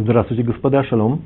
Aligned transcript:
Здравствуйте, 0.00 0.44
господа, 0.44 0.84
шалом. 0.84 1.22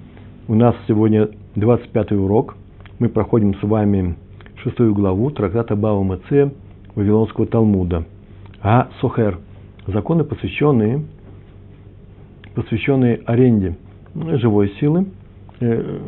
У 0.49 0.55
нас 0.55 0.75
сегодня 0.89 1.29
25 1.57 2.13
урок. 2.13 2.57
Мы 3.01 3.11
проходим 3.11 3.55
с 3.57 3.63
вами 3.63 4.17
шестую 4.63 4.95
главу 4.95 5.31
трактата 5.31 5.77
Бава 5.77 6.03
Меце 6.03 6.55
Вавилонского 6.95 7.47
Талмуда. 7.47 8.07
А 8.63 8.89
Сохер. 9.03 9.41
Законы, 9.87 10.25
посвященные, 10.25 11.05
посвященные 12.55 13.21
аренде 13.27 13.77
живой 14.15 14.71
силы, 14.81 15.05
э, 15.61 16.01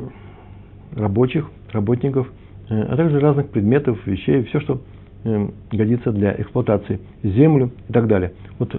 рабочих, 0.96 1.50
работников, 1.70 2.32
э, 2.70 2.80
а 2.80 2.96
также 2.96 3.20
разных 3.20 3.50
предметов, 3.50 3.98
вещей, 4.06 4.42
все, 4.44 4.60
что 4.60 4.80
э, 5.24 5.48
годится 5.70 6.12
для 6.12 6.34
эксплуатации, 6.40 6.98
землю 7.22 7.72
и 7.90 7.92
так 7.92 8.06
далее. 8.06 8.32
Вот 8.58 8.74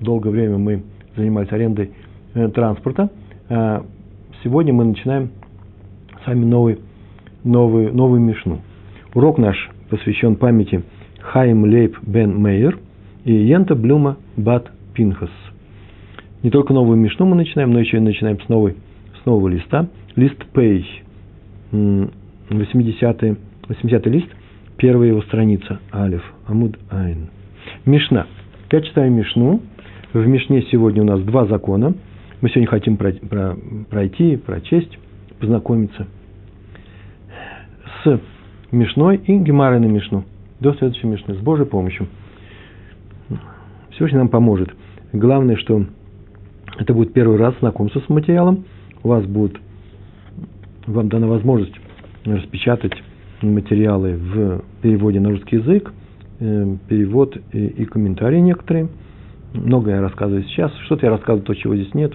долгое 0.00 0.30
время 0.30 0.58
мы 0.58 0.82
занимались 1.14 1.52
арендой 1.52 1.92
транспорта. 2.54 3.10
А 3.48 3.84
сегодня 4.42 4.72
мы 4.72 4.84
начинаем 4.84 5.30
с 6.22 6.26
вами 6.26 6.44
новый, 6.44 6.78
новый, 7.44 7.90
новую 7.92 8.20
мишну. 8.20 8.60
Урок 9.14 9.38
наш 9.38 9.56
посвящен 9.88 10.36
памяти 10.36 10.82
Хайм 11.20 11.64
Лейб 11.64 11.96
бен 12.02 12.36
Мейер 12.40 12.78
и 13.24 13.32
Йента 13.32 13.74
Блюма 13.74 14.16
бат 14.36 14.70
Пинхас. 14.94 15.30
Не 16.42 16.50
только 16.50 16.72
новую 16.72 16.96
мишну 16.96 17.26
мы 17.26 17.36
начинаем, 17.36 17.72
но 17.72 17.80
еще 17.80 17.98
и 17.98 18.00
начинаем 18.00 18.40
с, 18.40 18.48
новой, 18.48 18.76
с 19.20 19.26
нового 19.26 19.48
листа. 19.48 19.88
Лист 20.16 20.42
Пей, 20.54 20.86
80, 21.72 23.38
80 23.68 24.06
лист, 24.06 24.28
первая 24.76 25.08
его 25.08 25.22
страница, 25.22 25.80
Алиф, 25.92 26.22
Амуд 26.46 26.78
Айн. 26.90 27.28
Мишна. 27.84 28.26
Я 28.70 28.80
читаю 28.80 29.12
Мишну. 29.12 29.60
В 30.12 30.26
Мишне 30.26 30.62
сегодня 30.70 31.02
у 31.02 31.06
нас 31.06 31.20
два 31.20 31.46
закона. 31.46 31.94
Мы 32.40 32.48
сегодня 32.48 32.68
хотим 32.68 32.96
пройти, 32.96 34.36
прочесть, 34.38 34.98
познакомиться 35.38 36.06
с 38.02 38.20
Мишной 38.72 39.18
и 39.18 39.36
Гемарой 39.36 39.78
на 39.78 39.84
Мишну 39.84 40.24
до 40.58 40.72
следующей 40.72 41.06
Мишны 41.06 41.34
с 41.34 41.38
Божьей 41.38 41.66
помощью. 41.66 42.06
Всевышний 43.90 44.16
нам 44.16 44.28
поможет. 44.28 44.70
Главное, 45.12 45.56
что 45.56 45.84
это 46.78 46.94
будет 46.94 47.12
первый 47.12 47.36
раз 47.36 47.54
знакомство 47.60 48.00
с 48.00 48.08
материалом. 48.08 48.64
У 49.02 49.08
вас 49.08 49.26
будет, 49.26 49.58
вам 50.86 51.10
дана 51.10 51.26
возможность 51.26 51.74
распечатать 52.24 52.94
материалы 53.42 54.16
в 54.16 54.62
переводе 54.80 55.20
на 55.20 55.28
русский 55.28 55.56
язык, 55.56 55.92
э, 56.38 56.76
перевод 56.88 57.36
и, 57.52 57.84
комментарии 57.84 58.40
некоторые. 58.40 58.88
Многое 59.52 59.96
я 59.96 60.00
рассказываю 60.00 60.44
сейчас. 60.44 60.72
Что-то 60.86 61.04
я 61.04 61.10
рассказываю, 61.10 61.44
то, 61.44 61.54
чего 61.54 61.76
здесь 61.76 61.92
нет. 61.92 62.14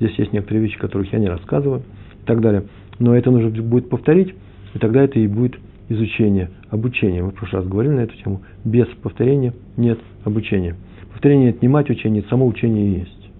Здесь 0.00 0.18
есть 0.18 0.32
некоторые 0.32 0.62
вещи, 0.62 0.78
которых 0.78 1.12
я 1.12 1.18
не 1.18 1.28
рассказываю 1.28 1.82
и 2.22 2.26
так 2.26 2.40
далее. 2.40 2.64
Но 2.98 3.16
это 3.16 3.30
нужно 3.30 3.50
будет 3.62 3.88
повторить, 3.88 4.34
и 4.74 4.78
тогда 4.78 5.02
это 5.02 5.18
и 5.18 5.26
будет 5.26 5.58
изучение, 5.88 6.50
обучение. 6.70 7.22
Мы 7.22 7.30
в 7.30 7.34
прошлый 7.34 7.62
раз 7.62 7.70
говорили 7.70 7.94
на 7.94 8.00
эту 8.00 8.16
тему. 8.16 8.42
Без 8.64 8.86
повторения 9.02 9.52
нет 9.76 9.98
обучения. 10.24 10.76
Повторение– 11.12 11.50
это 11.50 11.58
не 11.62 11.68
мать 11.68 11.90
учения, 11.90 12.20
это 12.20 12.28
само 12.30 12.46
учение 12.46 12.98
есть. 12.98 13.30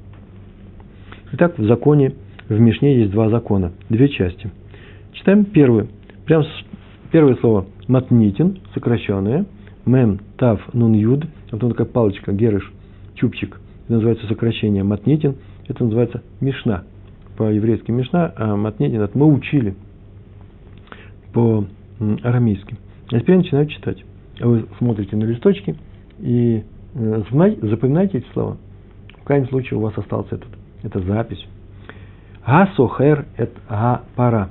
Итак, 1.33 1.59
в 1.59 1.65
законе, 1.65 2.13
в 2.49 2.59
Мишне 2.61 2.99
есть 2.99 3.11
два 3.11 3.29
закона, 3.29 3.73
две 3.89 4.09
части. 4.09 4.51
Читаем 5.13 5.45
первый. 5.45 5.89
Прям 6.27 6.45
первое 7.11 7.37
слово 7.37 7.67
«матнитин», 7.89 8.59
сокращенное, 8.75 9.47
«мем», 9.87 10.21
«тав», 10.37 10.61
«нун», 10.73 10.93
«юд», 10.93 11.25
а 11.49 11.53
потом 11.53 11.71
такая 11.71 11.87
палочка, 11.87 12.33
«герыш», 12.33 12.73
«чупчик». 13.15 13.61
Это 13.85 13.95
называется 13.95 14.27
сокращение 14.27 14.85
«матнитин», 14.85 15.37
это 15.69 15.85
называется 15.85 16.23
«мишна». 16.41 16.85
По-еврейски 17.37 17.91
«мишна», 17.91 18.33
а 18.37 18.57
это 18.79 19.19
мы 19.19 19.27
учили 19.27 19.75
по 21.33 21.65
арамейским. 22.23 22.79
А 23.11 23.21
теперь 23.21 23.37
начинаю 23.37 23.67
читать. 23.67 24.05
Вы 24.41 24.67
смотрите 24.79 25.17
на 25.17 25.25
листочки 25.25 25.77
и 26.19 26.65
э, 26.95 27.23
запоминайте 27.63 28.19
эти 28.19 28.27
слова. 28.33 28.57
В 29.21 29.25
крайнем 29.25 29.49
случае 29.49 29.79
у 29.79 29.83
вас 29.83 29.97
осталась 29.97 30.29
этот, 30.31 30.49
эта 30.83 31.01
запись. 31.01 31.45
Гасохер– 32.47 33.27
это 33.37 33.61
га-пара. 33.69 34.51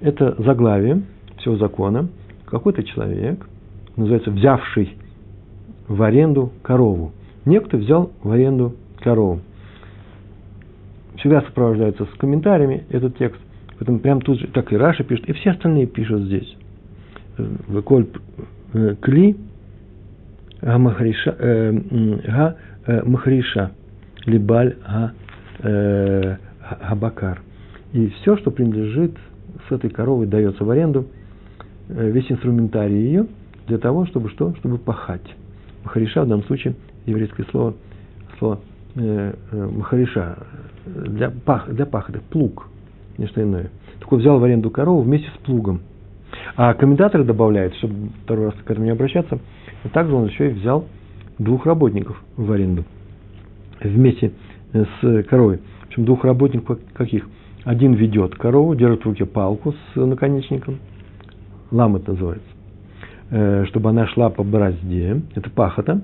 Это 0.00 0.34
заглавие 0.42 1.02
всего 1.38 1.56
закона. 1.56 2.08
Какой-то 2.44 2.82
человек, 2.82 3.48
называется 3.96 4.30
взявший 4.30 4.96
в 5.88 6.02
аренду 6.02 6.52
корову. 6.62 7.12
Некто 7.44 7.76
взял 7.76 8.10
в 8.22 8.30
аренду 8.30 8.74
корову. 9.06 9.40
Всегда 11.18 11.40
сопровождается 11.42 12.06
с 12.06 12.18
комментариями 12.18 12.84
этот 12.90 13.16
текст. 13.16 13.40
Поэтому 13.78 14.00
прям 14.00 14.20
тут 14.20 14.40
же, 14.40 14.48
так 14.48 14.72
и 14.72 14.76
Раша 14.76 15.04
пишет, 15.04 15.28
и 15.28 15.32
все 15.32 15.50
остальные 15.50 15.86
пишут 15.86 16.22
здесь. 16.22 16.56
Выколь 17.68 18.08
э, 18.72 18.96
кли 19.00 19.36
га 20.60 20.78
махриша, 20.78 21.36
га 22.26 22.56
э, 22.86 23.02
махриша 23.04 23.70
либаль 24.24 24.74
га 24.84 25.12
габакар. 26.80 27.42
И 27.92 28.08
все, 28.08 28.36
что 28.38 28.50
принадлежит 28.50 29.12
с 29.68 29.72
этой 29.72 29.88
коровой, 29.88 30.26
дается 30.26 30.64
в 30.64 30.70
аренду, 30.70 31.06
э, 31.88 32.10
весь 32.10 32.30
инструментарий 32.30 32.98
ее, 32.98 33.26
для 33.68 33.78
того, 33.78 34.06
чтобы 34.06 34.30
что? 34.30 34.52
Чтобы 34.56 34.78
пахать. 34.78 35.34
Махариша 35.84 36.22
в 36.24 36.28
данном 36.28 36.44
случае 36.46 36.74
еврейское 37.06 37.44
слово, 37.52 37.74
слово 38.38 38.56
э, 38.56 38.75
махариша 38.96 40.38
для, 40.86 41.30
пах, 41.30 41.68
для 41.70 41.86
пахоты, 41.86 42.20
плуг– 42.30 42.68
не 43.18 43.26
что 43.26 43.42
иное. 43.42 43.70
Так 44.00 44.12
он 44.12 44.18
взял 44.20 44.38
в 44.38 44.44
аренду 44.44 44.70
корову 44.70 45.02
вместе 45.02 45.28
с 45.28 45.44
плугом. 45.44 45.80
А 46.56 46.74
комментаторы 46.74 47.24
добавляют, 47.24 47.74
чтобы 47.76 48.10
второй 48.24 48.46
раз 48.46 48.54
к 48.64 48.70
этому 48.70 48.86
не 48.86 48.92
обращаться, 48.92 49.38
и 49.84 49.88
также 49.88 50.14
он 50.14 50.26
еще 50.26 50.50
и 50.50 50.54
взял 50.54 50.86
двух 51.38 51.66
работников 51.66 52.22
в 52.36 52.50
аренду 52.50 52.84
вместе 53.80 54.32
с 54.72 55.22
коровой. 55.24 55.60
В 55.84 55.86
общем, 55.88 56.04
двух 56.04 56.24
работников 56.24 56.78
каких? 56.94 57.28
Один 57.64 57.94
ведет 57.94 58.34
корову, 58.36 58.74
держит 58.74 59.02
в 59.02 59.06
руке 59.06 59.24
палку 59.24 59.72
с 59.72 59.96
наконечником, 59.96 60.78
ламет 61.70 62.06
называется, 62.06 62.46
э, 63.30 63.64
чтобы 63.66 63.90
она 63.90 64.06
шла 64.06 64.30
по 64.30 64.44
борозде, 64.44 65.22
это 65.34 65.50
пахота, 65.50 66.00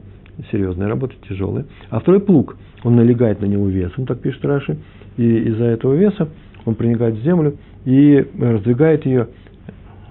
серьезная 0.51 0.89
работа, 0.89 1.15
тяжелая. 1.29 1.67
А 1.91 2.01
второй 2.01 2.21
плуг, 2.21 2.57
он 2.85 2.97
налегает 2.97 3.41
на 3.41 3.47
него 3.47 3.69
весом, 3.69 4.07
так 4.07 4.21
пишет 4.21 4.45
Раши, 4.45 4.79
и 5.17 5.39
из-за 5.49 5.65
этого 5.65 5.95
веса 5.95 6.29
он 6.65 6.75
проникает 6.75 7.17
в 7.17 7.23
землю 7.23 7.57
и 7.85 8.25
раздвигает 8.39 9.05
ее, 9.07 9.29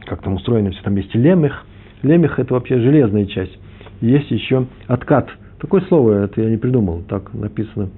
как 0.05 0.21
там 0.21 0.35
устроено 0.35 0.71
все, 0.71 0.81
там 0.83 0.95
есть 0.95 1.13
лемех. 1.15 1.65
Лемех– 2.01 2.39
это 2.39 2.53
вообще 2.53 2.79
железная 2.79 3.25
часть. 3.25 3.57
Есть 4.01 4.31
еще 4.31 4.65
откат. 4.87 5.29
Такое 5.59 5.81
слово, 5.81 6.25
это 6.25 6.41
я 6.41 6.49
не 6.49 6.57
придумал, 6.57 7.03
так 7.07 7.33
написано 7.33 7.89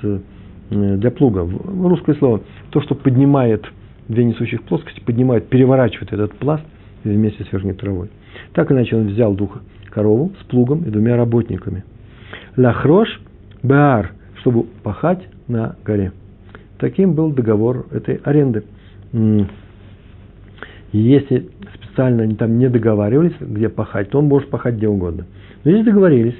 с, 0.00 0.20
э, 0.70 0.96
для 0.96 1.10
плуга. 1.10 1.48
Русское 1.64 2.14
слово. 2.16 2.42
То, 2.70 2.82
что 2.82 2.94
поднимает 2.94 3.64
две 4.08 4.24
несущих 4.24 4.62
плоскости, 4.62 5.00
поднимает, 5.00 5.48
переворачивает 5.48 6.12
этот 6.12 6.34
пласт 6.34 6.64
вместе 7.14 7.44
с 7.44 7.52
верхней 7.52 7.74
травой. 7.74 8.10
Так 8.52 8.70
иначе 8.70 8.96
он 8.96 9.08
взял 9.08 9.34
духа 9.34 9.60
корову 9.90 10.32
с 10.40 10.44
плугом 10.44 10.82
и 10.84 10.90
двумя 10.90 11.16
работниками. 11.16 11.84
Лахрош 12.56 13.20
баар, 13.62 14.12
чтобы 14.40 14.64
пахать 14.82 15.26
на 15.48 15.76
горе. 15.84 16.12
Таким 16.78 17.14
был 17.14 17.32
договор 17.32 17.86
этой 17.90 18.16
аренды. 18.16 18.64
Если 20.92 21.48
специально 21.74 22.24
они 22.24 22.34
там 22.34 22.58
не 22.58 22.68
договаривались, 22.68 23.34
где 23.40 23.68
пахать, 23.68 24.10
то 24.10 24.18
он 24.18 24.26
может 24.26 24.50
пахать 24.50 24.76
где 24.76 24.88
угодно. 24.88 25.26
Но 25.64 25.70
здесь 25.70 25.84
договорились. 25.84 26.36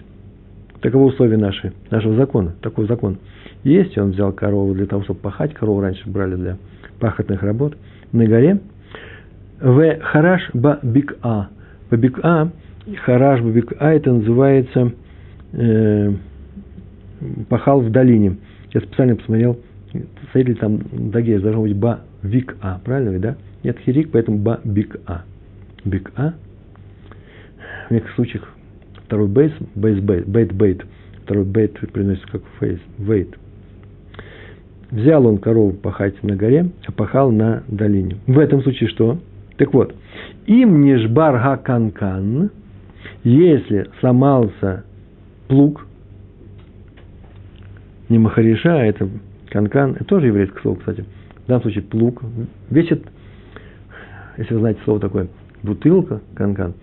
Таково 0.83 1.05
условие 1.05 1.39
наши, 1.39 1.73
нашего 1.91 2.15
закона, 2.15 2.55
такой 2.61 2.87
закон. 2.87 3.19
Если 3.65 3.99
он 3.99 4.11
взял 4.11 4.33
корову 4.33 4.75
для 4.75 4.87
того, 4.87 5.03
чтобы 5.03 5.21
пахать, 5.21 5.55
корову 5.55 5.81
раньше 5.81 6.09
брали 6.09 6.37
для 6.37 6.59
пахотных 7.01 7.43
работ, 7.43 7.77
на 8.13 8.27
горе, 8.27 8.61
в 9.61 9.99
хараш 10.01 10.51
ба 10.55 10.79
бик 10.83 11.17
а. 11.23 11.49
По 11.89 11.97
бик 11.97 12.19
а, 12.23 12.49
хараш 13.05 13.41
ба 13.41 13.51
бик 13.51 13.73
а, 13.79 13.93
это 13.93 14.13
называется 14.13 14.93
э, 15.53 16.13
пахал 17.49 17.81
в 17.81 17.91
долине. 17.91 18.37
Я 18.73 18.81
специально 18.81 19.17
посмотрел 19.17 19.59
стоит 20.31 20.49
ли 20.49 20.55
там 20.55 20.81
дагеш, 20.93 21.41
должно 21.41 21.63
быть 21.63 21.77
ба 21.77 22.01
вик 22.23 22.57
а, 22.61 22.81
правильно 22.85 23.11
ведь, 23.11 23.23
да? 23.23 23.37
Нет 23.63 23.79
хирик, 23.81 24.11
поэтому 24.11 24.39
ба 24.39 24.61
бик 24.65 24.97
а. 25.07 25.23
Бик 25.85 26.13
а. 26.17 26.35
В 27.89 27.93
некоторых 27.93 28.17
случаях 28.17 28.53
второй 29.07 29.29
бейс, 29.29 29.53
бейс 29.75 30.01
бейт, 30.01 30.27
бейт 30.27 30.53
бейт, 30.53 30.85
второй 31.23 31.45
бейт 31.45 31.79
приносится 31.93 32.29
как 32.29 32.43
фейс, 32.59 32.81
вейт. 32.99 33.37
Взял 34.91 35.27
он 35.27 35.39
корову 35.39 35.73
пахать 35.73 36.23
на 36.23 36.37
горе, 36.37 36.71
а 36.87 36.93
пахал 36.93 37.33
на 37.33 37.63
долине. 37.69 38.19
В 38.27 38.39
этом 38.39 38.63
случае 38.63 38.89
что? 38.89 39.19
Так 39.57 39.73
вот, 39.73 39.95
им 40.47 40.83
не 40.83 40.97
жбар 40.99 41.59
канкан, 41.59 42.51
если 43.25 43.89
сломался 44.01 44.85
плуг, 45.49 45.87
не 48.09 48.19
махариша, 48.19 48.81
а 48.81 48.85
это 48.85 49.09
канкан, 49.49 49.93
это 49.93 50.05
тоже 50.05 50.27
еврейское 50.27 50.61
слово, 50.61 50.77
кстати. 50.77 51.05
В 51.45 51.49
данном 51.49 51.63
случае 51.63 51.85
плуг 51.85 52.23
весит, 52.71 53.05
если 54.37 54.55
вы 54.55 54.61
знаете 54.61 54.81
слово 54.85 55.01
такое, 55.01 55.29
бутылка, 55.63 56.21
канкан, 56.35 56.75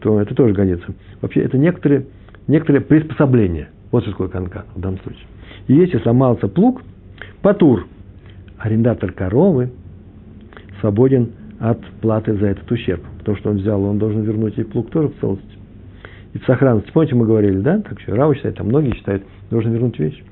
то 0.00 0.20
это 0.20 0.34
тоже 0.34 0.54
годится. 0.54 0.94
Вообще 1.20 1.40
это 1.42 1.58
некоторые, 1.58 2.06
некоторые 2.46 2.80
приспособления. 2.82 3.68
Вот 3.90 4.02
что 4.02 4.12
такое 4.12 4.28
канкан 4.28 4.64
в 4.74 4.80
данном 4.80 5.00
случае. 5.00 5.26
И 5.68 5.74
если 5.74 5.98
сломался 5.98 6.48
плуг, 6.48 6.82
патур, 7.42 7.86
арендатор 8.58 9.12
коровы, 9.12 9.70
свободен 10.80 11.32
от 11.70 11.80
платы 12.02 12.34
за 12.34 12.48
этот 12.48 12.70
ущерб. 12.70 13.02
Потому 13.18 13.38
что 13.38 13.50
он 13.50 13.56
взял, 13.56 13.82
он 13.82 13.98
должен 13.98 14.22
вернуть 14.22 14.58
и 14.58 14.64
плуг 14.64 14.90
тоже 14.90 15.08
в 15.08 15.20
целости. 15.20 15.58
И 16.34 16.38
в 16.38 16.44
сохранности. 16.44 16.90
Помните, 16.92 17.14
мы 17.14 17.26
говорили, 17.26 17.58
да? 17.60 17.80
Так 17.80 18.00
что 18.00 18.14
Рава 18.14 18.34
считает, 18.34 18.56
там 18.56 18.68
многие 18.68 18.94
считают, 18.94 19.22
должен 19.50 19.72
вернуть 19.72 19.98
вещь. 19.98 20.22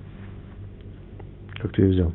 Как 1.55 1.73
ты 1.73 1.83
ее 1.83 1.89
взял. 1.89 2.13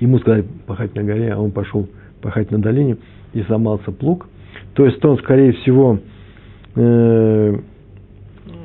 Ему 0.00 0.18
сказали 0.20 0.46
пахать 0.66 0.94
на 0.94 1.02
горе, 1.02 1.32
а 1.32 1.38
он 1.38 1.50
пошел 1.50 1.86
пахать 2.22 2.50
на 2.50 2.58
долине 2.58 2.96
и 3.34 3.42
сломался 3.42 3.92
плуг. 3.92 4.26
То 4.74 4.86
есть 4.86 5.04
он, 5.04 5.18
скорее 5.18 5.52
всего, 5.52 5.98
э, 6.76 7.58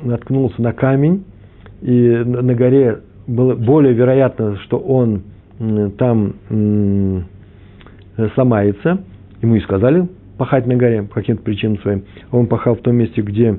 наткнулся 0.04 0.62
на 0.62 0.72
камень, 0.72 1.24
и 1.82 2.08
на 2.24 2.54
горе 2.54 3.00
было 3.26 3.54
более 3.54 3.92
вероятно, 3.92 4.56
что 4.58 4.78
он 4.78 5.22
э, 5.58 5.90
там 5.98 6.34
э, 6.48 8.28
сломается. 8.34 9.02
Ему 9.42 9.56
и 9.56 9.60
сказали 9.60 10.08
пахать 10.36 10.66
на 10.66 10.76
горе 10.76 11.02
по 11.02 11.16
каким-то 11.16 11.42
причинам 11.42 11.78
своим. 11.80 12.04
Он 12.30 12.46
пахал 12.46 12.76
в 12.76 12.80
том 12.80 12.96
месте, 12.96 13.20
где 13.22 13.58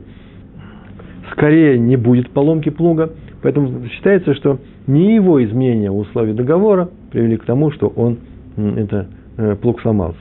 скорее 1.31 1.77
не 1.77 1.97
будет 1.97 2.29
поломки 2.31 2.69
плуга. 2.69 3.11
Поэтому 3.41 3.87
считается, 3.87 4.33
что 4.33 4.59
не 4.87 5.15
его 5.15 5.43
изменения 5.43 5.91
условий 5.91 6.33
договора 6.33 6.89
привели 7.11 7.37
к 7.37 7.45
тому, 7.45 7.71
что 7.71 7.87
он, 7.87 8.17
это, 8.57 9.07
э, 9.37 9.55
плуг 9.55 9.81
сломался. 9.81 10.19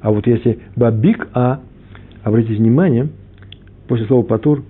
А 0.00 0.10
вот 0.10 0.26
если 0.26 0.58
бабик 0.76 1.28
а, 1.32 1.60
обратите 2.22 2.54
внимание, 2.54 3.08
после 3.88 4.06
слова 4.06 4.22
патур, 4.22 4.62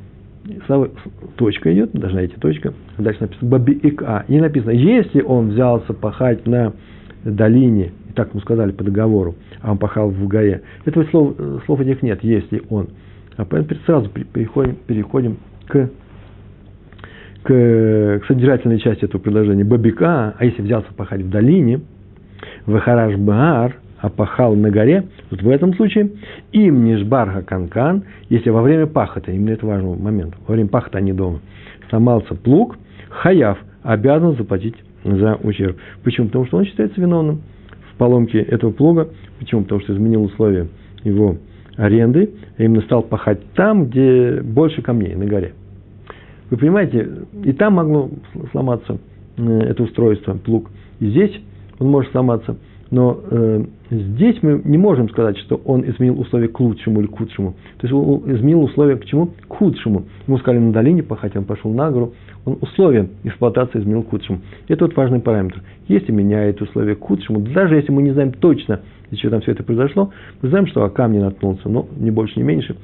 точка 1.37 1.75
идет, 1.75 1.93
должна 1.93 2.25
идти 2.25 2.37
точка, 2.37 2.72
дальше 2.96 3.22
написано 3.22 3.50
бабик 3.50 4.02
а. 4.02 4.25
Не 4.28 4.40
написано, 4.40 4.70
если 4.70 5.20
он 5.20 5.50
взялся 5.50 5.93
пахать 5.93 6.46
на 6.46 6.72
долине, 7.25 7.93
и 8.07 8.07
так 8.18 8.30
ему 8.30 8.40
сказали 8.40 8.72
по 8.72 8.82
договору, 8.82 9.36
а 9.62 9.70
он 9.70 9.78
пахал 9.78 10.10
в 10.10 10.26
горе. 10.26 10.62
Этого 10.84 11.04
слов, 11.04 11.36
слов 11.66 11.80
этих 11.80 12.02
нет, 12.02 12.18
если 12.24 12.60
он. 12.68 12.88
А 13.36 13.44
поэтому 13.44 13.80
сразу 13.86 14.10
переходим, 14.10 14.74
переходим 14.88 15.36
к, 15.68 15.88
к, 17.44 17.48
к 17.48 18.24
содержательной 18.26 18.80
части 18.80 19.04
этого 19.04 19.20
предложения. 19.20 19.62
Бабика, 19.62 20.34
а 20.36 20.44
если 20.44 20.62
взялся 20.62 20.92
пахать 20.94 21.20
в 21.20 21.30
долине, 21.30 21.80
Вахараш 22.66 23.14
Баар, 23.14 23.76
а 24.00 24.08
пахал 24.08 24.56
на 24.56 24.70
горе, 24.70 25.04
вот 25.30 25.40
в 25.40 25.48
этом 25.48 25.74
случае, 25.74 26.10
им 26.50 26.84
нишбарха 26.84 27.42
канкан, 27.42 28.02
если 28.30 28.50
во 28.50 28.62
время 28.62 28.86
пахота, 28.86 29.30
именно 29.30 29.50
это 29.50 29.64
важный 29.64 29.96
момент, 29.96 30.34
во 30.44 30.54
время 30.54 30.68
пахота, 30.68 30.98
а 30.98 31.00
не 31.00 31.12
дома, 31.12 31.38
сломался 31.88 32.34
плуг, 32.34 32.78
хаяв 33.10 33.58
обязан 33.84 34.36
заплатить 34.36 34.74
за 35.04 35.36
ущерб. 35.36 35.76
Почему? 36.02 36.26
Потому 36.26 36.46
что 36.46 36.56
он 36.56 36.64
считается 36.64 37.00
виновным 37.00 37.42
в 37.98 38.00
поломке 38.00 38.38
этого 38.38 38.70
плуга. 38.70 39.08
Почему? 39.40 39.62
Потому 39.62 39.80
что 39.80 39.92
изменил 39.92 40.22
условия 40.22 40.68
его 41.02 41.36
аренды, 41.76 42.30
а 42.56 42.62
именно 42.62 42.80
стал 42.82 43.02
пахать 43.02 43.40
там, 43.54 43.86
где 43.86 44.40
больше 44.40 44.82
камней, 44.82 45.16
на 45.16 45.26
горе. 45.26 45.52
Вы 46.50 46.58
понимаете, 46.58 47.08
и 47.42 47.52
там 47.52 47.74
могло 47.74 48.08
сломаться 48.52 48.98
э, 49.36 49.42
это 49.42 49.82
устройство, 49.82 50.34
плуг, 50.34 50.70
и 51.00 51.08
здесь 51.08 51.32
он 51.80 51.88
может 51.90 52.12
сломаться, 52.12 52.56
но 52.90 53.20
э, 53.30 53.64
здесь 53.90 54.36
мы 54.42 54.62
не 54.64 54.78
можем 54.78 55.08
сказать, 55.10 55.36
что 55.38 55.56
он 55.64 55.82
изменил 55.88 56.20
условия 56.20 56.48
к 56.48 56.58
лучшему 56.60 57.00
или 57.00 57.08
к 57.08 57.18
худшему. 57.18 57.54
То 57.78 57.86
есть 57.86 57.92
он 57.92 58.32
изменил 58.32 58.62
условия 58.62 58.96
к 58.96 59.04
чему? 59.04 59.30
К 59.48 59.54
худшему. 59.54 60.04
Ему 60.26 60.38
сказали 60.38 60.60
на 60.60 60.72
долине 60.72 61.02
пахать, 61.02 61.36
он 61.36 61.44
пошел 61.44 61.72
на 61.72 61.90
гору. 61.90 62.14
Он 62.48 62.56
условия 62.62 63.10
эксплуатации 63.24 63.78
изменил 63.78 64.02
к 64.02 64.08
худшему. 64.08 64.40
Это 64.68 64.86
вот 64.86 64.96
важный 64.96 65.20
параметр. 65.20 65.60
Если 65.86 66.12
меняет 66.12 66.62
условия 66.62 66.94
к 66.94 67.00
худшему, 67.00 67.40
даже 67.40 67.76
если 67.76 67.92
мы 67.92 68.02
не 68.02 68.12
знаем 68.12 68.32
точно, 68.32 68.80
из 69.10 69.18
чего 69.18 69.32
там 69.32 69.42
все 69.42 69.52
это 69.52 69.62
произошло, 69.62 70.10
мы 70.40 70.48
знаем, 70.48 70.66
что 70.66 70.82
о 70.82 70.88
камне 70.88 71.20
наткнулся, 71.20 71.68
но 71.68 71.86
не 71.98 72.10
больше, 72.10 72.38
не 72.38 72.44
меньше. 72.44 72.74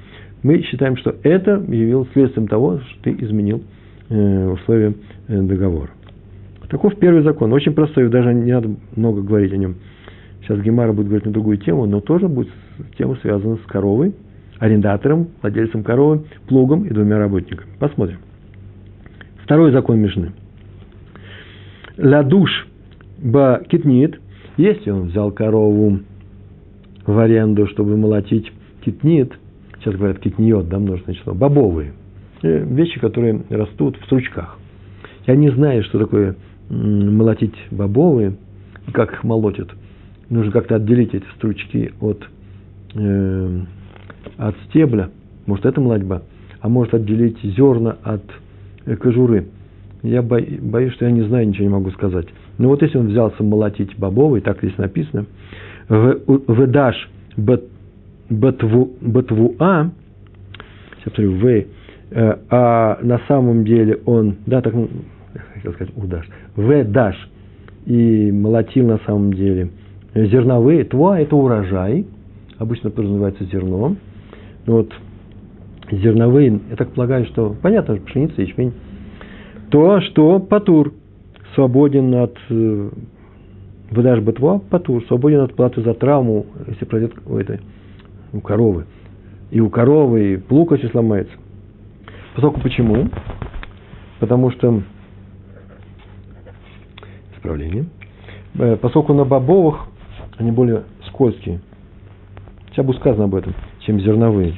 Мы 0.43 0.61
считаем, 0.65 0.99
что 0.99 1.15
это 1.23 1.63
явилось 1.67 2.09
следствием 2.13 2.47
того, 2.47 2.81
что 2.81 3.05
ты 3.05 3.17
изменил 3.25 3.63
э, 4.11 4.49
условия 4.49 4.93
э, 5.29 5.41
договора. 5.41 5.91
Таков 6.69 6.95
первый 6.97 7.23
закон. 7.23 7.51
Очень 7.55 7.73
простой, 7.73 8.11
даже 8.11 8.35
не 8.35 8.53
надо 8.53 8.69
много 8.97 9.23
говорить 9.23 9.53
о 9.55 9.57
нем. 9.57 9.77
Сейчас 10.43 10.61
Гемара 10.61 10.93
будет 10.93 11.07
говорить 11.07 11.25
на 11.25 11.33
другую 11.33 11.57
тему, 11.57 11.87
но 11.87 12.03
тоже 12.03 12.29
будет 12.29 12.51
тема 12.99 13.17
связана 13.23 13.57
с 13.57 13.67
коровой, 13.67 14.15
арендатором, 14.59 15.29
владельцем 15.41 15.83
коровы, 15.83 16.25
плугом 16.49 16.85
и 16.85 16.91
двумя 16.91 17.19
работниками. 17.19 17.71
Посмотрим. 17.79 18.19
Второй 19.45 19.73
закон 19.73 19.99
Мишны. 19.99 20.33
Ладуш 21.99 22.67
ба 23.19 23.63
китнит, 23.69 24.19
если 24.57 24.91
он 24.91 25.09
взял 25.09 25.31
корову 25.33 26.01
в 27.07 27.19
аренду, 27.19 27.67
чтобы 27.67 27.99
молотить 27.99 28.51
китнит, 28.83 29.35
сейчас 29.79 29.97
говорят 29.97 30.21
китниот, 30.21 30.69
да, 30.71 30.79
множественное 30.79 31.19
число, 31.19 31.35
бобовые, 31.35 31.93
э, 32.43 32.65
вещи, 32.65 32.99
которые 32.99 33.43
растут 33.51 33.99
в 33.99 34.05
стручках. 34.07 34.59
Я 35.27 35.37
не 35.37 35.51
знаю, 35.51 35.85
что 35.85 35.99
такое 35.99 36.37
молотить 36.71 37.55
бобовые, 37.71 38.37
и 38.89 38.93
как 38.93 39.13
их 39.13 39.25
молотят. 39.25 39.69
Нужно 40.31 40.53
как-то 40.53 40.77
отделить 40.77 41.15
эти 41.15 41.27
стручки 41.37 41.93
от, 42.01 42.27
э, 42.95 43.61
от 44.39 44.57
стебля. 44.69 45.11
Может, 45.45 45.67
это 45.67 45.83
молодьба. 45.83 46.23
А 46.61 46.71
может, 46.71 46.95
отделить 46.95 47.37
зерна 47.43 47.99
от 48.03 48.23
кожуры. 49.01 49.47
Я 50.03 50.23
боюсь, 50.23 50.93
что 50.93 51.07
я 51.07 51.11
не 51.11 51.23
знаю, 51.23 51.49
ничего 51.49 51.65
не 51.65 51.73
могу 51.73 51.91
сказать. 51.91 52.27
Но 52.59 52.69
вот 52.69 52.83
если 52.83 52.99
он 52.99 53.09
взялся 53.09 53.43
молотить 53.43 53.97
бобовый, 53.99 54.43
так 54.43 54.59
здесь 54.59 54.77
написано, 54.77 55.27
«Ведаш 55.89 57.09
батвуа», 58.29 59.91
сейчас 60.99 61.05
посмотрю, 61.05 61.33
«в», 61.33 61.47
э, 61.47 61.67
а 62.51 62.99
на 63.03 63.19
самом 63.29 63.65
деле 63.65 63.99
он, 64.05 64.37
да, 64.47 64.61
так, 64.61 64.75
ну, 64.75 64.89
хотел 65.55 65.73
сказать, 65.73 65.93
удаш, 65.97 66.29
«ведаш», 66.57 67.17
и 67.87 68.31
молотил 68.31 68.87
на 68.87 68.99
самом 69.07 69.33
деле. 69.33 69.71
Зерновые, 70.15 70.85
тва– 70.85 71.21
это 71.21 71.35
урожай, 71.35 72.07
обычно 72.59 72.91
тоже 72.91 73.09
называется 73.09 73.45
зерно, 73.45 73.97
вот, 74.67 74.93
зерновые, 75.91 76.61
я 76.71 76.77
так 76.77 76.91
полагаю, 76.91 77.27
что, 77.27 77.55
понятно, 77.61 77.97
пшеница, 77.97 78.41
ячмень, 78.41 78.73
то, 79.71 80.01
что 80.01 80.39
патур 80.39 80.93
свободен 81.55 82.15
от 82.15 82.37
э, 82.49 82.91
выдашь 83.91 84.21
ботва, 84.21 84.59
патур, 84.59 85.05
свободен 85.07 85.41
от 85.41 85.55
платы 85.55 85.83
за 85.83 85.95
травму, 85.95 86.47
если 86.67 86.85
пройдет 86.85 87.13
у 87.27 87.37
этой, 87.37 87.61
у 88.33 88.41
коровы. 88.41 88.87
И 89.51 89.61
у 89.61 89.71
коровы, 89.71 90.35
и 90.35 90.37
плуг 90.37 90.73
очень 90.73 90.91
сломается. 90.91 91.33
Поскольку 92.35 92.61
почему? 92.61 93.09
Потому 94.21 94.51
что, 94.51 94.83
исправление, 97.37 97.87
э, 98.59 98.77
поскольку 98.77 99.13
на 99.15 99.25
бобовых 99.25 99.87
они 100.39 100.51
более 100.51 100.85
скользкие. 101.09 101.61
Сейчас 102.71 102.85
будет 102.85 102.97
сказано 102.97 103.25
об 103.25 103.35
этом, 103.35 103.55
чем 103.81 104.01
зерновые. 104.01 104.55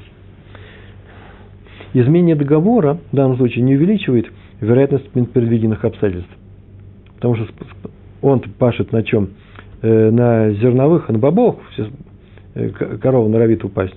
Изменение 1.98 2.34
договора 2.34 2.98
в 3.10 3.16
данном 3.16 3.38
случае 3.38 3.64
не 3.64 3.74
увеличивает 3.74 4.26
вероятность 4.60 5.08
предвиденных 5.32 5.82
обстоятельств. 5.82 6.28
Потому 7.14 7.36
что 7.36 7.46
он 8.20 8.40
пашет 8.40 8.92
на 8.92 9.02
чем? 9.02 9.30
Э, 9.80 10.10
на 10.10 10.52
зерновых, 10.52 11.08
на 11.08 11.18
бобовых, 11.18 11.56
э, 12.54 12.68
корова 13.00 13.28
норовит 13.28 13.64
упасть. 13.64 13.96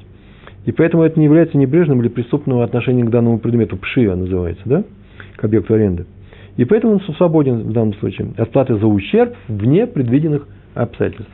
И 0.64 0.72
поэтому 0.72 1.04
это 1.04 1.20
не 1.20 1.26
является 1.26 1.58
небрежным 1.58 2.00
или 2.00 2.08
преступным 2.08 2.60
отношением 2.60 3.08
к 3.08 3.10
данному 3.10 3.38
предмету. 3.38 3.76
Пшия 3.76 4.16
называется, 4.16 4.64
да? 4.64 4.86
К 5.36 5.44
объекту 5.44 5.74
аренды. 5.74 6.06
И 6.56 6.64
поэтому 6.64 6.94
он 6.94 7.02
свободен 7.18 7.64
в 7.64 7.74
данном 7.74 7.96
случае 7.96 8.30
от 8.38 8.50
платы 8.52 8.78
за 8.78 8.88
ущерб 8.88 9.36
вне 9.50 9.86
предвиденных 9.86 10.48
обстоятельств. 10.74 11.34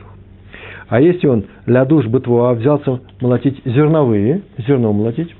А 0.88 1.00
если 1.00 1.28
он 1.28 1.44
для 1.64 1.84
душ 1.84 2.06
бытва 2.06 2.54
взялся 2.54 3.02
молотить 3.20 3.62
зерновые, 3.64 4.42
зерно 4.66 4.92
молотить, 4.92 5.32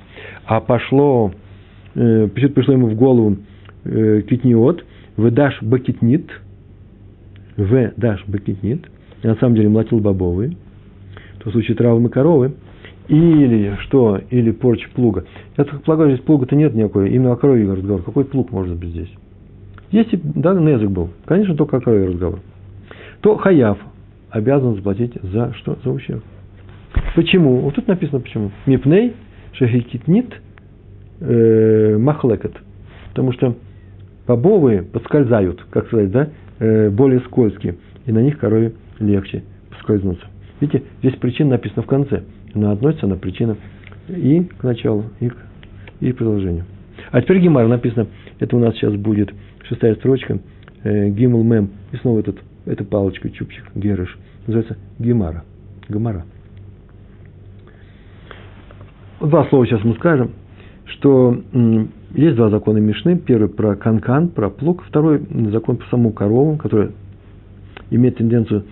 а 0.47 0.61
пошло, 0.61 1.31
э, 1.95 2.27
пришло 2.27 2.73
ему 2.73 2.87
в 2.87 2.95
голову 2.95 3.37
э, 3.83 4.21
китниот, 4.21 4.83
выдашь 5.17 5.61
бакитнит, 5.61 6.31
в 7.57 7.91
дашь 7.97 8.23
бакитнит, 8.27 8.85
на 9.23 9.35
самом 9.35 9.55
деле 9.55 9.69
молотил 9.69 9.99
бобовые, 9.99 10.55
то 11.39 11.49
в 11.49 11.51
случае 11.51 11.75
травмы 11.75 12.09
коровы, 12.09 12.53
или 13.09 13.75
что, 13.81 14.21
или 14.29 14.51
порч 14.51 14.87
плуга. 14.89 15.25
Я 15.57 15.65
так 15.65 15.83
полагаю, 15.83 16.11
здесь 16.11 16.25
плуга-то 16.25 16.55
нет 16.55 16.73
никакой, 16.73 17.09
именно 17.11 17.33
о 17.33 17.35
корове 17.35 17.71
разговор. 17.71 18.03
Какой 18.03 18.25
плуг 18.25 18.51
может 18.51 18.77
быть 18.77 18.89
здесь? 18.89 19.11
Если 19.91 20.19
да, 20.23 20.51
язык 20.51 20.89
был, 20.89 21.09
конечно, 21.25 21.55
только 21.55 21.77
о 21.77 21.81
крови 21.81 22.07
разговор, 22.07 22.39
то 23.21 23.37
хаяв 23.37 23.77
обязан 24.29 24.75
заплатить 24.75 25.13
за 25.21 25.53
что? 25.55 25.77
За 25.83 25.91
ущерб. 25.91 26.23
Почему? 27.15 27.57
Вот 27.57 27.75
тут 27.75 27.87
написано 27.87 28.19
почему. 28.19 28.51
Мипней 28.65 29.13
шахикитнит 29.57 30.33
э, 31.19 31.97
махлекет. 31.97 32.53
Потому 33.09 33.31
что 33.33 33.55
бобовые 34.27 34.83
подскользают, 34.83 35.65
как 35.69 35.87
сказать, 35.87 36.11
да, 36.11 36.29
э, 36.59 36.89
более 36.89 37.19
скользкие, 37.21 37.77
и 38.05 38.11
на 38.11 38.19
них 38.19 38.37
корове 38.37 38.73
легче 38.99 39.43
поскользнуться. 39.69 40.25
Видите, 40.59 40.83
здесь 40.99 41.15
причина 41.15 41.51
написана 41.51 41.83
в 41.83 41.87
конце, 41.87 42.23
но 42.53 42.71
относится 42.71 43.05
она 43.05 43.15
причина 43.15 43.57
и 44.07 44.43
к 44.43 44.63
началу, 44.63 45.05
и 45.19 45.29
к, 45.29 45.35
и 45.99 46.11
к 46.11 46.17
продолжению. 46.17 46.65
А 47.11 47.21
теперь 47.21 47.39
Гемар 47.39 47.67
написано, 47.67 48.07
это 48.39 48.55
у 48.55 48.59
нас 48.59 48.75
сейчас 48.75 48.95
будет 48.95 49.33
шестая 49.63 49.95
строчка, 49.95 50.39
э, 50.83 51.09
Гимл 51.09 51.43
Мем, 51.43 51.69
и 51.91 51.97
снова 51.97 52.19
этот, 52.19 52.37
эта 52.65 52.83
палочка, 52.83 53.29
чупчик, 53.29 53.63
Герыш, 53.75 54.17
называется 54.45 54.77
Гемара. 54.99 55.43
Гемара. 55.89 56.25
Два 59.19 59.45
слова 59.45 59.65
сейчас 59.65 59.83
мы 59.83 59.95
скажем, 59.95 60.29
что 60.85 61.35
есть 62.13 62.35
два 62.35 62.49
закона 62.49 62.77
Мишны. 62.77 63.17
Первый 63.17 63.49
про 63.49 63.75
канкан, 63.75 64.29
про 64.29 64.51
плуг. 64.51 64.83
Второй 64.83 65.25
закон 65.51 65.77
про 65.77 65.87
саму 65.87 66.11
корову, 66.11 66.55
которая 66.57 66.91
имеет 67.89 68.17
тенденцию 68.17 68.65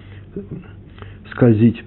скользить 1.31 1.83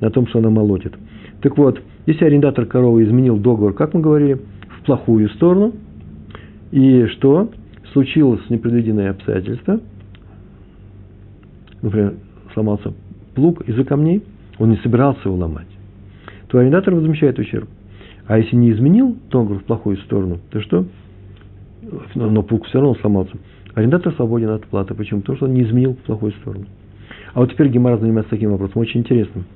на 0.00 0.10
том, 0.10 0.26
что 0.26 0.40
она 0.40 0.50
молотит. 0.50 0.92
Так 1.40 1.56
вот, 1.56 1.80
если 2.06 2.24
арендатор 2.24 2.66
коровы 2.66 3.04
изменил 3.04 3.36
договор, 3.36 3.74
как 3.74 3.94
мы 3.94 4.00
говорили, 4.00 4.40
в 4.80 4.84
плохую 4.86 5.28
сторону, 5.30 5.72
и 6.72 7.06
что? 7.06 7.50
Случилось 7.92 8.40
непредвиденное 8.50 9.10
обстоятельство, 9.10 9.80
например, 11.82 12.14
сломался 12.54 12.92
плуг 13.34 13.62
из-за 13.68 13.84
камней, 13.84 14.24
он 14.58 14.70
не 14.70 14.76
собирался 14.78 15.20
его 15.28 15.36
ломать, 15.36 15.66
то 16.48 16.58
арендатор 16.58 16.94
возмещает 16.94 17.38
ущерб. 17.38 17.68
А 18.30 18.38
если 18.38 18.54
не 18.54 18.70
изменил 18.70 19.16
договор 19.28 19.58
в 19.58 19.64
плохую 19.64 19.96
сторону, 19.96 20.38
то 20.50 20.60
что? 20.60 20.86
Но 22.14 22.44
плуг 22.44 22.64
все 22.66 22.78
равно 22.78 22.94
сломался. 23.00 23.32
Арендатор 23.74 24.14
свободен 24.14 24.50
от 24.50 24.64
платы. 24.66 24.94
Почему? 24.94 25.20
Потому 25.20 25.36
что 25.36 25.46
он 25.46 25.54
не 25.54 25.62
изменил 25.62 25.94
в 25.94 26.06
плохую 26.06 26.30
сторону. 26.34 26.66
А 27.34 27.40
вот 27.40 27.50
теперь 27.50 27.70
Гемара 27.70 27.98
занимается 27.98 28.30
таким 28.30 28.52
вопросом, 28.52 28.82
очень 28.82 29.00
интересным. 29.00 29.46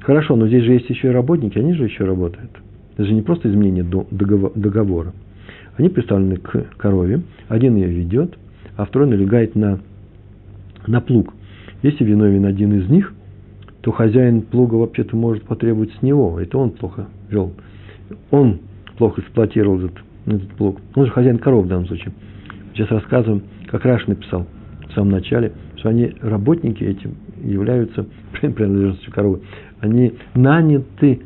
Хорошо, 0.00 0.34
но 0.34 0.48
здесь 0.48 0.64
же 0.64 0.72
есть 0.72 0.90
еще 0.90 1.10
и 1.10 1.10
работники, 1.12 1.58
они 1.58 1.74
же 1.74 1.84
еще 1.84 2.04
работают. 2.04 2.50
Это 2.94 3.04
же 3.04 3.14
не 3.14 3.22
просто 3.22 3.48
изменение 3.48 3.84
договора. 3.84 5.12
Они 5.76 5.88
представлены 5.90 6.38
к 6.38 6.76
корове, 6.76 7.22
один 7.46 7.76
ее 7.76 7.86
ведет, 7.86 8.36
а 8.76 8.84
второй 8.84 9.06
налегает 9.06 9.54
на, 9.54 9.78
на 10.88 11.00
плуг. 11.00 11.32
Если 11.84 12.02
виновен 12.02 12.46
один 12.46 12.80
из 12.80 12.88
них, 12.88 13.14
то 13.82 13.92
хозяин 13.92 14.42
плуга 14.42 14.74
вообще-то 14.74 15.16
может 15.16 15.44
потребовать 15.44 15.92
с 15.98 16.02
него. 16.02 16.38
Это 16.38 16.58
он 16.58 16.70
плохо 16.70 17.06
вел. 17.30 17.52
Он 18.30 18.60
плохо 18.98 19.22
эксплуатировал 19.22 19.78
этот, 19.78 19.98
этот 20.26 20.48
плуг. 20.54 20.80
Он 20.94 21.06
же 21.06 21.12
хозяин 21.12 21.38
коров 21.38 21.64
в 21.64 21.68
данном 21.68 21.86
случае. 21.86 22.12
Сейчас 22.74 22.90
рассказываем, 22.90 23.42
как 23.66 23.84
Раш 23.84 24.06
написал 24.06 24.46
в 24.88 24.92
самом 24.92 25.12
начале, 25.12 25.52
что 25.76 25.88
они, 25.88 26.12
работники 26.20 26.84
эти, 26.84 27.08
являются 27.42 28.06
принадлежностью 28.40 29.12
коровы. 29.12 29.40
Они 29.80 30.12
наняты 30.34 31.22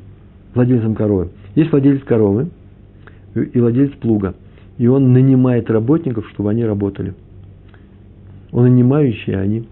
владельцем 0.54 0.94
коровы. 0.94 1.30
Есть 1.56 1.72
владелец 1.72 2.02
коровы 2.04 2.50
и 3.34 3.60
владелец 3.60 3.92
плуга. 4.00 4.34
И 4.78 4.86
он 4.86 5.12
нанимает 5.12 5.70
работников, 5.70 6.28
чтобы 6.30 6.50
они 6.50 6.64
работали. 6.64 7.14
Он 8.52 8.64
нанимающий, 8.64 9.34
а 9.34 9.40
они 9.40 9.66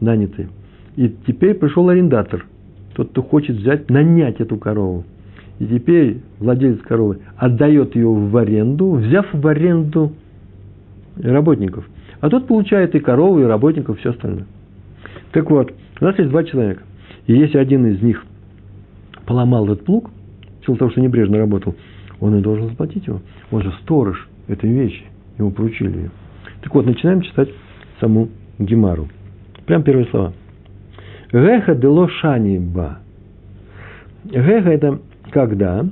нанятые. 0.00 0.48
И 0.96 1.14
теперь 1.26 1.54
пришел 1.54 1.88
арендатор, 1.88 2.46
тот, 2.94 3.10
кто 3.10 3.22
хочет 3.22 3.56
взять, 3.56 3.90
нанять 3.90 4.40
эту 4.40 4.56
корову. 4.56 5.04
И 5.58 5.66
теперь 5.66 6.20
владелец 6.38 6.80
коровы 6.80 7.18
отдает 7.36 7.94
ее 7.94 8.08
в 8.12 8.36
аренду, 8.36 8.92
взяв 8.92 9.26
в 9.32 9.46
аренду 9.46 10.12
работников. 11.16 11.88
А 12.20 12.28
тот 12.28 12.46
получает 12.46 12.94
и 12.94 13.00
корову, 13.00 13.40
и 13.40 13.44
работников, 13.44 13.96
и 13.96 14.00
все 14.00 14.10
остальное. 14.10 14.46
Так 15.32 15.50
вот, 15.50 15.72
у 16.00 16.04
нас 16.04 16.18
есть 16.18 16.30
два 16.30 16.44
человека. 16.44 16.82
И 17.26 17.34
если 17.34 17.58
один 17.58 17.86
из 17.86 18.02
них 18.02 18.24
поломал 19.26 19.66
этот 19.66 19.84
плуг, 19.84 20.10
в 20.60 20.66
силу 20.66 20.76
того, 20.76 20.90
что 20.90 21.00
небрежно 21.00 21.38
работал, 21.38 21.74
он 22.20 22.36
и 22.36 22.42
должен 22.42 22.68
заплатить 22.68 23.06
его. 23.06 23.20
Он 23.50 23.62
же 23.62 23.72
сторож 23.82 24.28
этой 24.48 24.70
вещи. 24.70 25.04
Ему 25.38 25.50
поручили 25.50 25.96
ее. 25.96 26.10
Так 26.62 26.74
вот, 26.74 26.84
начинаем 26.84 27.22
читать 27.22 27.48
саму 28.00 28.28
Гемару. 28.58 29.08
Прям 29.66 29.82
первые 29.82 30.06
слова. 30.06 30.32
Геха 31.32 31.74
дело 31.74 32.08
шаниба. 32.08 32.98
Геха 34.24 34.70
это 34.70 34.98
когда? 35.30 35.86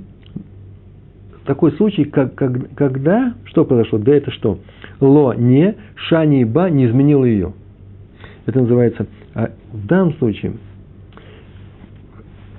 Такой 1.45 1.73
случай, 1.73 2.05
как, 2.05 2.35
как, 2.35 2.75
когда, 2.75 3.35
что 3.45 3.65
произошло? 3.65 3.99
Да 3.99 4.15
это 4.15 4.31
что? 4.33 4.59
Ло 5.01 5.33
не, 5.33 5.77
шаниба 5.95 6.69
не 6.69 6.87
изменил 6.87 7.25
ее. 7.25 7.53
Это 8.47 8.61
называется, 8.61 9.07
а 9.35 9.51
в 9.73 9.87
данном 9.87 10.15
случае, 10.15 10.55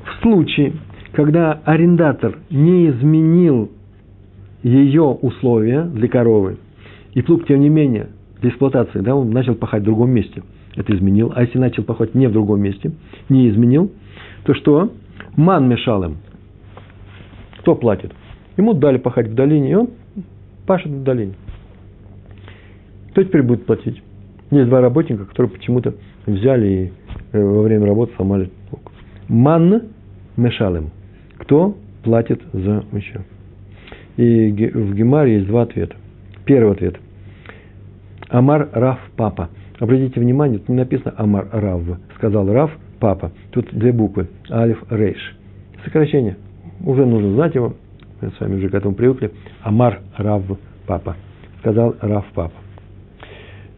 в 0.03 0.21
случае, 0.21 0.74
когда 1.12 1.59
арендатор 1.65 2.38
не 2.50 2.89
изменил 2.89 3.69
ее 4.63 5.03
условия 5.03 5.83
для 5.83 6.07
коровы, 6.07 6.57
и 7.13 7.21
плуг, 7.21 7.45
тем 7.45 7.59
не 7.59 7.69
менее, 7.69 8.07
для 8.41 8.50
эксплуатации, 8.50 9.00
да, 9.00 9.15
он 9.15 9.31
начал 9.31 9.55
пахать 9.55 9.81
в 9.81 9.86
другом 9.86 10.12
месте– 10.12 10.41
это 10.79 10.95
изменил. 10.95 11.33
А 11.36 11.43
если 11.43 11.59
начал 11.59 11.83
пахать 11.83 12.15
не 12.15 12.27
в 12.27 12.31
другом 12.31 12.62
месте, 12.62 12.91
не 13.27 13.50
изменил, 13.50 13.91
то 14.45 14.53
что? 14.53 14.93
Ман 15.36 15.67
мешал 15.67 16.03
им. 16.03 16.17
Кто 17.59 17.75
платит? 17.75 18.13
Ему 18.55 18.74
дали 18.74 18.98
пахать 18.98 19.27
в 19.27 19.36
долине, 19.36 19.71
и 19.71 19.75
он 19.75 19.89
пашет 20.65 20.88
в 20.88 21.03
долине. 21.03 21.33
Кто 23.12 23.24
теперь 23.24 23.43
будет 23.43 23.65
платить? 23.65 24.01
Есть 24.51 24.69
два 24.69 24.79
работника, 24.79 25.25
которые 25.25 25.51
почему-то 25.51 25.95
взяли 26.25 26.67
и 26.67 26.91
э, 27.33 27.43
во 27.43 27.62
время 27.63 27.86
работы 27.86 28.13
сломали 28.15 28.50
плуг. 28.69 28.91
Ман 29.27 29.83
мешал 30.38 30.75
им. 30.77 30.91
Кто 31.39 31.77
платит 32.03 32.41
за 32.53 32.86
ущерб? 32.93 33.25
И 34.15 34.50
в 34.74 34.95
Гемаре 34.95 35.36
есть 35.36 35.48
два 35.48 35.63
ответа. 35.63 35.95
Первый 36.45 36.71
ответ. 36.71 36.95
Амар 38.29 38.69
Раф 38.71 39.00
Папа. 39.17 39.50
Обратите 39.79 40.19
внимание, 40.19 40.59
тут 40.59 40.69
не 40.69 40.75
написано 40.75 41.13
Амар 41.17 41.48
Рав, 41.51 41.81
сказал 42.15 42.51
Рав, 42.51 42.71
папа. 43.00 43.31
Тут 43.51 43.69
две 43.71 43.93
буквы, 43.93 44.27
Алиф, 44.51 44.83
Рейш. 44.89 45.38
Сокращение. 45.86 46.36
Уже 46.86 47.05
нужно 47.05 47.33
знать 47.33 47.55
его, 47.55 47.75
мы 48.21 48.29
с 48.29 48.39
вами 48.39 48.57
уже 48.57 48.69
к 48.69 48.74
этому 48.74 48.93
привыкли. 48.93 49.31
Амар 49.63 50.01
Рав, 50.17 50.43
папа. 50.86 51.15
Сказал 51.59 51.95
Рав, 52.01 52.25
папа. 52.36 52.53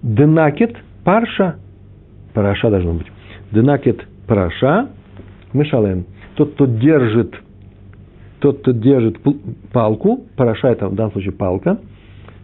Денакет, 0.02 0.76
парша, 1.04 1.58
параша 2.34 2.72
должно 2.72 2.94
быть. 2.94 3.08
Денакет, 3.52 4.04
параша, 4.28 4.90
мешалем. 5.54 6.06
Тот, 6.34 6.54
кто 6.54 6.66
держит, 6.66 7.36
тот, 8.40 8.62
кто 8.62 8.72
держит 8.72 9.20
палку, 9.72 10.26
параша 10.36 10.70
это 10.70 10.88
в 10.88 10.96
данном 10.96 11.12
случае 11.12 11.34
палка– 11.34 11.78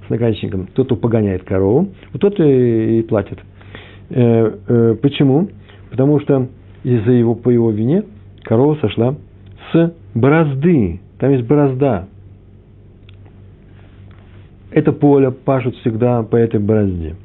с 0.08 0.10
наконечником, 0.10 0.68
тот, 0.74 0.88
кто 0.88 0.96
погоняет 0.96 1.44
корову, 1.44 1.90
вот 2.12 2.22
тот 2.22 2.40
и, 2.40 3.00
и 3.00 3.02
платит. 3.04 3.40
Э, 4.10 4.52
э, 4.68 4.96
почему? 5.02 5.50
Потому 5.90 6.20
что 6.22 6.48
из-за 6.84 7.12
его, 7.12 7.36
по 7.36 7.50
его 7.50 7.72
вине 7.72 8.04
корова 8.44 8.76
сошла 8.76 9.16
с 9.72 9.94
борозды. 10.14 11.02
Там 11.20 11.32
есть 11.32 11.46
борозда. 11.46 12.08
Это 14.72 14.92
поле 14.92 15.32
пашут 15.32 15.76
всегда 15.78 16.24
по 16.24 16.36
этой 16.36 16.60
борозде. 16.60 17.16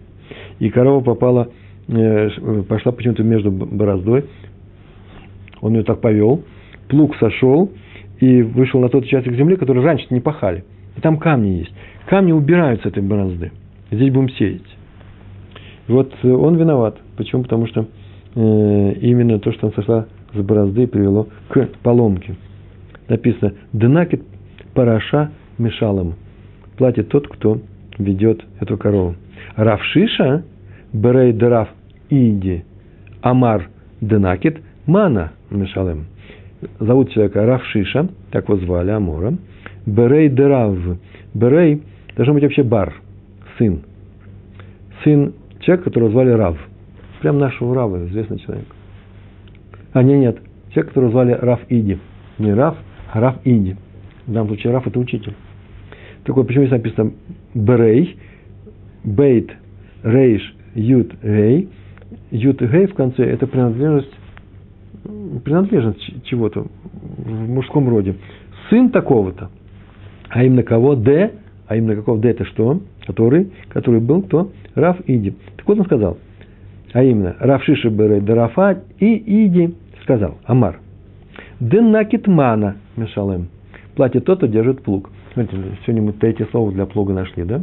И 0.58 0.70
корова 0.70 1.02
попала, 1.02 1.48
э, 1.88 2.28
пошла 2.68 2.92
почему-то 2.92 3.22
между 3.22 3.50
бороздой. 3.50 4.24
Он 5.60 5.74
ее 5.74 5.84
так 5.84 6.00
повел. 6.00 6.42
Плуг 6.88 7.16
сошел 7.16 7.70
и 8.20 8.42
вышел 8.42 8.80
на 8.80 8.88
тот 8.88 9.04
участок 9.04 9.34
земли, 9.34 9.56
который 9.56 9.82
раньше 9.82 10.06
не 10.10 10.20
пахали. 10.20 10.64
И 10.96 11.00
там 11.00 11.18
камни 11.18 11.58
есть. 11.58 11.72
Камни 12.06 12.32
убирают 12.32 12.82
с 12.82 12.86
этой 12.86 13.02
борозды. 13.02 13.52
Здесь 13.90 14.12
будем 14.12 14.30
сеять. 14.30 14.76
И 15.88 15.92
вот 15.92 16.12
э, 16.22 16.28
он 16.28 16.56
виноват. 16.56 16.98
Почему? 17.16 17.42
Потому 17.42 17.66
что 17.66 17.86
э, 18.34 18.92
именно 19.00 19.38
то, 19.38 19.52
что 19.52 19.68
он 19.68 19.72
сошла 19.74 20.06
с 20.32 20.38
борозды, 20.38 20.86
привело 20.86 21.28
к 21.48 21.68
поломке. 21.82 22.36
Написано 23.08 23.52
«Днакет 23.72 24.22
параша 24.74 25.30
мешалом». 25.58 26.14
Платит 26.76 27.08
тот, 27.08 27.28
кто 27.28 27.60
ведет 27.98 28.42
эту 28.60 28.78
корову. 28.78 29.14
Равшиша, 29.56 30.44
берей 30.92 31.32
драф 31.32 31.68
иди, 32.08 32.64
амар 33.20 33.68
днакет, 34.00 34.58
мана 34.86 35.32
мешалем. 35.50 36.06
Зовут 36.78 37.10
человека 37.10 37.44
Равшиша, 37.44 38.08
так 38.30 38.48
его 38.48 38.58
звали, 38.58 38.90
Амора. 38.90 39.34
Берей 39.86 40.28
дерав. 40.28 40.78
Берей 41.34 41.82
должен 42.16 42.34
быть 42.34 42.42
вообще 42.42 42.62
бар, 42.62 42.94
сын. 43.58 43.82
сын 45.02 45.34
человека, 45.60 45.84
которого 45.84 46.10
звали 46.10 46.30
Рав. 46.30 46.58
Прям 47.20 47.38
нашего 47.38 47.74
Рава, 47.74 48.06
известный 48.06 48.38
человек. 48.38 48.66
А, 49.92 50.02
нет, 50.02 50.18
нет, 50.18 50.38
человек, 50.70 50.88
которого 50.88 51.10
звали 51.12 51.32
Рав 51.32 51.60
Иди. 51.68 51.98
Не 52.38 52.52
Рав, 52.52 52.76
а 53.12 53.20
Рав 53.20 53.36
Иди. 53.44 53.76
В 54.26 54.32
данном 54.32 54.48
случае 54.48 54.72
Рав– 54.72 54.86
это 54.88 54.98
учитель. 54.98 55.34
Так 56.24 56.36
вот, 56.36 56.46
почему 56.46 56.66
здесь 56.66 56.78
написано 56.78 57.12
Берей, 57.54 58.16
Бейт, 59.04 59.50
Рейш, 60.02 60.54
Ют, 60.74 61.12
Гей. 61.22 61.68
Ют 62.30 62.62
и 62.62 62.66
Гей 62.66 62.86
в 62.86 62.94
конце– 62.94 63.24
это 63.24 63.46
принадлежность, 63.46 64.12
принадлежность 65.44 66.24
чего-то 66.24 66.66
в 67.18 67.48
мужском 67.48 67.88
роде. 67.88 68.16
Сын 68.70 68.90
такого-то. 68.90 69.50
А 70.32 70.42
именно 70.44 70.62
кого? 70.62 70.96
Д. 70.96 71.30
А 71.68 71.76
именно 71.76 71.94
какого 71.94 72.18
Д 72.18 72.30
это 72.30 72.44
что? 72.46 72.80
Который, 73.06 73.52
который 73.68 74.00
был 74.00 74.22
кто? 74.22 74.50
Раф 74.74 74.96
Иди. 75.06 75.36
Так 75.56 75.68
вот 75.68 75.78
он 75.78 75.84
сказал. 75.84 76.18
А 76.94 77.02
именно, 77.02 77.36
Раф 77.38 77.62
Шиша 77.64 77.90
Берей 77.90 78.20
Дарафа 78.20 78.82
и 78.98 79.46
Иди 79.46 79.74
сказал. 80.02 80.38
Амар. 80.46 80.80
Денакитмана 81.60 82.76
Мешалем. 82.96 83.48
Платит 83.94 84.24
тот, 84.24 84.38
кто 84.38 84.46
держит 84.46 84.82
плуг. 84.82 85.10
Смотрите, 85.34 85.62
сегодня 85.84 86.02
мы 86.02 86.12
третье 86.14 86.46
слово 86.50 86.72
для 86.72 86.86
плуга 86.86 87.12
нашли, 87.12 87.44
да? 87.44 87.62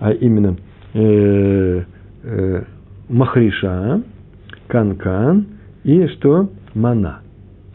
А 0.00 0.10
именно 0.10 0.56
э, 0.92 1.82
э, 2.24 2.62
махриша, 3.08 4.02
канкан 4.66 5.46
и 5.84 6.08
что? 6.08 6.50
Мана. 6.74 7.20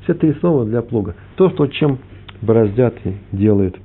Все 0.03 0.13
три 0.15 0.33
слова 0.41 0.65
для 0.65 0.81
плуга. 0.81 1.15
То, 1.37 1.49
что 1.51 1.67
чем 1.67 1.99
бороздят 2.41 2.95
и 3.05 3.13
делают. 3.31 3.77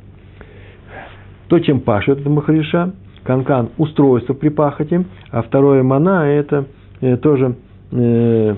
То, 1.49 1.59
чем 1.61 1.81
пашет 1.81 2.21
это 2.21 2.31
махриша, 2.31 2.93
канкан– 3.23 3.71
устройство 3.79 4.35
при 4.35 4.49
пахоте, 4.49 5.05
а 5.31 5.43
второе 5.43 5.83
мана– 5.83 6.25
это 6.27 6.67
э, 7.01 7.17
тоже 7.17 7.57
э, 7.93 8.55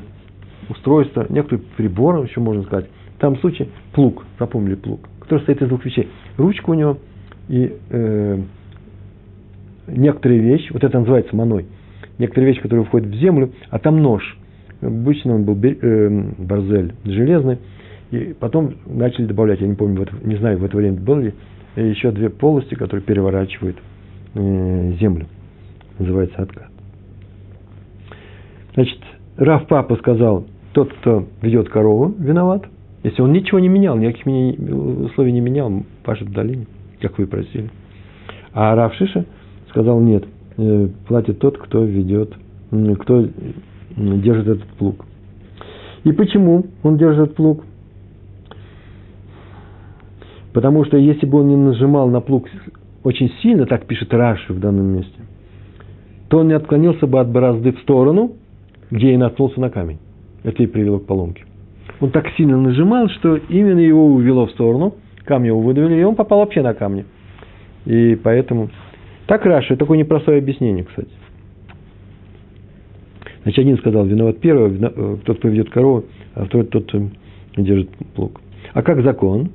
устройство, 0.69 1.27
некоторый 1.29 1.61
прибор, 1.77 2.25
еще 2.25 2.41
можно 2.41 2.63
сказать. 2.63 2.87
В 3.17 3.21
том 3.21 3.37
случае 3.39 3.69
плуг, 3.93 4.25
запомнили 4.39 4.75
плуг, 4.77 5.01
который 5.21 5.41
состоит 5.41 5.63
из 5.63 5.69
двух 5.69 5.85
вещей. 5.85 6.09
Ручка 6.37 6.71
у 6.71 6.75
него 6.75 6.99
и 7.49 7.75
э, 7.91 8.39
некоторые 9.89 10.41
вещи, 10.41 10.73
вот 10.73 10.85
это 10.85 10.99
называется 10.99 11.35
маной, 11.35 11.67
некоторые 12.19 12.53
вещи, 12.53 12.63
которые 12.63 12.85
входят 12.85 13.09
в 13.09 13.15
землю, 13.15 13.53
а 13.71 13.79
там 13.79 14.03
нож. 14.03 14.39
Обычно 14.81 15.35
он 15.35 15.45
был 15.45 15.59
э, 15.63 16.33
барзель 16.39 16.95
железный, 17.05 17.59
и 18.11 18.35
потом 18.39 18.75
начали 18.87 19.27
добавлять, 19.27 19.61
я 19.61 19.67
не 19.67 19.75
помню, 19.75 20.07
не 20.23 20.37
знаю, 20.37 20.59
в 20.59 20.65
это 20.65 20.77
время 20.77 20.99
было 20.99 21.21
ли, 21.21 21.35
еще 21.81 22.11
две 22.11 22.31
полости, 22.31 22.75
которые 22.75 23.05
переворачивают 23.05 23.77
э, 24.35 24.93
землю. 25.01 25.27
Называется 25.99 26.43
откат. 26.43 26.71
Значит, 28.75 28.99
Раф 29.37 29.67
Папа 29.67 29.97
сказал, 29.97 30.47
тот, 30.73 30.93
кто 30.95 31.27
ведет 31.43 31.69
корову, 31.69 32.15
виноват. 32.19 32.67
Если 33.03 33.23
он 33.23 33.33
ничего 33.33 33.59
не 33.59 33.69
менял, 33.69 33.97
никаких 33.97 34.27
условий 34.27 35.33
не 35.33 35.41
менял, 35.41 35.85
пашет 36.05 36.29
в 36.29 36.33
долине, 36.33 36.67
как 37.01 37.19
вы 37.19 37.27
просили. 37.27 37.71
А 38.53 38.75
Раф 38.75 38.95
Шиша 38.95 39.25
сказал, 39.71 40.01
нет, 40.01 40.25
э, 40.57 40.89
платит 41.07 41.39
тот, 41.39 41.59
кто 41.59 41.85
ведет, 41.85 42.35
кто 43.01 43.29
держит 43.97 44.49
этот 44.49 44.69
плуг. 44.79 45.05
И 46.05 46.13
почему 46.13 46.67
он 46.83 46.97
держит 46.97 47.25
этот 47.25 47.37
плуг? 47.37 47.65
Потому 50.59 50.85
что 50.85 50.97
если 50.97 51.25
бы 51.25 51.39
он 51.39 51.47
не 51.47 51.55
нажимал 51.55 52.09
на 52.09 52.21
плуг 52.21 52.49
очень 53.05 53.31
сильно, 53.43 53.65
так 53.65 53.87
пишет 53.87 54.13
Раши 54.13 54.53
в 54.53 54.59
данном 54.59 54.87
месте, 54.87 55.21
то 56.29 56.39
он 56.39 56.49
не 56.49 56.55
отклонился 56.55 57.07
бы 57.07 57.21
от 57.21 57.31
борозды 57.31 57.71
в 57.71 57.79
сторону, 57.79 58.33
где 58.91 59.13
и 59.13 59.17
наткнулся 59.17 59.61
на 59.61 59.71
камень. 59.71 59.99
Это 60.43 60.61
и 60.61 60.67
привело 60.67 60.99
к 60.99 61.07
поломке. 61.07 61.45
Он 62.01 62.11
так 62.11 62.27
сильно 62.37 62.57
нажимал, 62.57 63.09
что 63.09 63.37
именно 63.37 63.79
его 63.79 64.05
увело 64.07 64.49
в 64.49 64.51
сторону, 64.51 64.95
камни 65.25 65.47
его 65.47 65.61
выдавили, 65.61 66.01
и 66.01 66.03
он 66.03 66.17
попал 66.17 66.41
вообще 66.41 66.61
на 66.61 66.75
камни. 66.75 67.05
И 67.87 68.19
поэтому... 68.21 68.69
Так 69.29 69.47
Раши, 69.47 69.77
такое 69.77 69.97
непростое 69.97 70.39
объяснение, 70.39 70.83
кстати. 70.83 71.13
Значит, 73.45 73.61
один 73.61 73.79
сказал, 73.79 74.07
виноват 74.07 74.41
первый, 74.41 74.77
э, 74.77 75.17
тот, 75.25 75.39
кто 75.39 75.47
ведет 75.47 75.71
корову, 75.71 76.07
а 76.35 76.47
второй 76.47 76.67
тот, 76.67 76.87
кто 76.89 77.01
держит 77.57 77.91
плуг. 78.17 78.41
А 78.75 78.83
как 78.83 79.05
закон? 79.05 79.51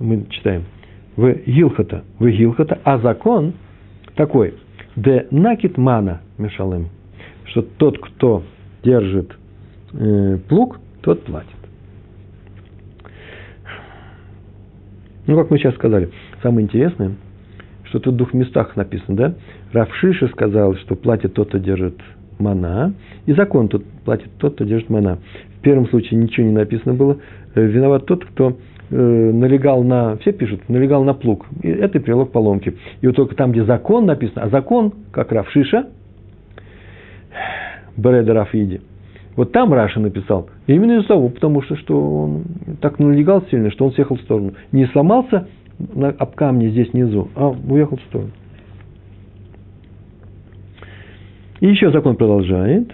Мы 0.00 0.26
читаем. 0.30 0.64
В 1.16 1.32
Гилхата, 1.46 2.04
в 2.18 2.28
Гилхата, 2.28 2.78
а 2.84 2.98
закон 2.98 3.54
такой, 4.14 4.54
де 4.94 5.26
накит 5.30 5.76
мана 5.76 6.20
мешалым, 6.38 6.88
что 7.44 7.62
тот, 7.62 7.98
кто 7.98 8.44
держит 8.84 9.36
э, 9.92 10.38
плуг, 10.48 10.78
тот 11.02 11.24
платит. 11.24 11.50
Ну, 15.26 15.36
как 15.36 15.50
мы 15.50 15.58
сейчас 15.58 15.74
сказали, 15.74 16.10
самое 16.42 16.64
интересное, 16.64 17.16
что 17.84 17.98
тут 17.98 18.14
в 18.14 18.16
двух 18.16 18.32
местах 18.32 18.76
написано, 18.76 19.16
да? 19.16 19.34
Равшиша 19.72 20.28
сказал, 20.28 20.76
что 20.76 20.94
платит 20.94 21.34
тот, 21.34 21.48
кто 21.48 21.58
держит 21.58 21.98
мана, 22.38 22.94
и 23.26 23.32
закон 23.32 23.68
тут 23.68 23.84
платит 24.04 24.30
тот, 24.38 24.54
кто 24.54 24.64
держит 24.64 24.88
мана. 24.88 25.18
В 25.58 25.60
первом 25.60 25.88
случае 25.88 26.20
ничего 26.20 26.46
не 26.46 26.52
написано 26.52 26.94
было. 26.94 27.18
Э, 27.54 27.64
виноват 27.64 28.06
тот, 28.06 28.24
кто 28.24 28.56
э, 28.90 28.96
налегал 28.96 29.82
на, 29.82 30.16
все 30.18 30.32
пишут, 30.32 30.68
налегал 30.68 31.04
на 31.04 31.14
плуг. 31.14 31.46
И 31.62 31.68
это 31.68 31.98
привело 32.00 32.26
к 32.26 32.32
поломке. 32.32 32.74
И 33.00 33.06
вот 33.06 33.16
только 33.16 33.34
там, 33.34 33.52
где 33.52 33.64
закон 33.64 34.06
написано, 34.06 34.42
а 34.44 34.48
закон, 34.48 34.92
как 35.10 35.32
Равшиша, 35.32 35.88
Береда 37.96 38.34
Рафиди, 38.34 38.80
вот 39.34 39.52
там 39.52 39.72
Раша 39.72 40.00
написал, 40.00 40.48
именно 40.66 40.98
из 40.98 41.06
того, 41.06 41.28
потому 41.28 41.62
что, 41.62 41.76
что 41.76 42.22
он 42.22 42.44
так 42.80 42.98
налегал 42.98 43.44
сильно, 43.50 43.70
что 43.70 43.86
он 43.86 43.92
съехал 43.92 44.16
в 44.16 44.20
сторону. 44.22 44.54
Не 44.72 44.86
сломался 44.86 45.46
на, 45.78 46.08
об 46.08 46.34
камне 46.34 46.70
здесь 46.70 46.92
внизу, 46.92 47.28
а 47.36 47.48
уехал 47.48 47.98
в 47.98 48.02
сторону. 48.02 48.30
И 51.60 51.68
еще 51.68 51.90
закон 51.90 52.16
продолжает. 52.16 52.92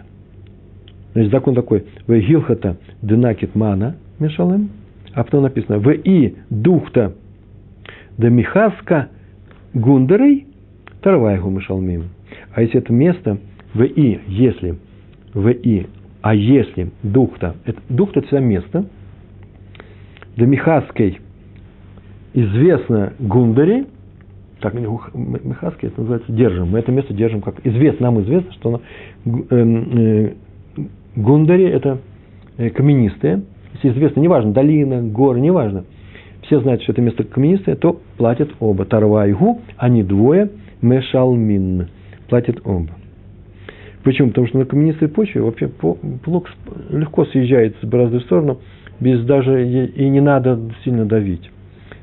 Значит, 1.14 1.32
закон 1.32 1.54
такой. 1.54 1.84
В 2.06 2.18
гилхата 2.18 2.76
дынакит 3.02 3.54
мана 3.54 3.96
мешалем. 4.18 4.70
А 5.14 5.24
потом 5.24 5.44
написано. 5.44 5.78
В 5.78 5.90
и 5.90 6.34
духта 6.50 7.14
да 8.18 8.28
михаска 8.28 9.08
гундарей 9.72 10.46
тарвайгу 11.00 11.50
мешалмим. 11.50 12.10
А 12.54 12.62
если 12.62 12.78
это 12.78 12.92
место 12.92 13.38
в 13.72 13.82
и, 13.82 14.20
если 14.28 14.76
в 15.32 15.48
и 15.48 15.86
а 16.24 16.34
если 16.34 16.90
дух-то, 17.02 17.54
это, 17.66 17.78
дух-то 17.90 18.20
это 18.20 18.38
место, 18.40 18.86
для 20.36 20.46
Михаской 20.46 21.20
известно 22.32 23.12
Гундари, 23.18 23.86
так, 24.60 24.72
Михаски 24.72 25.84
это 25.84 26.00
называется 26.00 26.32
держим, 26.32 26.68
мы 26.68 26.78
это 26.78 26.90
место 26.92 27.12
держим 27.12 27.42
как 27.42 27.56
известно, 27.66 28.06
нам 28.06 28.22
известно, 28.22 28.52
что 28.54 28.68
оно, 28.70 28.80
э, 29.50 29.56
э, 29.56 30.32
Гундари 31.16 31.66
это 31.66 31.98
э, 32.56 32.70
каменистые, 32.70 33.42
если 33.74 33.90
известно, 33.90 34.20
неважно, 34.20 34.52
долина, 34.52 35.02
горы, 35.02 35.40
неважно, 35.40 35.84
все 36.42 36.60
знают, 36.60 36.82
что 36.82 36.92
это 36.92 37.00
место 37.00 37.24
каменистое, 37.24 37.76
то 37.76 38.00
платят 38.16 38.50
оба. 38.60 38.84
Тарвайгу, 38.84 39.60
они 39.76 40.02
двое, 40.02 40.50
мешалмин, 40.82 41.88
платят 42.28 42.60
оба. 42.64 42.90
Почему? 44.02 44.28
Потому 44.28 44.46
что 44.48 44.58
на 44.58 44.66
каменистой 44.66 45.08
почве 45.08 45.40
вообще 45.40 45.68
плуг 45.68 46.50
легко 46.90 47.24
съезжает 47.26 47.76
с 47.80 47.86
борозды 47.86 48.18
в 48.18 48.22
сторону, 48.22 48.58
без 49.00 49.24
даже 49.24 49.66
и 49.66 50.08
не 50.08 50.20
надо 50.20 50.60
сильно 50.84 51.06
давить. 51.06 51.50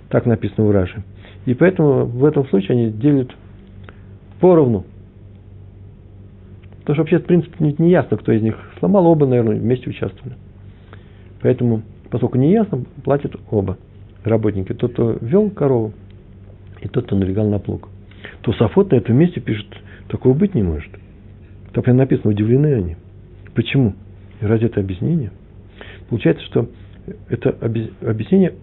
Так 0.10 0.26
написано 0.26 0.68
в 0.68 0.72
Раше. 0.72 1.04
И 1.46 1.54
поэтому 1.54 2.06
в 2.06 2.26
этом 2.26 2.46
случае 2.48 2.72
они 2.72 2.92
делят 2.92 3.30
поровну. 4.40 4.86
Потому 6.82 6.96
что 6.96 7.02
вообще, 7.04 7.20
в 7.20 7.26
принципе, 7.26 7.76
не, 7.78 7.92
ясно, 7.92 8.18
кто 8.18 8.32
из 8.32 8.42
них 8.42 8.56
сломал, 8.80 9.06
оба, 9.06 9.28
наверное, 9.28 9.58
вместе 9.58 9.90
участвовали. 9.90 10.36
Поэтому, 11.42 11.84
поскольку 12.10 12.38
не 12.38 12.52
ясно, 12.52 12.84
платят 13.04 13.36
оба 13.52 13.78
работники. 14.24 14.74
Тот, 14.74 14.94
кто 14.94 15.18
вел 15.22 15.50
корову, 15.52 15.94
и 16.82 16.88
тот, 16.88 17.06
кто 17.06 17.16
налегал 17.16 17.48
на 17.48 17.60
плуг. 17.60 17.88
То 18.42 18.54
Сафот 18.54 18.92
на 18.92 18.96
этом 18.96 19.16
месте 19.16 19.40
пишет, 19.40 19.68
такого 20.08 20.34
быть 20.34 20.56
не 20.56 20.64
может. 20.64 20.92
Там 21.74 21.84
прям 21.84 21.98
написано, 21.98 22.32
удивлены 22.32 22.74
они. 22.74 22.96
Почему? 23.54 23.94
И 24.42 24.46
ради 24.46 24.66
это 24.66 24.80
объяснение. 24.80 25.32
Получается, 26.10 26.44
что 26.46 26.68
это 27.30 27.52
объяснение 28.02 28.54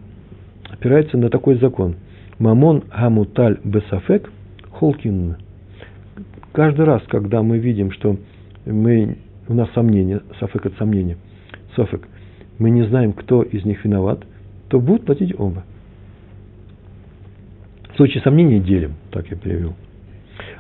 опирается 0.69 1.17
на 1.17 1.31
такой 1.31 1.59
закон. 1.59 1.97
Мамон 2.39 2.83
гамуталь 2.91 3.59
бесафек 3.65 4.31
холкин. 4.73 5.37
Каждый 6.59 6.87
раз, 6.87 7.03
когда 7.07 7.41
мы 7.41 7.59
видим, 7.59 7.93
что 7.93 8.17
мы, 8.67 9.19
у 9.47 9.55
нас 9.55 9.71
сомнение, 9.77 10.23
сафек 10.41 10.67
это 10.67 10.77
сомнение, 10.77 11.17
сафек, 11.77 12.09
мы 12.59 12.71
не 12.71 12.83
знаем, 12.83 13.13
кто 13.13 13.45
из 13.45 13.65
них 13.65 13.85
виноват, 13.85 14.25
то 14.67 14.81
будут 14.81 15.07
платить 15.07 15.33
оба. 15.39 15.63
В 17.93 17.97
случае 17.97 18.25
сомнения 18.25 18.59
делим, 18.59 18.95
так 19.13 19.31
я 19.31 19.37
перевел. 19.37 19.75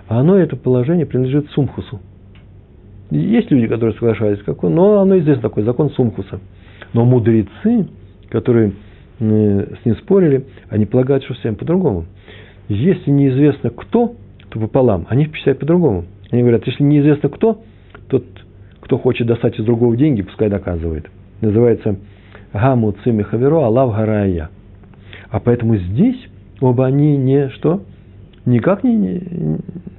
А 0.06 0.20
оно, 0.20 0.36
это 0.36 0.54
положение, 0.54 1.04
принадлежит 1.04 1.50
Сумхусу– 1.50 2.00
Есть 3.10 3.50
люди, 3.50 3.66
которые 3.66 3.94
соглашались, 3.94 4.40
какой, 4.44 4.70
но 4.70 5.00
оно 5.00 5.18
известно 5.18 5.42
такой 5.42 5.64
закон 5.64 5.90
Сумхуса. 5.90 6.38
Но 6.92 7.04
мудрецы, 7.06 7.88
которые 8.28 8.70
э, 9.18 9.74
с 9.82 9.84
ним 9.84 9.96
спорили, 9.96 10.46
они 10.68 10.86
полагают, 10.86 11.24
что 11.24 11.34
всем 11.34 11.56
по-другому. 11.56 12.04
Если 12.68 13.10
неизвестно 13.10 13.70
кто, 13.70 14.14
то 14.50 14.60
пополам. 14.60 15.06
Они 15.08 15.24
впечатляют 15.24 15.60
по-другому. 15.60 16.04
Они 16.30 16.42
говорят, 16.42 16.66
если 16.66 16.82
неизвестно 16.82 17.28
кто, 17.28 17.62
тот, 18.08 18.24
кто 18.80 18.98
хочет 18.98 19.26
достать 19.26 19.58
из 19.58 19.64
другого 19.64 19.96
деньги, 19.96 20.22
пускай 20.22 20.48
доказывает. 20.48 21.10
Называется 21.40 21.96
Гаму 22.52 22.94
Цими 23.04 23.22
Хаверо 23.22 23.66
Алав 23.66 23.94
Гарая. 23.94 24.50
А 25.30 25.40
поэтому 25.40 25.76
здесь 25.76 26.18
оба 26.60 26.86
они 26.86 27.16
не 27.16 27.50
что? 27.50 27.82
Никак 28.46 28.82
не, 28.82 28.94
не, 28.96 29.58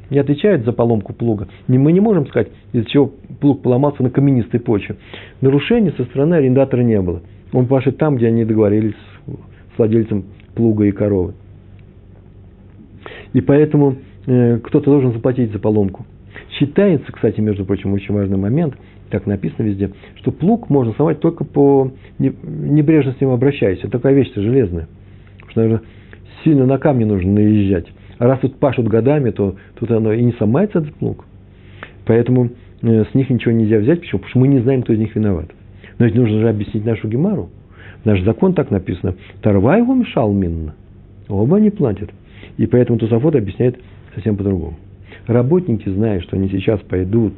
не 0.10 0.18
отвечают 0.18 0.66
за 0.66 0.74
поломку 0.74 1.14
плуга. 1.14 1.48
Мы 1.68 1.92
не 1.92 2.00
можем 2.00 2.26
сказать, 2.28 2.50
из-за 2.74 2.90
чего 2.90 3.12
плуг 3.40 3.62
поломался 3.62 4.02
на 4.02 4.10
каменистой 4.10 4.60
почве. 4.60 4.96
Нарушений 5.42 5.92
со 5.96 6.04
стороны 6.06 6.36
арендатора 6.36 6.82
не 6.82 7.00
было. 7.00 7.22
Он 7.54 7.68
пашет 7.68 7.98
там, 7.98 8.18
где 8.18 8.28
они 8.28 8.46
договорились 8.46 8.96
с 9.28 9.78
владельцем 9.78 10.26
плуга 10.56 10.86
и 10.86 10.92
коровы. 10.92 11.34
И 13.34 13.42
поэтому 13.42 13.96
кто-то 14.64 14.92
должен 14.92 15.14
заплатить 15.14 15.52
за 15.52 15.60
поломку. 15.60 16.06
Считается, 16.52 17.12
кстати, 17.12 17.42
между 17.42 17.66
прочим, 17.66 17.94
очень 17.94 18.14
важный 18.14 18.38
момент, 18.38 18.76
так 19.10 19.26
написано 19.26 19.66
везде, 19.66 19.92
что 20.16 20.32
плуг 20.32 20.70
можно 20.70 20.94
сломать 20.94 21.20
только 21.20 21.44
по 21.44 21.92
небрежно 22.20 23.14
с 23.14 23.22
ним 23.22 23.32
обращаясь. 23.32 23.80
Это 23.80 23.90
такая 23.90 24.14
вещь-то 24.14 24.42
железная. 24.42 24.88
Потому 25.40 25.52
что, 25.52 25.60
наверное, 25.62 25.82
сильно 26.44 26.66
на 26.66 26.78
камни 26.78 27.06
нужно 27.06 27.32
наезжать. 27.32 27.88
А 28.20 28.28
раз 28.28 28.40
тут 28.40 28.58
пашут 28.58 28.88
годами, 28.88 29.32
то 29.32 29.56
тут 29.80 29.90
оно 29.92 30.14
и 30.14 30.24
не 30.24 30.34
сломается 30.34 30.80
этот 30.80 30.94
плуг. 30.96 31.26
Поэтому 32.06 32.50
э, 32.82 33.06
с 33.06 33.14
них 33.16 33.30
ничего 33.30 33.52
нельзя 33.52 33.80
взять. 33.80 34.02
Почему? 34.02 34.20
Потому 34.20 34.30
что 34.30 34.40
мы 34.40 34.48
не 34.48 34.60
знаем, 34.60 34.84
кто 34.84 34.94
из 34.94 35.00
них 35.00 35.16
виноват. 35.16 35.50
Но 35.98 36.06
ведь 36.06 36.16
нужно 36.16 36.40
же 36.40 36.50
объяснить 36.50 36.86
нашу 36.86 37.08
гемару. 37.08 37.50
Наш 38.06 38.22
закон 38.24 38.54
так 38.54 38.72
написано. 38.72 39.16
Тарвай 39.42 39.80
его 39.80 39.94
мешал 39.96 40.32
минно. 40.32 40.76
Оба 41.28 41.58
они 41.58 41.70
платят. 41.70 42.10
И 42.58 42.66
поэтому 42.66 43.00
Тусафот 43.00 43.36
объясняет 43.36 43.78
совсем 44.20 44.36
по-другому. 44.36 44.76
Работники, 45.28 45.90
зная, 45.90 46.20
что 46.22 46.36
они 46.36 46.50
сейчас 46.50 46.80
пойдут 46.82 47.34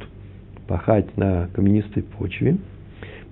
пахать 0.66 1.16
на 1.16 1.48
каменистой 1.54 2.02
почве, 2.02 2.56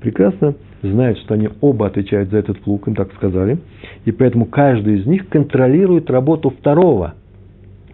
прекрасно 0.01 0.55
знают, 0.83 1.19
что 1.19 1.35
они 1.35 1.49
оба 1.61 1.87
отвечают 1.87 2.31
за 2.31 2.39
этот 2.39 2.61
плуг, 2.61 2.89
им 2.89 2.95
так 2.95 3.13
сказали, 3.15 3.59
и 4.05 4.13
поэтому 4.13 4.47
каждый 4.47 4.99
из 4.99 5.07
них 5.07 5.29
контролирует 5.29 6.11
работу 6.11 6.51
второго. 6.51 7.15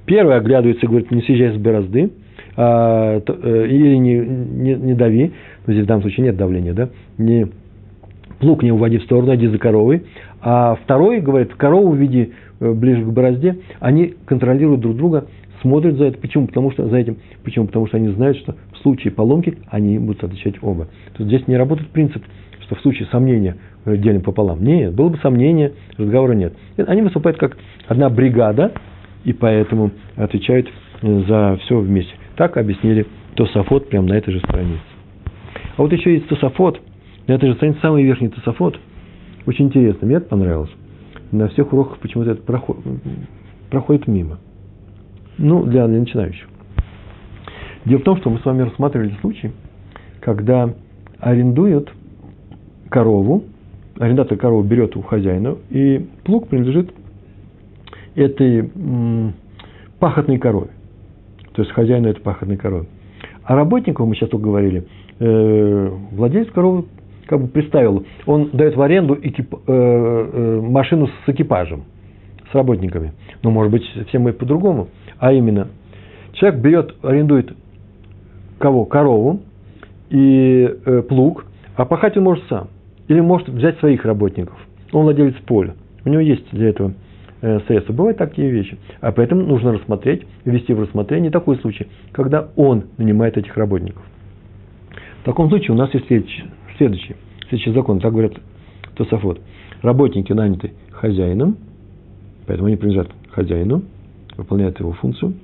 Первый 0.05 0.37
оглядывается 0.37 0.87
и 0.87 0.89
говорит, 0.89 1.11
не 1.11 1.23
съезжай 1.23 1.53
с 1.53 1.61
борозды, 1.61 2.11
а, 2.57 3.21
то, 3.21 3.37
э, 3.43 3.67
или 3.67 3.97
не, 3.97 4.15
не, 4.19 4.75
не 4.75 4.95
дави, 4.95 5.33
но 5.67 5.73
здесь 5.73 5.85
в 5.85 5.89
данном 5.89 6.03
случае 6.03 6.27
нет 6.27 6.37
давления, 6.37 6.75
да, 6.75 6.91
не, 7.19 7.49
плуг 8.39 8.63
не 8.63 8.73
уводи 8.73 8.99
в 8.99 9.03
сторону, 9.03 9.35
иди 9.35 9.49
за 9.49 9.59
коровой, 9.59 10.05
а 10.41 10.77
второй 10.85 11.21
говорит, 11.21 11.55
корову 11.55 11.95
веди 11.95 12.33
э, 12.61 12.73
ближе 12.73 13.03
к 13.05 13.09
борозде, 13.09 13.59
они 13.81 14.15
контролируют 14.27 14.81
друг 14.81 14.97
друга, 14.97 15.27
смотрят 15.67 15.97
за 15.97 16.05
это. 16.05 16.19
Почему? 16.19 16.47
Потому 16.47 16.71
что 16.71 16.89
за 16.89 16.97
этим. 16.97 17.17
Почему? 17.43 17.67
Потому 17.67 17.87
что 17.89 17.97
они 17.97 18.09
знают, 18.09 18.39
что 18.39 18.55
в 18.73 18.79
случае 18.79 19.13
поломки 19.13 19.59
они 19.69 19.99
будут 19.99 20.23
отвечать 20.23 20.55
оба. 20.63 20.85
То 21.15 21.25
есть 21.25 21.27
здесь 21.27 21.49
не 21.49 21.57
работает 21.57 21.89
принцип, 21.89 22.23
что 22.61 22.77
в 22.77 22.81
случае 22.81 23.09
сомнения 23.11 23.57
делим 23.85 24.23
пополам. 24.23 24.63
Нет, 24.63 24.95
было 24.95 25.09
бы 25.09 25.19
сомнение, 25.19 25.73
разговора 25.97 26.33
нет. 26.33 26.55
Они 26.77 27.03
выступают 27.03 27.37
как 27.39 27.57
одна 27.89 28.09
бригада, 28.11 28.73
и 29.25 29.33
поэтому 29.33 29.91
отвечают 30.15 30.69
э, 31.03 31.25
за 31.27 31.59
все 31.63 31.79
вместе. 31.81 32.13
Так 32.37 32.57
объяснили 32.57 33.07
Тософот 33.35 33.89
прямо 33.89 34.09
на 34.09 34.15
этой 34.15 34.33
же 34.33 34.39
странице. 34.39 34.81
А 35.77 35.83
вот 35.83 35.93
еще 35.93 36.15
есть 36.15 36.29
Тософот, 36.29 36.81
на 37.27 37.33
этой 37.33 37.49
же 37.49 37.57
странице 37.57 37.81
самый 37.81 38.05
верхний 38.05 38.29
Тософот. 38.29 38.79
Очень 39.47 39.67
интересно, 39.67 40.07
мне 40.07 40.17
это 40.17 40.29
понравилось. 40.29 40.71
На 41.33 41.49
всех 41.49 41.73
уроках 41.73 41.99
почему-то 41.99 42.31
это 42.31 42.43
проходит, 42.43 42.85
проходит 43.69 44.07
мимо. 44.07 44.39
Ну, 45.39 45.65
для, 45.65 45.87
для 45.87 46.01
начинающих. 46.01 46.49
Дело 47.85 48.01
в 48.01 48.05
том, 48.05 48.17
что 48.19 48.31
мы 48.31 48.39
с 48.39 48.45
вами 48.45 48.63
рассматривали 48.63 49.15
случай, 49.21 49.53
когда 50.21 50.75
арендуют 51.19 51.93
корову, 52.89 53.45
арендатор 53.99 54.37
корову 54.37 54.63
берет 54.63 54.97
у 54.97 55.03
хозяина, 55.03 55.57
и 55.71 56.07
плуг 56.25 56.49
принадлежит 56.49 56.91
этой 58.15 58.71
м, 58.75 59.35
пахотной 59.99 60.39
корове. 60.39 60.71
То 61.53 61.63
есть 61.63 61.73
хозяину 61.73 62.09
этой 62.09 62.21
пахотной 62.21 62.57
коровы. 62.57 62.87
А 63.45 63.55
работнику, 63.55 64.05
мы 64.05 64.15
сейчас 64.15 64.31
тут 64.31 64.41
говорили, 64.43 64.87
э, 65.21 65.91
владелец 66.13 66.51
коровы 66.51 66.87
как 67.27 67.41
бы 67.41 67.49
представил, 67.49 68.05
он 68.25 68.51
дает 68.53 68.77
в 68.77 68.83
аренду 68.83 69.19
экип, 69.21 69.55
э, 69.55 69.59
э, 69.67 70.61
машину 70.61 71.09
с 71.09 71.29
экипажем, 71.29 71.85
с 72.51 72.55
работниками. 72.55 73.13
Но, 73.43 73.51
может 73.51 73.73
быть, 73.73 73.83
всем 74.09 74.23
мы 74.23 74.33
по-другому. 74.33 74.89
А 75.19 75.33
именно, 75.33 75.69
человек 76.33 76.61
берет, 76.61 76.95
арендует 77.03 77.53
кого? 78.59 78.85
Корову 78.85 79.41
и 80.11 80.69
э, 80.85 81.03
плуг, 81.03 81.47
а 81.75 81.85
пахать 81.85 82.17
он 82.17 82.25
может 82.25 82.45
сам. 82.49 82.69
Или 83.09 83.21
может 83.21 83.49
взять 83.49 83.79
своих 83.79 84.05
работников. 84.05 84.57
Он 84.93 85.05
владелец 85.05 85.35
поля. 85.47 85.75
У 86.05 86.09
него 86.09 86.21
есть 86.21 86.49
для 86.53 86.69
этого 86.69 86.93
э, 87.41 87.61
средства. 87.67 87.93
Бывают 87.93 88.19
такие 88.19 88.51
вещи. 88.51 88.79
А 89.01 89.13
поэтому 89.13 89.43
нужно 89.43 89.73
рассмотреть, 89.73 90.27
ввести 90.45 90.73
в 90.73 90.81
рассмотрение 90.81 91.31
такой 91.31 91.57
случай, 91.59 91.87
когда 92.13 92.49
он 92.57 92.85
нанимает 92.99 93.37
этих 93.37 93.57
работников. 93.57 94.03
В 95.23 95.25
таком 95.25 95.49
случае 95.49 95.73
у 95.73 95.77
нас 95.77 95.93
есть 95.93 96.07
следующий, 96.07 96.45
следующий, 96.79 97.17
следующий 97.49 97.73
закон, 97.73 98.01
так 98.01 98.13
говорят 98.13 98.35
Тософот. 98.95 99.41
Работники 99.83 100.33
наняты 100.33 100.73
хозяином, 100.91 101.57
поэтому 102.47 102.69
они 102.69 102.77
принадлежат 102.77 103.09
хозяину, 103.31 103.83
выполняют 104.37 104.79
его 104.81 104.93
функцию. 104.93 105.35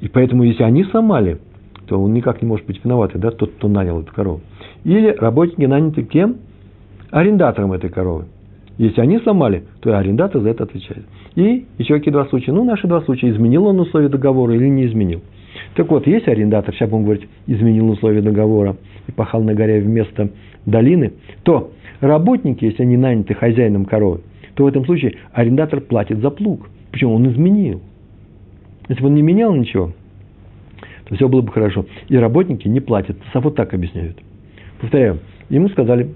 И 0.00 0.08
поэтому, 0.08 0.42
если 0.44 0.62
они 0.62 0.84
сломали, 0.84 1.38
то 1.86 2.00
он 2.00 2.12
никак 2.12 2.42
не 2.42 2.48
может 2.48 2.66
быть 2.66 2.82
виноватый, 2.84 3.20
да, 3.20 3.30
тот, 3.30 3.52
кто 3.52 3.68
нанял 3.68 4.00
эту 4.00 4.12
корову. 4.12 4.40
Или 4.84 5.08
работники 5.10 5.66
наняты 5.66 6.02
кем? 6.02 6.36
Арендатором 7.10 7.72
этой 7.72 7.90
коровы. 7.90 8.26
Если 8.76 9.00
они 9.00 9.18
сломали, 9.18 9.64
то 9.80 9.96
арендатор 9.96 10.42
за 10.42 10.50
это 10.50 10.64
отвечает. 10.64 11.04
И 11.36 11.66
еще 11.78 11.94
какие 11.94 12.12
два 12.12 12.26
случая? 12.26 12.52
Ну, 12.52 12.64
наши 12.64 12.88
два 12.88 13.02
случая. 13.02 13.30
Изменил 13.30 13.66
он 13.66 13.78
условия 13.78 14.08
договора 14.08 14.54
или 14.54 14.66
не 14.68 14.86
изменил. 14.86 15.22
Так 15.76 15.90
вот, 15.90 16.06
есть 16.06 16.26
арендатор, 16.26 16.74
сейчас 16.74 16.90
будем 16.90 17.04
говорить, 17.04 17.28
изменил 17.46 17.88
условия 17.90 18.20
договора 18.20 18.76
и 19.06 19.12
пахал 19.12 19.42
на 19.42 19.54
горе 19.54 19.80
вместо 19.80 20.30
долины, 20.66 21.12
то 21.44 21.70
работники, 22.00 22.64
если 22.64 22.82
они 22.82 22.96
наняты 22.96 23.34
хозяином 23.34 23.84
коровы, 23.84 24.20
то 24.54 24.64
в 24.64 24.66
этом 24.66 24.84
случае 24.84 25.14
арендатор 25.32 25.80
платит 25.80 26.18
за 26.18 26.30
плуг. 26.30 26.68
Почему? 26.90 27.14
Он 27.14 27.28
изменил. 27.28 27.80
Если 28.88 29.02
бы 29.02 29.08
он 29.08 29.14
не 29.14 29.22
менял 29.22 29.54
ничего, 29.54 29.92
то 31.06 31.14
все 31.14 31.28
было 31.28 31.42
бы 31.42 31.52
хорошо. 31.52 31.86
И 32.08 32.16
работники 32.16 32.68
не 32.68 32.80
платят. 32.80 33.16
Вот 33.32 33.54
так 33.54 33.74
объясняют. 33.74 34.18
Повторяю, 34.80 35.20
ему 35.48 35.68
сказали, 35.68 36.14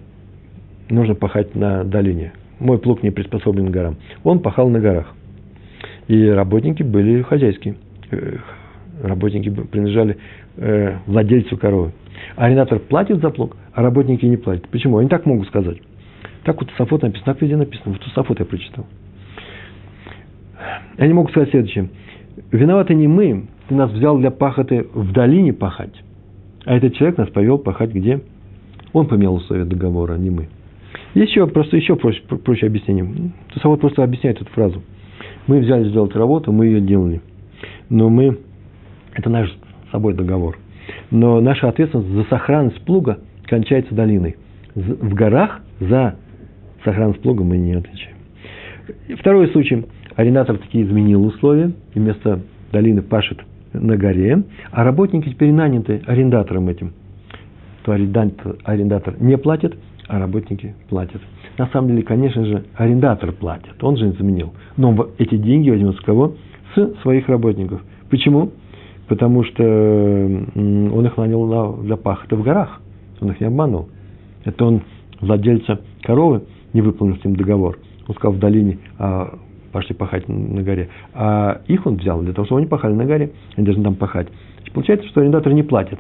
нужно 0.88 1.14
пахать 1.14 1.54
на 1.54 1.85
долине. 1.85 2.33
Мой 2.59 2.78
плуг 2.78 3.02
не 3.02 3.11
приспособлен 3.11 3.68
к 3.68 3.70
горам. 3.70 3.96
Он 4.24 4.40
пахал 4.40 4.68
на 4.68 4.81
горах. 4.81 5.14
И 6.09 6.26
работники 6.26 6.83
были 6.83 7.22
хозяйские. 7.22 7.76
Э, 8.11 8.37
работники 9.02 9.48
принадлежали 9.50 10.18
э, 10.57 10.96
владельцу 11.07 11.57
коровы. 11.57 11.92
Арендатор 12.37 12.81
платит 12.81 13.20
за 13.20 13.31
плуг, 13.31 13.57
а 13.72 13.83
работники 13.83 14.26
не 14.26 14.37
платят. 14.37 14.68
Почему? 14.68 14.98
Они 14.98 15.09
так 15.09 15.24
могут 15.26 15.46
сказать. 15.48 15.78
Так 16.44 16.61
вот 16.61 16.70
Сафот 16.76 17.02
написано, 17.02 17.33
так 17.33 17.40
везде 17.42 17.57
написано. 17.57 17.92
Вот 17.92 18.02
Сафот 18.14 18.40
я 18.40 18.44
прочитал. 18.44 18.87
Они 20.96 21.12
могут 21.12 21.31
сказать 21.31 21.50
следующее. 21.50 21.90
Виноваты 22.51 22.94
не 22.94 23.09
мы, 23.09 23.46
ты 23.68 23.74
нас 23.74 23.90
взял 23.90 24.18
для 24.18 24.31
пахоты 24.31 24.87
в 24.92 25.12
долине 25.12 25.53
пахать, 25.53 25.94
а 26.64 26.77
этот 26.77 26.94
человек 26.94 27.18
нас 27.18 27.29
повел 27.31 27.59
пахать 27.59 27.92
где? 27.92 28.20
Он 28.92 29.07
поменял 29.07 29.35
условия 29.35 29.64
договора, 29.64 30.14
а 30.14 30.18
не 30.18 30.31
мы. 30.31 30.48
Еще 31.14 31.46
просто 31.46 31.77
еще 31.77 31.96
проще, 31.96 32.22
проще 32.22 32.66
объяснение. 32.66 33.33
Тусовод 33.48 33.81
просто 33.81 34.03
объясняет 34.05 34.40
эту 34.40 34.51
фразу. 34.53 34.83
Мы 35.46 35.61
взяли 35.61 35.88
сделать 35.88 36.14
работу, 36.14 36.53
мы 36.53 36.66
ее 36.66 36.81
делали. 36.81 37.20
Но 37.88 38.09
мы, 38.09 38.38
это 39.14 39.31
наш 39.31 39.51
с 39.51 39.90
собой 39.90 40.14
договор. 40.14 40.59
Но 41.11 41.40
наша 41.40 41.68
ответственность 41.68 42.11
за 42.11 42.24
сохранность 42.24 42.81
плуга 42.85 43.18
кончается 43.44 43.94
долиной. 43.94 44.37
В 44.74 45.14
горах 45.14 45.61
за 45.81 46.16
сохранность 46.85 47.20
плуга 47.20 47.44
мы 47.44 47.57
не 47.57 47.74
отвечаем. 47.74 48.16
Второй 49.18 49.48
случай– 49.48 49.87
арендатор 50.18 50.59
таки 50.59 50.83
изменил 50.83 51.24
условия, 51.24 51.72
и 51.94 51.98
вместо 51.98 52.40
долины 52.72 53.02
пашет 53.02 53.38
на 53.72 53.96
горе, 53.96 54.42
а 54.70 54.85
работники 54.85 55.31
теперь 55.31 55.52
наняты 55.52 56.02
арендатором 56.07 56.68
этим. 56.68 56.92
То 57.85 57.92
арендатор, 57.92 58.57
арендатор 58.64 59.14
не 59.20 59.38
платит, 59.38 59.76
а 60.09 60.18
работники 60.18 60.74
платят. 60.88 61.22
На 61.57 61.68
самом 61.68 61.88
деле, 61.88 62.02
конечно 62.02 62.44
же, 62.44 62.64
арендатор 62.74 63.33
платит, 63.33 63.83
он 63.83 63.96
же 63.96 64.11
изменил. 64.11 64.52
Но 64.76 65.09
эти 65.18 65.37
деньги 65.37 65.70
возьмут 65.70 65.96
с 65.96 66.00
кого? 66.00 66.35
С 66.74 67.00
своих 67.02 67.28
работников. 67.28 67.81
Почему? 68.11 68.52
потому 69.09 69.42
что 69.42 69.64
он 69.64 71.07
их 71.07 71.16
нанял 71.16 71.46
на, 71.46 71.83
для 71.83 71.96
пахоты 71.96 72.37
в 72.37 72.42
горах. 72.42 72.81
Он 73.20 73.33
их 73.33 73.40
не 73.40 73.46
обманул. 73.46 73.88
Это 74.44 74.64
он 74.64 74.83
владельца 75.20 75.81
коровы, 76.02 76.42
не 76.72 76.83
выполнил 76.83 77.16
с 77.16 77.24
ним 77.24 77.35
договор. 77.35 77.78
Он 78.07 78.14
сказал 78.14 78.35
в 78.35 78.38
долине, 78.38 78.78
а 78.98 79.38
пошли 79.72 79.94
пахать 79.94 80.28
на 80.28 80.62
горе. 80.62 80.88
А 81.14 81.61
их 81.66 81.87
он 81.87 81.96
взял 81.96 82.20
для 82.22 82.33
того, 82.33 82.46
чтобы 82.46 82.61
они 82.61 82.68
пахали 82.68 82.92
на 82.92 83.04
горе, 83.04 83.31
они 83.57 83.64
должны 83.64 83.85
там 83.85 83.94
пахать. 83.94 84.28
И 84.66 84.70
получается, 84.70 85.09
что 85.09 85.20
арендатор 85.20 85.52
не 85.52 85.62
платит. 85.62 85.98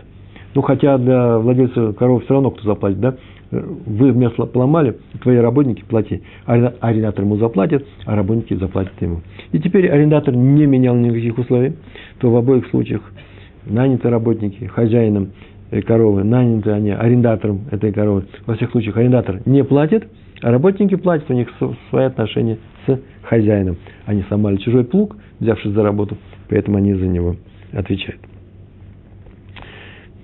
Ну, 0.54 0.62
хотя 0.62 0.98
для 0.98 1.38
владельца 1.38 1.92
коровы 1.92 2.22
все 2.22 2.34
равно 2.34 2.50
кто 2.50 2.64
заплатит, 2.64 3.00
да? 3.00 3.14
Вы 3.50 4.12
место 4.12 4.44
поломали, 4.44 4.98
твои 5.22 5.36
работники 5.38 5.82
плати. 5.82 6.22
Арендатор 6.46 7.24
ему 7.24 7.36
заплатит, 7.36 7.86
а 8.04 8.14
работники 8.14 8.54
заплатят 8.54 8.92
ему. 9.00 9.20
И 9.52 9.58
теперь 9.58 9.88
арендатор 9.88 10.34
не 10.34 10.66
менял 10.66 10.94
никаких 10.94 11.38
условий, 11.38 11.74
то 12.18 12.30
в 12.30 12.36
обоих 12.36 12.66
случаях 12.68 13.02
наняты 13.64 14.10
работники 14.10 14.64
хозяином 14.64 15.30
коровы, 15.86 16.24
наняты 16.24 16.70
они 16.72 16.90
арендатором 16.90 17.60
этой 17.70 17.92
коровы. 17.92 18.24
Во 18.46 18.54
всех 18.54 18.70
случаях 18.70 18.96
арендатор 18.96 19.40
не 19.46 19.64
платит, 19.64 20.08
а 20.42 20.50
работники 20.50 20.94
платят, 20.94 21.30
у 21.30 21.34
них 21.34 21.48
свои 21.90 22.04
отношения 22.04 22.58
с 22.86 23.00
хозяином. 23.22 23.76
Они 24.06 24.22
сломали 24.22 24.56
чужой 24.56 24.84
плуг, 24.84 25.16
взявшись 25.40 25.72
за 25.72 25.82
работу, 25.82 26.16
поэтому 26.48 26.78
они 26.78 26.94
за 26.94 27.06
него 27.06 27.36
отвечают. 27.72 28.20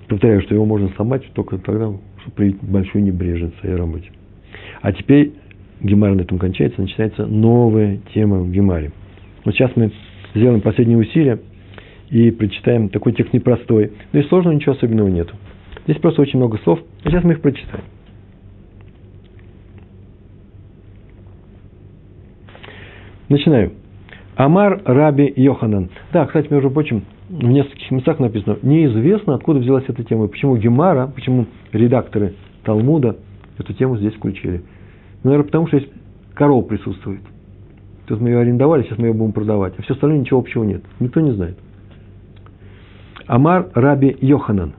Повторяю, 0.09 0.42
что 0.42 0.55
его 0.55 0.64
можно 0.64 0.88
сломать 0.96 1.22
только 1.33 1.59
тогда, 1.59 1.87
чтобы 2.20 2.37
проявить 2.37 2.62
большую 2.62 3.05
небрежность 3.05 3.57
в 3.57 3.61
своей 3.61 3.77
работе. 3.77 4.11
А 4.83 4.92
теперь 4.92 5.33
Гемар 5.81 6.14
на 6.14 6.20
этом 6.20 6.38
кончается, 6.38 6.81
начинается 6.81 7.27
новая 7.27 7.98
тема 8.12 8.38
в 8.38 8.50
Гемаре. 8.50 8.92
Вот 9.44 9.55
сейчас 9.55 9.72
мы 9.77 9.92
сделаем 10.35 10.61
последние 10.61 10.98
усилия 10.98 11.40
и 12.11 12.31
прочитаем 12.31 12.88
такой 12.88 13.12
текст 13.12 13.33
непростой. 13.33 13.92
Но 14.12 14.20
и 14.20 14.29
сложного 14.29 14.55
ничего 14.55 14.72
особенного 14.72 15.09
нету. 15.09 15.35
Здесь 15.87 15.98
просто 15.98 16.22
очень 16.22 16.38
много 16.38 16.59
слов, 16.59 16.81
а 17.03 17.11
сейчас 17.11 17.24
мы 17.24 17.33
их 17.33 17.40
прочитаем. 17.40 17.85
Начинаю. 23.29 23.73
Амар 24.37 24.83
Раби 24.85 25.33
Йоханан. 25.37 25.91
Да, 26.13 26.27
кстати, 26.27 26.53
между 26.53 26.71
прочим, 26.71 27.05
в 27.29 27.45
нескольких 27.45 27.91
местах 27.91 28.19
написано, 28.19 28.59
неизвестно, 28.63 29.35
откуда 29.35 29.61
взялась 29.61 29.85
эта 29.89 30.03
тема, 30.05 30.27
почему 30.29 30.57
Гемара, 30.57 31.07
почему 31.07 31.47
редакторы 31.73 32.35
Талмуда 32.65 33.17
эту 33.59 33.73
тему 33.73 33.97
здесь 33.97 34.15
включили. 34.15 34.63
Ну, 35.23 35.31
наверное, 35.31 35.47
потому 35.47 35.69
что 35.69 35.79
здесь 35.79 35.91
корова 36.35 36.63
присутствует. 36.63 37.21
Тут 38.07 38.21
мы 38.21 38.31
ее 38.31 38.41
арендовали, 38.41 38.83
сейчас 38.83 38.99
мы 38.99 39.07
ее 39.07 39.15
будем 39.15 39.33
продавать. 39.33 39.75
А 39.79 39.83
все 39.83 39.95
остальное 39.95 40.19
ничего 40.19 40.41
общего 40.41 40.65
нет. 40.65 40.83
Никто 41.01 41.21
не 41.21 41.31
знает. 41.33 41.57
Амар 43.27 43.69
Раби 43.75 44.15
Йоханан. 44.21 44.75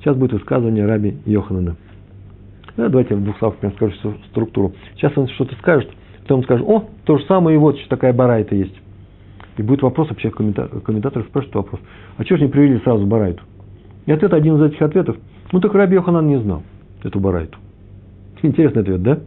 Сейчас 0.00 0.16
будет 0.16 0.32
высказывание 0.32 0.86
Раби 0.86 1.18
Йоханана. 1.24 1.76
Да, 2.76 2.88
давайте 2.88 3.14
в 3.14 3.22
двух 3.22 3.38
словах 3.38 3.58
скажу 3.76 3.94
структуру. 4.30 4.72
Сейчас 4.96 5.16
он 5.16 5.28
что-то 5.28 5.54
скажет, 5.56 5.90
потом 6.26 6.42
скажет, 6.42 6.66
о, 6.68 6.84
то 7.04 7.18
же 7.18 7.24
самое, 7.24 7.56
и 7.56 7.58
вот 7.58 7.78
что 7.78 7.88
такая 7.88 8.12
барайта 8.12 8.54
есть. 8.54 8.74
И 9.56 9.62
будет 9.62 9.82
вопрос, 9.82 10.08
вообще 10.10 10.30
комментатор 10.30 11.22
спрашивает 11.24 11.54
вопрос, 11.54 11.80
а 12.16 12.24
чего 12.24 12.38
же 12.38 12.44
не 12.44 12.50
привели 12.50 12.78
сразу 12.80 13.06
барайту? 13.06 13.42
И 14.04 14.12
ответ 14.12 14.32
один 14.34 14.56
из 14.56 14.62
этих 14.62 14.82
ответов, 14.82 15.16
ну 15.52 15.60
так 15.60 15.72
Раби 15.74 15.94
Йоханан 15.94 16.26
не 16.26 16.38
знал 16.38 16.62
эту 17.02 17.20
барайту. 17.20 17.58
Интересный 18.42 18.82
ответ, 18.82 19.02
да? 19.02 19.18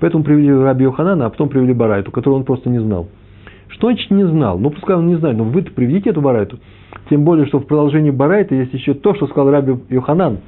Поэтому 0.00 0.22
привели 0.22 0.52
Раби 0.52 0.84
Йоханана, 0.84 1.26
а 1.26 1.30
потом 1.30 1.48
привели 1.48 1.72
барайту, 1.72 2.12
которую 2.12 2.38
он 2.38 2.44
просто 2.44 2.70
не 2.70 2.78
знал. 2.78 3.08
Что 3.68 3.88
значит 3.88 4.10
не 4.10 4.26
знал? 4.26 4.58
Ну, 4.58 4.70
пускай 4.70 4.96
он 4.96 5.08
не 5.08 5.16
знает, 5.16 5.36
но 5.36 5.44
вы-то 5.44 5.72
приведите 5.72 6.10
эту 6.10 6.20
барайту. 6.20 6.58
Тем 7.10 7.24
более, 7.24 7.46
что 7.46 7.58
в 7.58 7.66
продолжении 7.66 8.10
барайта 8.10 8.54
есть 8.54 8.72
еще 8.72 8.94
то, 8.94 9.14
что 9.14 9.26
сказал 9.26 9.50
Раби 9.50 9.74
Йоханан. 9.88 10.38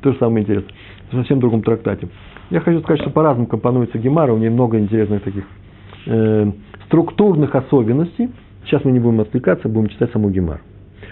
То 0.00 0.12
же 0.12 0.18
самое 0.18 0.44
интересно. 0.44 0.70
В 1.10 1.16
совсем 1.16 1.40
другом 1.40 1.62
трактате. 1.62 2.08
Я 2.50 2.60
хочу 2.60 2.80
сказать, 2.80 3.00
что 3.00 3.10
по-разному 3.10 3.46
компонуется 3.46 3.98
Гемара, 3.98 4.32
у 4.32 4.38
нее 4.38 4.50
много 4.50 4.78
интересных 4.78 5.22
таких 5.22 5.44
э, 6.06 6.50
структурных 6.86 7.54
особенностей. 7.54 8.30
Сейчас 8.64 8.84
мы 8.84 8.92
не 8.92 9.00
будем 9.00 9.20
отвлекаться, 9.20 9.68
будем 9.68 9.88
читать 9.88 10.12
саму 10.12 10.30
Гемар. 10.30 10.60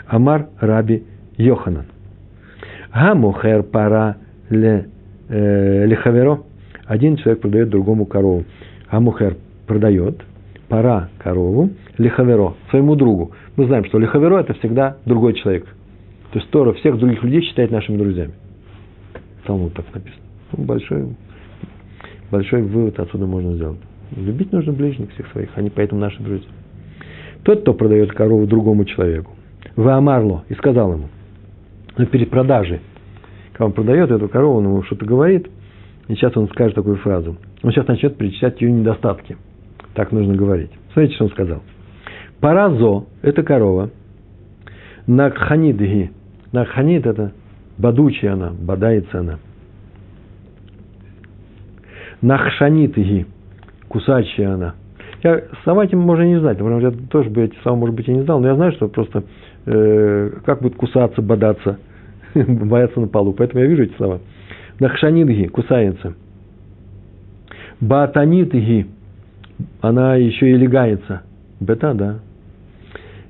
Амар 0.07 0.49
Раби 0.61 1.05
Йоханан. 1.37 1.87
Гамухер 2.94 3.62
пара 3.62 4.16
ле, 4.49 4.88
э, 5.29 5.87
лехаверо. 5.87 6.40
Один 6.87 7.16
человек 7.16 7.40
продает 7.42 7.68
другому 7.68 8.07
корову. 8.07 8.44
Гамухер 8.90 9.37
продает, 9.66 10.22
пора 10.68 11.11
корову, 11.18 11.70
лихаверо, 11.99 12.55
своему 12.70 12.94
другу. 12.94 13.33
Мы 13.57 13.66
знаем, 13.66 13.85
что 13.85 13.99
лихаверо– 13.99 14.38
это 14.40 14.55
всегда 14.55 14.96
другой 15.05 15.35
человек. 15.35 15.66
То 16.33 16.38
есть 16.38 16.51
Тора 16.51 16.72
всех 16.75 16.99
других 16.99 17.22
людей 17.22 17.42
считает 17.42 17.70
нашими 17.70 17.96
друзьями. 17.96 18.33
Талмуд 19.46 19.74
так 19.74 19.87
написано. 19.94 20.22
Ну, 20.52 20.64
большой, 20.64 21.16
большой 22.30 22.62
вывод 22.62 22.98
отсюда 22.98 23.26
можно 23.26 23.54
сделать. 23.54 23.80
Любить 24.14 24.52
нужно 24.52 24.72
ближних 24.72 25.12
всех 25.12 25.26
своих, 25.32 25.50
они 25.56 25.70
поэтому 25.70 26.00
наши 26.00 26.22
друзья. 26.22 26.48
Тот, 27.42 27.62
кто 27.62 27.74
продает 27.74 28.12
корову 28.12 28.46
другому 28.46 28.85
человеку, 28.85 29.32
в 29.74 29.87
Амарло, 29.88 30.44
и 30.48 30.54
сказал 30.54 30.92
ему, 30.92 31.09
ну, 31.96 32.06
перед 32.06 32.30
продажей, 32.30 32.80
когда 33.52 33.66
он 33.66 33.72
продает 33.72 34.11
эту 34.11 34.28
корову, 34.28 34.59
он 34.59 34.64
ему 34.64 34.82
что-то 34.82 35.06
говорит, 35.06 35.48
и 36.09 36.14
сейчас 36.14 36.37
он 36.37 36.48
скажет 36.48 36.74
такую 36.74 36.96
фразу. 36.96 37.37
Он 37.62 37.72
сейчас 37.72 37.87
начнет 37.88 38.16
перечислять 38.16 38.61
ее 38.61 38.70
недостатки. 38.70 39.37
Так 39.94 40.12
нужно 40.12 40.35
говорить. 40.35 40.70
Смотрите, 40.92 41.14
что 41.14 41.24
он 41.24 41.30
сказал. 41.30 41.62
Паразо– 42.40 43.06
это 43.22 43.42
корова. 43.42 43.90
Накханидги. 45.06 46.12
Накханид– 46.52 47.06
это 47.06 47.32
бадучая 47.78 48.32
она, 48.34 48.52
бодается 48.58 49.20
она. 49.20 49.38
Нахшанитги– 52.22 53.26
кусачая 53.88 54.54
она. 54.54 54.74
Я 55.22 55.42
слова 55.64 55.84
этим 55.84 55.98
можно 55.98 56.22
не 56.22 56.38
знать, 56.40 56.58
потому 56.58 56.80
что 56.80 56.90
я 56.90 56.96
тоже 57.10 57.30
бы 57.30 57.42
эти 57.42 57.56
слова, 57.62 57.76
может 57.76 57.94
быть, 57.94 58.08
и 58.08 58.12
не 58.12 58.22
знал, 58.22 58.40
но 58.40 58.48
я 58.48 58.54
знаю, 58.54 58.72
что 58.72 58.88
просто 58.88 59.24
э, 59.66 60.30
как 60.44 60.62
будет 60.62 60.76
кусаться, 60.76 61.20
бодаться, 61.22 61.78
бояться 62.34 63.00
на 63.00 63.08
полу. 63.08 63.32
Поэтому 63.32 63.62
я 63.62 63.68
вижу 63.68 63.84
эти 63.84 63.96
слова. 63.96 64.20
Нахшанитги– 64.80 65.46
кусается. 65.48 66.14
Батанитги– 67.80 68.86
она 69.80 70.16
еще 70.16 70.50
и 70.50 70.56
легается. 70.56 71.22
Бета, 71.60 71.94
да. 71.94 72.18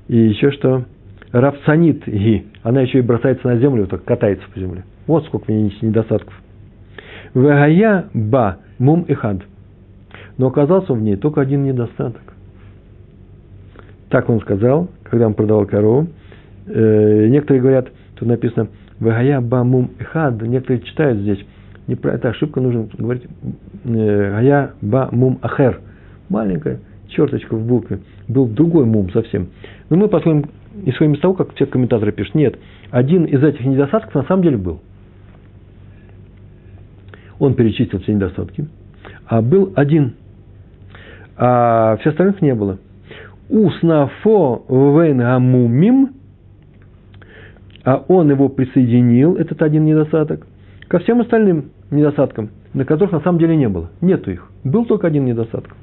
И 0.07 0.17
еще 0.17 0.51
что? 0.51 0.85
Рафсанит 1.31 2.07
ги. 2.07 2.45
Она 2.67 2.81
еще 2.81 2.99
и 2.99 3.01
бросается 3.01 3.47
на 3.47 3.55
землю, 3.59 3.87
так 3.87 4.03
катается 4.03 4.45
по 4.53 4.59
земле. 4.59 4.83
Вот 5.05 5.23
сколько 5.23 5.49
у 5.49 5.53
нее 5.53 5.71
недостатков. 5.81 6.33
Вегая 7.33 8.09
ба 8.13 8.57
мум 8.77 9.03
и 9.03 9.13
хад. 9.13 9.37
Но 10.37 10.47
оказался 10.47 10.91
в 10.91 11.01
ней 11.01 11.15
только 11.15 11.39
один 11.39 11.63
недостаток. 11.63 12.33
Так 14.09 14.27
он 14.27 14.41
сказал, 14.41 14.89
когда 15.03 15.27
он 15.27 15.33
продавал 15.33 15.65
корову. 15.65 16.07
Э, 16.65 17.27
некоторые 17.29 17.61
говорят, 17.61 17.87
тут 18.15 18.27
написано 18.27 18.67
Вегая 18.99 19.39
ба 19.39 19.63
мум 19.63 19.91
и 19.97 20.03
хад. 20.03 20.41
Некоторые 20.41 20.81
читают 20.81 21.19
здесь. 21.19 21.39
Не 21.87 21.95
про 21.95 22.15
это 22.15 22.31
ошибка, 22.31 22.59
нужно 22.59 22.89
говорить 22.97 23.23
э, 23.85 24.31
Гая 24.31 24.73
ба 24.81 25.07
мум 25.13 25.39
ахер. 25.41 25.79
Маленькая 26.27 26.81
черточка 27.07 27.55
в 27.55 27.65
букве. 27.65 27.99
Был 28.27 28.45
другой 28.45 28.83
мум 28.83 29.09
совсем. 29.11 29.51
Но 29.89 29.95
мы 29.95 30.09
посмотрим, 30.09 30.49
исходим 30.85 31.13
из 31.13 31.19
того, 31.19 31.33
как 31.33 31.53
все 31.55 31.65
комментаторы 31.65 32.11
пишут. 32.11 32.35
Нет, 32.35 32.59
один 32.91 33.25
из 33.25 33.43
этих 33.43 33.65
недостатков 33.65 34.13
на 34.15 34.23
самом 34.23 34.43
деле 34.43 34.57
был. 34.57 34.81
Он 37.39 37.53
перечислил 37.53 37.99
все 38.01 38.13
недостатки. 38.13 38.67
А 39.25 39.41
был 39.41 39.73
один. 39.75 40.13
А 41.35 41.97
все 41.97 42.09
остальных 42.09 42.41
не 42.41 42.55
было. 42.55 42.79
Уснафо 43.49 44.65
вен 44.69 45.19
гамумим, 45.19 46.13
а 47.85 48.03
он 48.07 48.29
его 48.29 48.49
присоединил, 48.49 49.35
этот 49.35 49.61
один 49.61 49.85
недостаток, 49.85 50.45
ко 50.87 50.99
всем 50.99 51.21
остальным 51.21 51.71
недостаткам, 51.89 52.49
на 52.73 52.83
которых 52.83 53.13
на 53.13 53.21
самом 53.21 53.39
деле 53.39 53.55
не 53.55 53.69
было. 53.69 53.89
Нету 54.01 54.31
их. 54.31 54.49
Был 54.63 54.85
только 54.85 55.07
один 55.07 55.25
недостаток. 55.25 55.75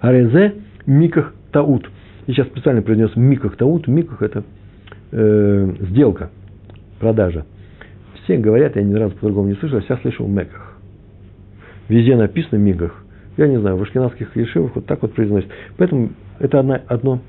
Арезе 0.00 0.54
миках 0.86 1.34
таут. 1.50 1.90
Я 2.26 2.34
сейчас 2.34 2.48
специально 2.48 2.82
произнес 2.82 3.14
миках 3.14 3.56
таут. 3.56 3.86
Миках– 3.86 4.20
это 4.22 4.42
э, 5.12 5.74
сделка, 5.90 6.30
продажа. 6.98 7.46
Все 8.24 8.36
говорят, 8.36 8.74
я 8.74 8.82
ни 8.82 8.94
разу 8.94 9.14
по-другому 9.14 9.48
не 9.48 9.54
слышал, 9.54 9.76
я 9.76 9.82
всегда 9.82 10.00
слышал 10.02 10.26
меках. 10.26 10.76
Везде 11.88 12.16
написано 12.16 12.58
мигах. 12.58 13.04
Я 13.36 13.46
не 13.46 13.60
знаю, 13.60 13.76
в 13.76 13.82
ашкенадских 13.82 14.34
ешивах 14.34 14.74
вот 14.74 14.86
так 14.86 15.02
вот 15.02 15.14
произносят. 15.14 15.48
Поэтому 15.76 16.10
это 16.40 16.58
одна, 16.58 16.80
одно, 16.88 17.20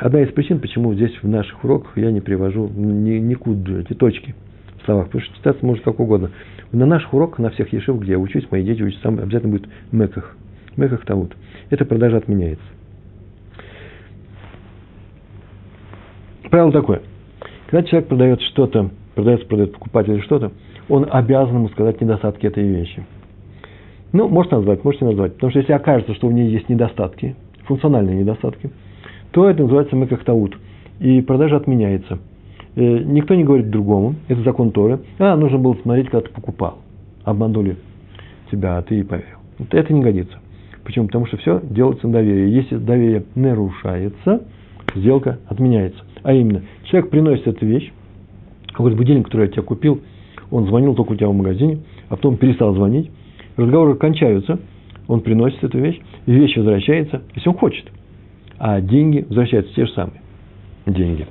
одна 0.00 0.22
из 0.22 0.32
причин, 0.32 0.60
почему 0.60 0.94
здесь 0.94 1.12
в 1.20 1.28
наших 1.28 1.62
уроках 1.62 1.98
я 1.98 2.10
не 2.12 2.22
привожу 2.22 2.68
ни, 2.68 3.18
никуда 3.18 3.80
эти 3.80 3.92
точки 3.92 4.34
в 4.80 4.86
словах. 4.86 5.06
Потому 5.06 5.22
что 5.24 5.36
читаться 5.36 5.66
может 5.66 5.84
как 5.84 6.00
угодно. 6.00 6.30
На 6.72 6.86
наших 6.86 7.12
уроках, 7.12 7.40
на 7.40 7.50
всех 7.50 7.72
ешивах, 7.74 8.02
где 8.02 8.12
я 8.12 8.18
учусь, 8.18 8.46
мои 8.50 8.64
дети 8.64 8.82
учатся, 8.82 9.02
там 9.02 9.18
обязательно 9.18 9.52
будет 9.52 9.68
меках. 9.92 10.34
Меках 10.76 11.04
таут. 11.04 11.36
Эта 11.68 11.84
продажа 11.84 12.16
отменяется. 12.16 12.64
Правило 16.50 16.72
такое. 16.72 17.02
Когда 17.70 17.86
человек 17.86 18.08
продает 18.08 18.40
что-то, 18.42 18.90
продается, 19.14 19.46
продает 19.46 19.72
покупателю 19.72 20.22
что-то, 20.22 20.52
он 20.88 21.06
обязан 21.10 21.56
ему 21.56 21.68
сказать 21.70 22.00
недостатки 22.00 22.46
этой 22.46 22.64
вещи. 22.64 23.04
Ну, 24.12 24.28
может 24.28 24.52
назвать, 24.52 24.84
можете 24.84 25.04
назвать. 25.04 25.34
Потому 25.34 25.50
что 25.50 25.60
если 25.60 25.72
окажется, 25.72 26.14
что 26.14 26.28
у 26.28 26.30
нее 26.30 26.50
есть 26.50 26.68
недостатки, 26.68 27.34
функциональные 27.64 28.20
недостатки, 28.20 28.70
то 29.32 29.48
это 29.50 29.62
называется 29.62 29.96
мекахтаут. 29.96 30.56
И 31.00 31.20
продажа 31.20 31.56
отменяется. 31.56 32.18
Э, 32.76 32.98
никто 33.04 33.34
не 33.34 33.44
говорит 33.44 33.70
другому, 33.70 34.14
это 34.28 34.42
закон 34.42 34.70
Торы. 34.70 35.00
А, 35.18 35.36
нужно 35.36 35.58
было 35.58 35.74
смотреть, 35.82 36.08
когда 36.08 36.26
ты 36.26 36.32
покупал. 36.32 36.78
Обманули 37.24 37.76
тебя, 38.50 38.78
а 38.78 38.82
ты 38.82 39.00
и 39.00 39.02
поверил. 39.02 39.38
Это 39.70 39.92
не 39.92 40.00
годится. 40.00 40.38
Почему? 40.84 41.06
Потому 41.06 41.26
что 41.26 41.36
все 41.38 41.60
делается 41.62 42.06
на 42.06 42.14
доверие. 42.14 42.54
Если 42.54 42.76
доверие 42.76 43.24
нарушается, 43.34 44.44
сделка 44.94 45.38
отменяется. 45.48 46.05
А 46.22 46.32
именно, 46.32 46.62
человек 46.84 47.10
приносит 47.10 47.46
эту 47.46 47.66
вещь, 47.66 47.92
какой-то 48.68 48.96
будильник, 48.96 49.26
который 49.26 49.46
я 49.46 49.52
тебе 49.52 49.62
купил, 49.62 50.00
он 50.50 50.66
звонил 50.66 50.94
только 50.94 51.12
у 51.12 51.16
тебя 51.16 51.28
в 51.28 51.34
магазине, 51.34 51.78
а 52.08 52.16
потом 52.16 52.36
перестал 52.36 52.74
звонить, 52.74 53.10
разговоры 53.56 53.94
кончаются, 53.96 54.58
он 55.08 55.20
приносит 55.20 55.62
эту 55.62 55.78
вещь, 55.78 56.00
и 56.26 56.32
вещь 56.32 56.56
возвращается, 56.56 57.22
если 57.34 57.48
он 57.48 57.56
хочет. 57.56 57.86
А 58.58 58.80
деньги 58.80 59.24
возвращаются 59.28 59.74
те 59.74 59.86
же 59.86 59.92
самые 59.92 60.20
деньги. 60.86 61.26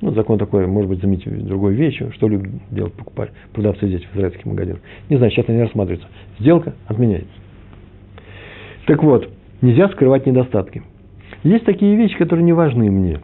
Ну, 0.00 0.12
закон 0.12 0.38
такой, 0.38 0.66
может 0.66 0.90
быть, 0.90 1.00
заметить 1.00 1.46
другой 1.46 1.74
вещью, 1.74 2.12
что 2.12 2.28
любят 2.28 2.50
делать 2.70 2.92
покупать 2.92 3.30
продавцы 3.52 3.86
здесь 3.86 4.02
в 4.02 4.16
израильских 4.16 4.44
магазинах. 4.44 4.80
Не 5.08 5.16
знаю, 5.16 5.32
сейчас 5.32 5.44
это 5.44 5.54
не 5.54 5.62
рассматривается. 5.62 6.08
Сделка 6.38 6.74
отменяется. 6.86 7.30
Так 8.86 9.02
вот, 9.02 9.30
нельзя 9.62 9.88
скрывать 9.88 10.26
недостатки. 10.26 10.82
Есть 11.42 11.64
такие 11.64 11.96
вещи, 11.96 12.18
которые 12.18 12.44
не 12.44 12.52
важны 12.52 12.90
мне. 12.90 13.20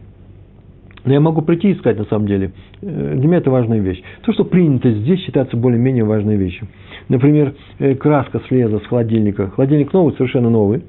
Но 1.03 1.13
я 1.13 1.19
могу 1.19 1.41
прийти 1.41 1.71
и 1.71 1.75
сказать, 1.75 1.97
на 1.97 2.05
самом 2.05 2.27
деле, 2.27 2.51
э, 2.81 3.15
для 3.15 3.27
меня 3.27 3.37
это 3.37 3.49
важная 3.49 3.79
вещь. 3.79 4.01
То, 4.23 4.33
что 4.33 4.45
принято 4.45 4.91
здесь, 4.91 5.19
считается 5.21 5.57
более-менее 5.57 6.03
важной 6.03 6.35
вещью. 6.35 6.67
Например, 7.09 7.55
э, 7.79 7.95
краска 7.95 8.41
слеза 8.47 8.79
с 8.79 8.83
холодильника. 8.83 9.49
Холодильник 9.49 9.91
новый, 9.93 10.13
совершенно 10.13 10.49
новый. 10.49 10.83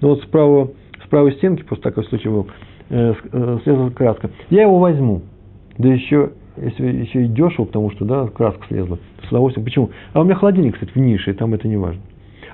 Но 0.00 0.10
вот 0.10 0.22
справа, 0.22 0.70
с 1.04 1.08
правой 1.08 1.32
стенки, 1.32 1.62
просто 1.64 1.84
такой 1.84 2.04
случай 2.04 2.28
был, 2.28 2.46
э, 2.90 3.14
слезла 3.64 3.90
краска. 3.90 4.30
Я 4.50 4.62
его 4.62 4.78
возьму. 4.78 5.22
Да 5.78 5.88
еще, 5.88 6.30
если 6.56 6.86
еще 6.86 7.24
и 7.24 7.28
дешево, 7.28 7.64
потому 7.64 7.90
что, 7.90 8.04
да, 8.04 8.26
краска 8.28 8.64
слезла. 8.68 8.98
С 9.24 9.28
удовольствием. 9.30 9.64
Почему? 9.64 9.90
А 10.12 10.20
у 10.20 10.24
меня 10.24 10.36
холодильник, 10.36 10.74
кстати, 10.74 10.92
в 10.92 10.96
нише, 10.96 11.30
и 11.30 11.34
там 11.34 11.54
это 11.54 11.66
не 11.66 11.76
важно. 11.76 12.02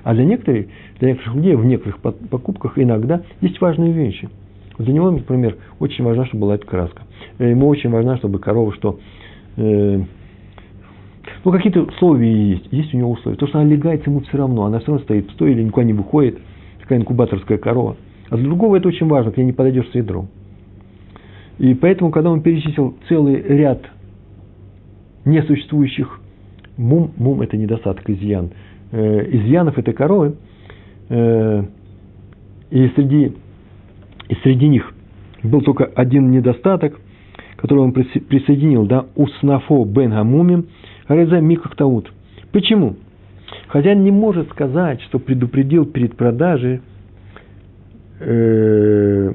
А 0.03 0.13
для 0.13 0.25
некоторых, 0.25 0.67
для 0.99 1.09
некоторых 1.09 1.35
людей 1.35 1.55
в 1.55 1.65
некоторых 1.65 1.99
покупках 1.99 2.79
иногда 2.79 3.21
есть 3.41 3.59
важные 3.61 3.91
вещи. 3.91 4.29
Для 4.77 4.93
него, 4.93 5.11
например, 5.11 5.57
очень 5.79 6.03
важно, 6.03 6.25
чтобы 6.25 6.41
была 6.41 6.55
эта 6.55 6.65
краска. 6.65 7.03
Э, 7.39 7.49
ему 7.49 7.67
очень 7.67 7.89
важно, 7.89 8.17
чтобы 8.17 8.39
корова, 8.39 8.73
что 8.73 8.99
э, 9.57 10.01
ну, 11.43 11.51
какие-то 11.51 11.81
условия 11.81 12.51
есть. 12.51 12.67
Есть 12.71 12.93
у 12.93 12.97
него 12.97 13.11
условия. 13.11 13.37
То, 13.37 13.47
что 13.47 13.59
она 13.59 13.69
легает, 13.69 14.05
ему 14.05 14.21
все 14.21 14.37
равно. 14.37 14.65
Она 14.65 14.79
все 14.79 14.87
равно 14.87 15.03
стоит 15.03 15.29
в 15.29 15.33
стойле 15.33 15.55
или 15.55 15.63
никуда 15.63 15.85
не 15.85 15.93
выходит. 15.93 16.39
Такая 16.79 16.99
инкубаторская 16.99 17.57
корова. 17.57 17.97
А 18.29 18.35
для 18.37 18.45
другого 18.45 18.75
это 18.75 18.87
очень 18.87 19.07
важно, 19.07 19.31
к 19.31 19.37
ней 19.37 19.45
не 19.45 19.53
подойдешь 19.53 19.89
с 19.89 19.95
ведром. 19.95 20.27
И 21.59 21.73
поэтому, 21.73 22.11
когда 22.11 22.29
он 22.29 22.41
перечислил 22.41 22.95
целый 23.09 23.41
ряд 23.41 23.81
несуществующих 25.25 26.19
мум, 26.77 27.11
мум– 27.17 27.41
это 27.43 27.57
недостаток, 27.57 28.09
изъян– 28.09 28.51
э, 28.91 29.29
изъянов 29.31 29.77
этой 29.77 29.93
коровы, 29.93 30.35
э, 31.09 31.63
и, 32.69 32.87
среди, 32.95 33.33
и 34.29 34.35
среди 34.43 34.67
них 34.67 34.93
был 35.43 35.61
только 35.61 35.85
один 35.85 36.31
недостаток, 36.31 36.99
который 37.55 37.79
он 37.79 37.91
присоединил, 37.91 38.85
да, 38.85 39.05
уснафо 39.15 39.83
бен 39.85 40.11
гамумим, 40.11 40.67
реза 41.07 41.39
микахтаут. 41.39 42.11
Почему? 42.51 42.95
Хозяин 43.67 44.03
не 44.03 44.11
может 44.11 44.49
сказать, 44.49 45.01
что 45.03 45.19
предупредил 45.19 45.85
перед 45.85 46.15
продажей 46.15 46.81
э, 48.19 49.33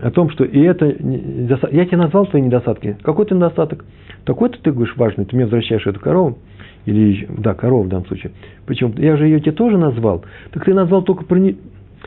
о 0.00 0.10
том, 0.10 0.30
что 0.30 0.44
и 0.44 0.60
это 0.60 0.86
я 0.86 1.84
тебе 1.86 1.96
назвал 1.96 2.26
твои 2.26 2.42
недостатки. 2.42 2.96
Какой 3.02 3.26
ты 3.26 3.34
недостаток? 3.34 3.84
Такой-то 4.24 4.60
ты 4.62 4.72
говоришь 4.72 4.96
важный, 4.96 5.24
ты 5.24 5.36
мне 5.36 5.44
возвращаешь 5.44 5.86
эту 5.86 6.00
корову, 6.00 6.38
или, 6.84 7.26
да, 7.38 7.54
корова 7.54 7.84
в 7.84 7.88
данном 7.88 8.06
случае. 8.06 8.32
Причем, 8.66 8.92
я 8.96 9.16
же 9.16 9.24
ее 9.24 9.40
тебе 9.40 9.52
тоже 9.52 9.78
назвал. 9.78 10.24
Так 10.52 10.64
ты 10.64 10.74
назвал 10.74 11.02
только 11.02 11.24
про... 11.24 11.38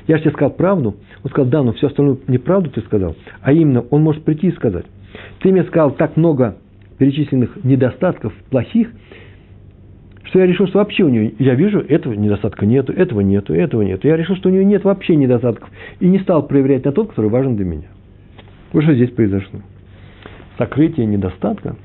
Я 0.08 0.18
же 0.18 0.24
тебе 0.24 0.32
сказал 0.34 0.52
правду. 0.52 0.96
Он 1.24 1.30
сказал, 1.30 1.50
да, 1.50 1.64
но 1.64 1.74
все 1.74 1.88
остальное 1.88 2.18
неправду 2.28 2.70
ты 2.70 2.82
сказал. 2.82 3.16
А 3.42 3.52
именно, 3.52 3.82
он 3.90 4.02
может 4.02 4.24
прийти 4.24 4.48
и 4.48 4.52
сказать. 4.52 4.86
Ты 5.40 5.52
мне 5.52 5.64
сказал 5.64 5.92
так 5.92 6.18
много 6.18 6.58
перечисленных 6.98 7.64
недостатков 7.64 8.34
плохих, 8.50 8.92
что 10.24 10.40
я 10.40 10.46
решил, 10.46 10.68
что 10.68 10.80
вообще 10.80 11.04
у 11.04 11.10
нее, 11.10 11.34
я 11.40 11.56
вижу, 11.56 11.80
этого 11.80 12.14
недостатка 12.14 12.66
нету, 12.66 12.94
этого 12.94 13.22
нету, 13.22 13.54
этого 13.54 13.82
нету. 13.82 14.08
Я 14.08 14.16
решил, 14.16 14.36
что 14.36 14.50
у 14.50 14.52
нее 14.52 14.64
нет 14.64 14.84
вообще 14.84 15.16
недостатков. 15.16 15.70
И 16.00 16.08
не 16.08 16.20
стал 16.20 16.48
проверять 16.48 16.86
на 16.86 16.92
тот, 16.92 17.10
который 17.10 17.30
важен 17.30 17.56
для 17.56 17.66
меня. 17.66 17.88
Вот 18.72 18.84
что 18.84 18.94
здесь 18.94 19.12
произошло. 19.12 19.60
Сокрытие 20.58 21.06
недостатка 21.06 21.76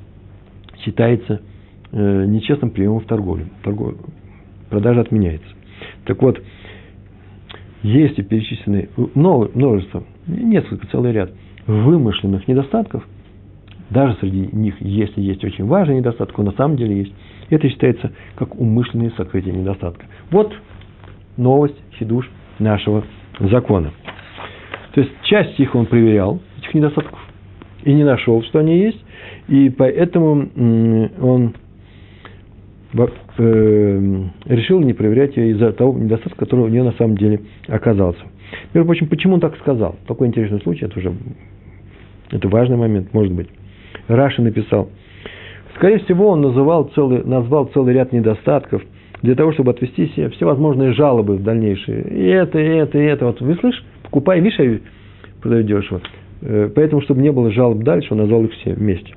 считается 0.78 1.40
Э, 1.92 2.24
нечестным 2.26 2.70
приемом 2.70 3.00
в 3.00 3.06
торговле. 3.06 3.46
торговле. 3.62 3.96
Продажа 4.68 5.00
отменяется. 5.00 5.48
Так 6.04 6.20
вот, 6.20 6.42
если 7.87 8.22
перечислены 8.22 8.88
множество, 9.14 10.03
несколько, 10.27 10.88
целый 10.88 11.12
ряд 11.12 11.31
вымышленных 11.66 12.49
недостатков, 12.49 13.07
даже 13.90 14.16
среди 14.16 14.49
них, 14.53 14.75
если 14.81 15.20
есть 15.20 15.44
очень 15.44 15.64
важный 15.66 15.99
недостаток, 15.99 16.37
он 16.38 16.46
на 16.46 16.53
самом 16.53 16.77
деле 16.77 16.99
есть, 16.99 17.14
это 17.49 17.68
считается 17.68 18.11
как 18.35 18.59
умышленное 18.59 19.12
сокрытие 19.16 19.55
недостатка. 19.55 20.07
Вот 20.33 20.53
новость, 21.37 21.77
хидуш 21.96 22.29
нашего 22.59 23.05
закона. 23.38 23.92
То 24.94 25.03
есть 25.03 25.12
часть 25.22 25.61
их 25.61 25.77
он 25.77 25.87
проверял, 25.87 26.40
этих 26.59 26.75
недостатков, 26.75 27.20
и 27.85 27.94
не 27.94 28.03
нашел, 28.03 28.42
что 28.42 28.59
они 28.59 28.79
есть, 28.79 29.05
и 29.46 29.70
поэтому 29.70 30.49
он 31.20 31.55
э, 33.38 34.22
решил 34.46 34.81
не 34.81 34.92
проверять 34.92 35.37
ее 35.37 35.51
из-за 35.53 35.72
того 35.72 35.99
недостатка, 35.99 36.38
который 36.38 36.66
у 36.66 36.68
нее 36.68 36.83
на 36.83 36.92
самом 36.92 37.16
деле 37.16 37.40
оказался. 37.68 38.20
Между 38.75 38.87
прочим, 38.87 39.09
почему 39.09 39.35
он 39.35 39.40
так 39.40 39.57
сказал? 39.59 39.96
Такой 40.07 40.29
интересный 40.29 40.61
случай, 40.61 40.85
это 40.85 40.99
уже 40.99 41.12
это 42.31 42.49
важный 42.49 42.77
момент, 42.77 43.12
может 43.12 43.33
быть. 43.33 43.49
Раши 44.09 44.42
написал, 44.42 44.90
скорее 45.77 45.99
всего, 46.01 46.29
он 46.29 46.40
называл 46.40 46.90
целый, 46.94 47.25
назвал 47.25 47.66
целый 47.66 47.94
ряд 47.94 48.12
недостатков 48.12 48.83
для 49.22 49.35
того, 49.35 49.53
чтобы 49.53 49.70
отвести 49.70 50.09
себе 50.09 50.29
всевозможные 50.31 50.92
жалобы 50.92 51.37
в 51.37 51.42
дальнейшие. 51.42 52.03
И 52.03 52.27
это, 52.27 52.59
и 52.59 52.66
это, 52.66 52.99
и 52.99 53.03
это. 53.03 53.27
Вот 53.27 53.40
вы 53.40 53.55
слышишь, 53.57 53.85
покупай, 54.03 54.40
видишь, 54.40 54.59
я 54.59 54.79
продаю 55.40 55.62
дешево. 55.62 56.01
Поэтому, 56.75 57.01
чтобы 57.03 57.22
не 57.22 57.33
было 57.33 57.51
жалоб 57.51 57.79
дальше, 57.79 58.09
он 58.11 58.18
назвал 58.18 58.44
их 58.44 58.53
все 58.53 58.75
вместе. 58.75 59.14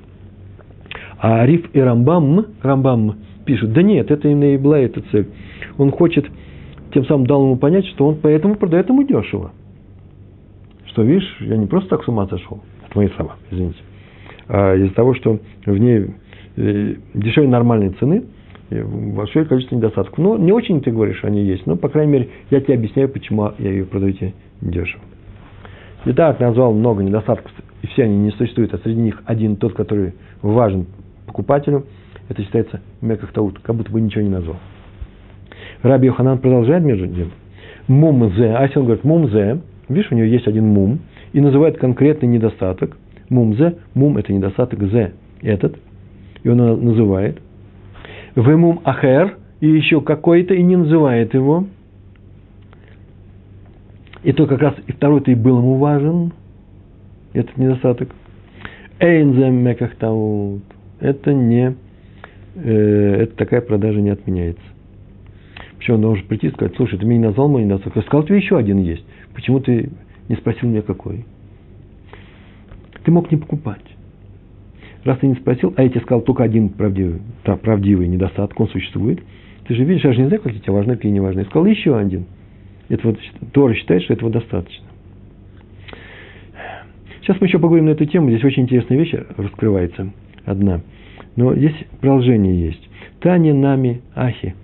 А 1.18 1.42
Ариф 1.42 1.68
и 1.74 1.80
Рамбам, 1.80 2.46
Рамбам 2.62 3.16
пишут, 3.50 3.72
да 3.72 3.82
нет, 3.82 4.12
это 4.12 4.28
именно 4.28 4.54
и 4.54 4.56
была 4.56 4.78
эта 4.78 5.02
цель. 5.10 5.26
Он 5.76 5.90
хочет, 5.90 6.24
тем 6.94 7.04
самым 7.06 7.26
дал 7.26 7.42
ему 7.42 7.56
понять, 7.56 7.84
что 7.88 8.06
он 8.06 8.18
поэтому 8.22 8.54
продает 8.54 8.88
ему 8.88 9.02
дешево. 9.02 9.50
Что, 10.86 11.02
видишь, 11.02 11.36
я 11.40 11.56
не 11.56 11.66
просто 11.66 11.90
так 11.90 12.04
с 12.04 12.08
ума 12.08 12.28
сошел, 12.28 12.60
это 12.86 12.96
мои 12.96 13.08
слова, 13.16 13.36
извините, 13.50 13.78
а 14.48 14.76
из-за 14.76 14.94
того, 14.94 15.14
что 15.14 15.40
в 15.66 15.78
ней 15.78 16.14
э, 16.56 16.94
дешевле 17.14 17.50
нормальной 17.50 17.90
цены, 17.90 18.24
большое 18.70 19.46
количество 19.46 19.74
недостатков. 19.74 20.16
Ну, 20.18 20.38
не 20.38 20.52
очень 20.52 20.80
ты 20.80 20.92
говоришь, 20.92 21.24
они 21.24 21.42
есть, 21.42 21.66
но, 21.66 21.74
по 21.74 21.88
крайней 21.88 22.12
мере, 22.12 22.28
я 22.50 22.60
тебе 22.60 22.74
объясняю, 22.74 23.08
почему 23.08 23.50
я 23.58 23.70
ее 23.70 23.84
продаю 23.84 24.12
тебе 24.12 24.32
дешево. 24.60 25.02
Итак, 26.04 26.38
назвал 26.38 26.72
много 26.72 27.02
недостатков, 27.02 27.50
и 27.82 27.88
все 27.88 28.04
они 28.04 28.16
не 28.16 28.30
существуют, 28.30 28.72
а 28.74 28.78
среди 28.78 29.00
них 29.00 29.22
один 29.26 29.56
тот, 29.56 29.72
который 29.72 30.14
важен 30.40 30.86
покупателю– 31.26 31.86
это 32.30 32.44
считается 32.44 32.80
меках 33.00 33.32
таут, 33.32 33.58
как 33.58 33.74
будто 33.74 33.90
бы 33.90 34.00
ничего 34.00 34.22
не 34.22 34.30
назвал. 34.30 34.56
Раби 35.82 36.06
Йоханан 36.06 36.38
продолжает 36.38 36.84
между 36.84 37.08
тем. 37.08 37.32
Мумзе, 37.88 38.54
Асил 38.54 38.84
говорит, 38.84 39.02
мумзе, 39.02 39.60
видишь, 39.88 40.12
у 40.12 40.14
него 40.14 40.26
есть 40.26 40.46
один 40.46 40.68
мум, 40.68 41.00
и 41.32 41.40
называет 41.40 41.78
конкретный 41.78 42.28
недостаток. 42.28 42.96
Мумзе, 43.28 43.78
мум 43.94 44.16
это 44.16 44.32
недостаток, 44.32 44.80
зе 44.90 45.12
этот, 45.42 45.76
и 46.44 46.48
он 46.48 46.58
называет. 46.84 47.40
Вемум 48.36 48.80
ахер, 48.84 49.36
и 49.58 49.66
еще 49.66 50.00
какой-то, 50.00 50.54
и 50.54 50.62
не 50.62 50.76
называет 50.76 51.34
его. 51.34 51.66
И 54.22 54.32
то 54.32 54.46
как 54.46 54.60
раз 54.60 54.74
и 54.86 54.92
второй-то 54.92 55.32
и 55.32 55.34
был 55.34 55.58
ему 55.58 55.78
важен, 55.78 56.32
этот 57.32 57.56
недостаток. 57.56 58.10
Эйнзем 59.00 59.54
меках 59.54 59.96
таут. 59.96 60.62
Это 61.00 61.32
не 61.32 61.74
э, 62.62 63.22
это 63.22 63.36
такая 63.36 63.60
продажа 63.60 64.00
не 64.00 64.10
отменяется. 64.10 64.62
Почему 65.78 65.96
он 65.96 66.02
должен 66.02 66.26
прийти 66.26 66.48
и 66.48 66.50
сказать, 66.50 66.74
слушай, 66.76 66.98
ты 66.98 67.06
меня 67.06 67.18
не 67.18 67.26
назвал 67.26 67.48
мой 67.48 67.64
недостаток. 67.64 67.96
Я 67.96 68.02
сказал, 68.02 68.24
тебе 68.24 68.36
еще 68.36 68.58
один 68.58 68.78
есть. 68.78 69.04
Почему 69.34 69.60
ты 69.60 69.90
не 70.28 70.36
спросил 70.36 70.68
меня 70.68 70.82
какой? 70.82 71.24
Ты 73.04 73.10
мог 73.10 73.30
не 73.30 73.38
покупать. 73.38 73.80
Раз 75.04 75.18
ты 75.18 75.26
не 75.26 75.34
спросил, 75.34 75.72
а 75.76 75.82
я 75.82 75.88
тебе 75.88 76.00
сказал 76.00 76.20
только 76.20 76.44
один 76.44 76.68
правдивый, 76.68 77.22
да, 77.44 77.56
правдивый 77.56 78.06
недостаток, 78.08 78.60
он 78.60 78.68
существует. 78.68 79.20
Ты 79.66 79.74
же 79.74 79.84
видишь, 79.84 80.04
я 80.04 80.12
же 80.12 80.20
не 80.20 80.26
знаю, 80.26 80.42
какие 80.42 80.60
тебе 80.60 80.72
важны, 80.72 80.96
какие 80.96 81.12
не 81.12 81.20
важны. 81.20 81.40
Я 81.40 81.44
сказал 81.46 81.64
еще 81.66 81.96
один. 81.96 82.26
Это 82.90 83.06
вот 83.06 83.18
Тора 83.52 83.72
считает, 83.74 84.02
что 84.02 84.12
этого 84.12 84.30
достаточно. 84.30 84.84
Сейчас 87.22 87.40
мы 87.40 87.46
еще 87.46 87.58
поговорим 87.58 87.86
на 87.86 87.90
эту 87.90 88.04
тему. 88.04 88.28
Здесь 88.30 88.44
очень 88.44 88.64
интересная 88.64 88.98
вещь 88.98 89.14
раскрывается. 89.36 90.10
Одна. 90.44 90.80
Но 91.36 91.54
здесь 91.54 91.74
продолжение 92.00 92.66
есть. 92.66 92.88
Таня 93.20 93.54
нами 93.54 94.02
ахи. 94.14 94.54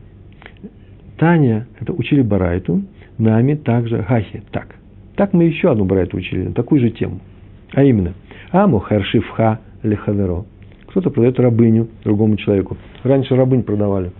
Таня, 1.18 1.66
это 1.80 1.92
учили 1.92 2.22
Барайту, 2.22 2.82
нами 3.18 3.54
также 3.54 4.02
хахи. 4.02 4.42
Так. 4.50 4.76
Так 5.16 5.32
мы 5.32 5.44
еще 5.44 5.70
одну 5.70 5.84
Барайту 5.84 6.16
учили, 6.16 6.50
такую 6.52 6.80
же 6.80 6.90
тему. 6.90 7.20
А 7.72 7.82
именно, 7.82 8.14
аму 8.50 8.78
харшифха 8.78 9.60
лехаверо. 9.82 10.44
Кто-то 10.88 11.10
продает 11.10 11.38
рабыню 11.40 11.88
другому 12.04 12.36
человеку. 12.36 12.76
Раньше 13.02 13.34
рабынь 13.36 13.62
продавали. 13.62 14.12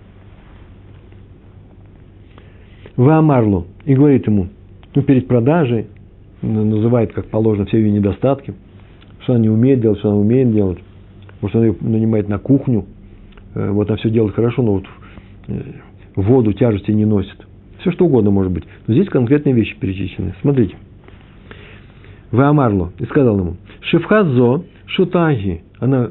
Ваамарлу. 2.95 3.67
И 3.85 3.93
говорит 3.93 4.27
ему, 4.27 4.47
ну, 4.95 5.01
перед 5.03 5.27
продажей, 5.27 5.87
называет, 6.41 7.13
как 7.13 7.27
положено, 7.27 7.65
все 7.65 7.77
ее 7.77 7.91
недостатки, 7.91 8.53
что 9.21 9.33
она 9.33 9.43
не 9.43 9.49
умеет 9.49 9.81
делать, 9.81 9.99
что 9.99 10.09
она 10.09 10.17
умеет 10.17 10.51
делать. 10.51 10.79
Может, 11.41 11.55
она 11.55 11.65
ее 11.67 11.75
нанимает 11.81 12.27
на 12.27 12.39
кухню, 12.39 12.85
э, 13.55 13.69
вот 13.69 13.89
она 13.89 13.97
все 13.97 14.09
делает 14.09 14.35
хорошо, 14.35 14.61
но 14.61 14.73
вот 14.73 14.85
э, 15.47 15.61
воду, 16.15 16.53
тяжести 16.53 16.91
не 16.91 17.05
носит. 17.05 17.47
Все 17.79 17.91
что 17.91 18.05
угодно 18.05 18.31
может 18.31 18.51
быть. 18.51 18.63
Но 18.87 18.93
здесь 18.93 19.07
конкретные 19.07 19.53
вещи 19.53 19.77
перечислены. 19.79 20.33
Смотрите. 20.41 20.75
Ваамарло. 22.31 22.91
И 22.99 23.05
сказал 23.05 23.39
ему, 23.39 23.57
Шифхазо 23.81 24.63
шутаги. 24.87 25.61
Она, 25.79 26.09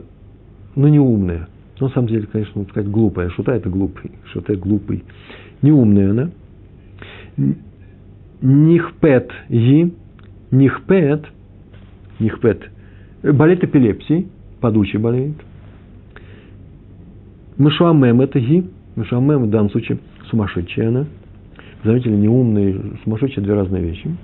ну, 0.74 0.88
не 0.88 1.00
умная. 1.00 1.48
Но 1.80 1.88
на 1.88 1.92
самом 1.92 2.08
деле, 2.08 2.26
конечно, 2.26 2.52
можно 2.54 2.70
сказать 2.70 2.90
глупая. 2.90 3.28
Шута– 3.30 3.52
это 3.54 3.68
глупый. 3.68 4.12
Шута– 4.32 4.54
глупый. 4.56 5.04
Неумная 5.60 6.10
она. 6.10 6.30
Нихпет 8.40 9.30
ги. 9.50 9.92
Нихпет. 10.50 11.26
Нихпет. 12.18 12.70
Болеет 13.22 13.64
эпилепсией. 13.64 14.28
Подучий 14.60 14.98
болеет. 14.98 15.36
Мышуамем– 17.58 18.20
это 18.22 18.40
ги. 18.40 18.68
Мышуамем 18.96 19.44
в 19.44 19.50
данном 19.50 19.70
случае 19.70 19.98
сумасшедшая 20.30 20.88
она. 20.88 21.06
Заметили, 21.84 22.16
неумный 22.16 22.72
и 22.72 22.96
сумасшедший– 23.04 23.42
две 23.44 23.54
разные 23.54 23.82
вещи. 23.82 24.14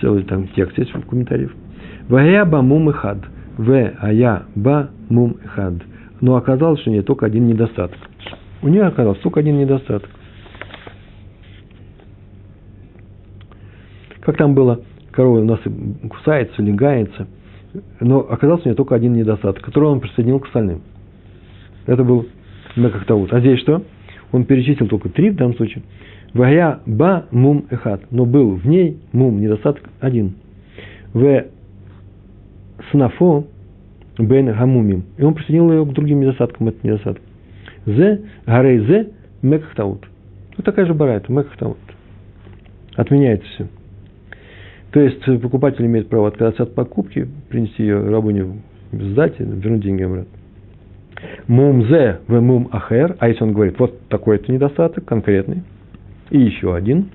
Целый 0.00 0.22
там 0.24 0.48
текст 0.48 0.78
есть 0.78 0.94
в 0.94 1.06
комментариях. 1.06 1.50
Вая 2.08 2.44
ба 2.44 2.62
мум 2.62 2.92
хад. 2.92 3.18
В 3.56 3.70
ая 3.72 4.44
ба 4.54 4.90
мум 5.08 5.36
хад. 5.54 5.74
Но 6.20 6.36
оказалось, 6.36 6.80
что 6.80 6.90
у 6.90 6.92
нее 6.92 7.02
только 7.02 7.26
один 7.26 7.46
недостаток. 7.46 7.98
У 8.62 8.68
нее 8.68 8.84
оказался 8.84 9.22
только 9.22 9.40
один 9.40 9.58
недостаток. 9.58 10.08
Как 14.20 14.36
там 14.36 14.54
было, 14.54 14.80
корова 15.10 15.40
у 15.40 15.44
нас 15.44 15.60
кусается, 16.10 16.62
легается. 16.62 17.26
Но 18.00 18.20
оказался 18.20 18.64
у 18.64 18.68
нее 18.68 18.76
только 18.76 18.94
один 18.94 19.12
недостаток, 19.12 19.62
который 19.62 19.88
он 19.88 20.00
присоединил 20.00 20.40
к 20.40 20.46
остальным. 20.46 20.82
Это 21.86 22.04
был 22.04 22.26
Мекахтаут. 22.76 23.32
А 23.32 23.40
здесь 23.40 23.60
что? 23.60 23.82
Он 24.32 24.44
перечислил 24.44 24.88
только 24.88 25.08
три 25.08 25.30
в 25.30 25.36
данном 25.36 25.56
случае. 25.56 25.82
Вая 26.34 26.80
ба 26.86 27.26
мум 27.30 27.66
эхат. 27.70 28.02
Но 28.10 28.26
был 28.26 28.56
в 28.56 28.66
ней 28.66 28.98
мум, 29.12 29.40
недостаток 29.40 29.88
один. 30.00 30.34
В 31.12 31.46
снафо 32.90 33.46
бен 34.18 34.46
гамумим. 34.46 35.04
И 35.16 35.22
он 35.22 35.34
присоединил 35.34 35.72
ее 35.72 35.86
к 35.86 35.92
другим 35.92 36.20
недостаткам, 36.20 36.68
этот 36.68 36.84
недостаток. 36.84 37.22
Зе, 37.86 38.20
гарей 38.46 38.80
зе, 38.80 39.08
мекахтаут. 39.42 40.06
Вот 40.56 40.64
такая 40.64 40.86
же 40.86 40.94
барайта, 40.94 41.32
мекахтаут. 41.32 41.78
Отменяется 42.96 43.48
все. 43.48 43.68
То 44.92 45.00
есть 45.00 45.22
покупатель 45.42 45.84
имеет 45.84 46.08
право 46.08 46.28
отказаться 46.28 46.62
от 46.62 46.74
покупки, 46.74 47.28
принести 47.48 47.82
ее 47.82 48.08
рабыню 48.08 48.62
сдать, 48.92 49.38
вернуть 49.38 49.82
деньги 49.82 50.02
обратно. 50.02 50.30
Мумзе 51.46 52.20
в 52.26 52.40
мум 52.40 52.68
ахер, 52.72 53.16
а 53.18 53.28
если 53.28 53.42
он 53.42 53.52
говорит, 53.52 53.78
вот 53.78 54.08
такой-то 54.08 54.52
недостаток, 54.52 55.04
конкретный, 55.04 55.62
и 56.30 56.38
еще 56.38 56.74
один, 56.74 57.10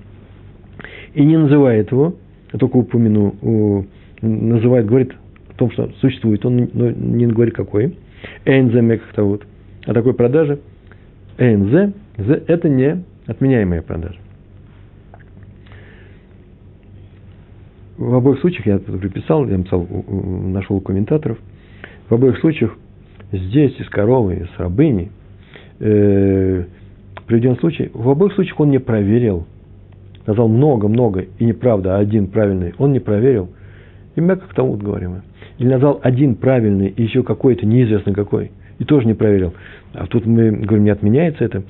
и 1.14 1.24
не 1.24 1.36
называет 1.36 1.90
его, 1.90 2.14
а 2.52 2.58
только 2.58 2.76
упомяну, 2.76 3.86
называет, 4.20 4.86
говорит 4.86 5.12
о 5.50 5.54
том, 5.58 5.70
что 5.70 5.90
существует, 6.00 6.44
он 6.44 6.56
не 6.56 7.26
говорит 7.26 7.54
какой, 7.54 7.96
энзе 8.44 8.82
мекахта 8.82 9.24
вот, 9.24 9.46
о 9.86 9.94
такой 9.94 10.14
продаже, 10.14 10.60
энзе, 11.38 11.92
это 12.16 12.68
не 12.68 13.04
отменяемая 13.26 13.82
продажа. 13.82 14.18
В 17.96 18.14
обоих 18.14 18.40
случаях, 18.40 18.66
я 18.66 18.74
это 18.76 18.90
приписал, 18.92 19.46
я 19.46 19.56
написал, 19.56 19.86
нашел 19.86 20.76
у 20.76 20.80
комментаторов, 20.80 21.38
в 22.08 22.14
обоих 22.14 22.38
случаях 22.38 22.76
здесь 23.30 23.74
и 23.78 23.84
с 23.84 23.88
коровой, 23.88 24.36
и 24.36 24.44
с 24.44 24.58
рабыней, 24.58 25.10
э, 25.78 26.64
приведен 27.26 27.56
случай, 27.58 27.90
в 27.94 28.08
обоих 28.08 28.34
случаях 28.34 28.58
он 28.58 28.70
не 28.70 28.78
проверил, 28.78 29.46
назвал 30.26 30.48
много-много, 30.48 31.26
и 31.38 31.44
неправда, 31.44 31.96
а 31.96 32.00
один 32.00 32.26
правильный, 32.26 32.74
он 32.78 32.92
не 32.92 33.00
проверил, 33.00 33.50
и 34.16 34.20
мы 34.20 34.36
как 34.36 34.52
тому 34.54 34.74
говорим, 34.74 35.22
или 35.58 35.68
назвал 35.68 36.00
один 36.02 36.34
правильный, 36.34 36.88
и 36.88 37.02
еще 37.02 37.22
какой-то 37.22 37.64
неизвестно 37.64 38.12
какой, 38.12 38.50
и 38.78 38.84
тоже 38.84 39.06
не 39.06 39.14
проверил. 39.14 39.54
А 39.92 40.06
тут 40.06 40.26
мы 40.26 40.50
говорим, 40.50 40.84
не 40.84 40.90
отменяется 40.90 41.44
это. 41.44 41.62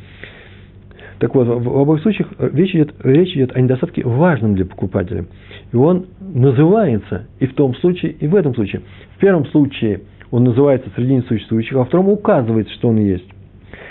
Так 1.18 1.34
вот, 1.34 1.46
в 1.46 1.78
обоих 1.78 2.02
случаях 2.02 2.28
речь 2.38 2.74
идет, 2.74 2.94
речь 3.02 3.34
идет 3.36 3.56
о 3.56 3.60
недостатке 3.60 4.02
важном 4.04 4.54
для 4.54 4.66
покупателя. 4.66 5.26
И 5.72 5.76
он 5.76 6.06
называется 6.20 7.26
и 7.38 7.46
в 7.46 7.54
том 7.54 7.74
случае, 7.76 8.12
и 8.12 8.26
в 8.26 8.34
этом 8.34 8.54
случае. 8.54 8.82
В 9.16 9.20
первом 9.20 9.46
случае– 9.46 10.02
он 10.34 10.42
называется 10.42 10.90
среди 10.96 11.14
несуществующих, 11.14 11.74
а 11.74 11.78
во 11.78 11.84
втором 11.84 12.08
указывается, 12.08 12.74
что 12.74 12.88
он 12.88 12.96
есть. 12.96 13.28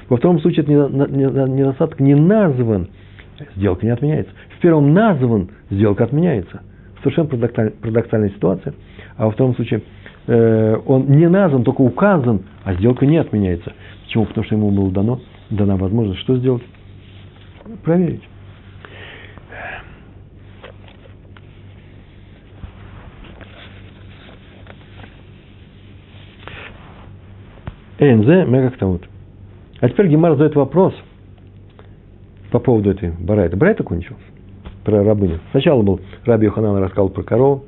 Во 0.10 0.18
втором 0.18 0.42
случае 0.42 0.64
этот 0.66 0.92
недостаток 0.92 2.02
не 2.02 2.16
назван, 2.16 2.90
сделка 3.56 3.86
не 3.86 3.94
отменяется. 3.94 4.34
В 4.58 4.62
первом 4.62 4.94
назван, 4.94 5.52
сделка 5.70 6.04
отменяется. 6.04 6.62
Совершенно 7.02 7.30
парадоксальная 7.30 8.30
ситуация. 8.32 8.74
А 9.16 9.28
во 9.28 9.32
втором 9.32 9.56
случае 9.56 9.84
э, 10.28 10.78
он 10.86 11.06
не 11.08 11.30
назван, 11.30 11.64
только 11.64 11.80
указан, 11.80 12.42
а 12.66 12.74
сделка 12.74 13.06
не 13.06 13.20
отменяется. 13.20 13.72
Почему? 14.04 14.26
Потому 14.26 14.46
что 14.46 14.56
ему 14.56 14.72
было 14.72 14.92
дано, 14.92 15.22
дана 15.50 15.78
возможность 15.78 16.20
что 16.20 16.36
сделать? 16.36 16.64
Проверить. 17.82 18.24
Энзе 28.00 28.46
мегактаут. 28.46 29.08
А 29.80 29.90
теперь 29.90 30.08
Гемар 30.08 30.34
задает 30.34 30.56
вопрос 30.56 30.94
по 32.52 32.60
поводу 32.60 32.92
этой 32.92 33.12
барайта. 33.12 33.56
Барайта 33.56 33.84
кончился 33.84 34.22
про 34.84 35.04
рабыню. 35.04 35.40
Сначала 35.52 35.82
был 35.82 36.02
Раби 36.26 36.46
Йоханан 36.46 36.78
рассказал 36.78 37.10
про 37.10 37.24
корову, 37.24 37.64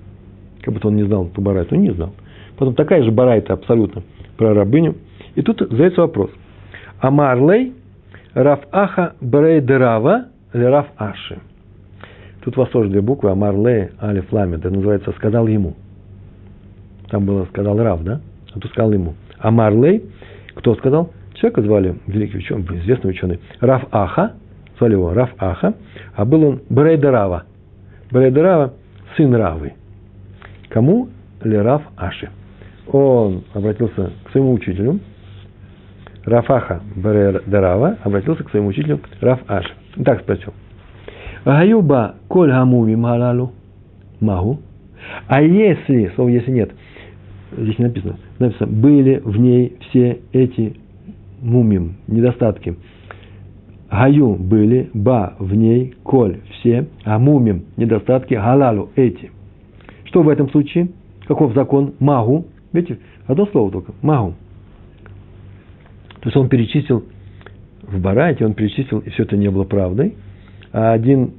как 0.61 0.73
будто 0.73 0.89
он 0.89 0.95
не 0.95 1.03
знал 1.03 1.27
ту 1.27 1.41
барайту, 1.41 1.75
он 1.75 1.81
не 1.81 1.91
знал. 1.91 2.13
Потом 2.57 2.75
такая 2.75 3.03
же 3.03 3.11
барайта 3.11 3.53
абсолютно 3.53 4.03
про 4.37 4.53
рабыню. 4.53 4.95
И 5.35 5.41
тут 5.41 5.59
задается 5.59 6.01
вопрос. 6.01 6.31
Амарлей 6.99 7.67
Раф 7.67 7.75
Аха 8.35 9.13
Брейдерава 9.21 10.25
Раф 10.51 10.87
Аши. 10.97 11.39
Тут 12.43 12.57
у 12.57 12.61
вас 12.61 12.69
тоже 12.69 12.89
две 12.89 13.01
буквы, 13.01 13.31
Амарлей 13.31 13.91
Алиф 14.01 14.31
Ламед. 14.31 14.59
Это 14.59 14.69
называется 14.69 15.11
«сказал 15.13 15.47
ему». 15.47 15.75
Там 17.09 17.25
было 17.25 17.45
«сказал 17.45 17.77
Рав», 17.77 18.03
да? 18.03 18.19
А 18.53 18.59
тут 18.59 18.71
сказал 18.71 18.91
ему. 18.91 19.13
Амарлей 19.39 20.03
кто 20.55 20.75
сказал? 20.75 21.11
Человека 21.35 21.61
звали, 21.61 21.95
великий 22.07 22.37
ученый, 22.37 22.63
известный 22.79 23.11
ученый, 23.11 23.39
Раф 23.59 23.83
Аха, 23.91 24.33
звали 24.77 24.93
его 24.93 25.13
Раф 25.13 25.31
Аха, 25.37 25.73
а 26.15 26.25
был 26.25 26.43
он 26.43 26.61
Брейдерава. 26.69 27.43
Брейдерава– 28.11 28.73
сын 29.17 29.33
Равы. 29.33 29.73
Кому? 30.69 31.09
Раф 31.41 31.83
Аши. 31.97 32.29
Он 32.87 33.43
обратился 33.53 34.11
к 34.25 34.31
своему 34.31 34.53
учителю, 34.53 34.99
Рафаха 36.25 36.81
Брейдерава 36.95 37.97
обратился 38.03 38.43
к 38.43 38.49
своему 38.49 38.69
учителю 38.69 38.99
Раф 39.21 39.39
Аши. 39.47 39.71
Так 40.03 40.21
спросил. 40.21 40.53
Гаюба 41.45 42.15
коль 42.27 42.49
гамуви 42.49 42.95
малалу 42.95 43.51
магу. 44.19 44.59
А 45.27 45.41
если, 45.41 46.11
слово 46.15 46.29
если 46.29 46.51
нет, 46.51 46.71
здесь 47.55 47.77
не 47.77 47.85
написано, 47.85 48.17
написано, 48.39 48.71
были 48.71 49.21
в 49.23 49.37
ней 49.37 49.77
все 49.81 50.19
эти 50.33 50.77
мумим, 51.41 51.97
недостатки. 52.07 52.75
Гаю 53.91 54.35
были, 54.35 54.89
ба 54.95 55.35
в 55.37 55.53
ней, 55.53 55.93
коль 56.03 56.39
все, 56.49 56.87
а 57.03 57.19
мумим, 57.19 57.65
недостатки, 57.77 58.33
галалу 58.33 58.89
эти. 58.95 59.31
Что 60.05 60.23
в 60.23 60.29
этом 60.29 60.49
случае? 60.49 60.89
Каков 61.27 61.53
закон? 61.53 61.93
Магу. 61.99 62.45
Видите, 62.73 62.99
одно 63.27 63.45
слово 63.47 63.71
только. 63.71 63.93
Магу. 64.01 64.33
То 66.25 66.29
есть 66.29 66.37
он 66.37 66.49
перечислил 66.49 67.03
в 67.83 68.01
Барайте, 68.01 68.47
он 68.47 68.55
перечислил, 68.55 68.97
и 68.97 69.11
все 69.11 69.23
это 69.23 69.37
не 69.37 69.47
было 69.51 69.63
правдой. 69.63 70.15
А 70.71 70.91
один 70.91 71.33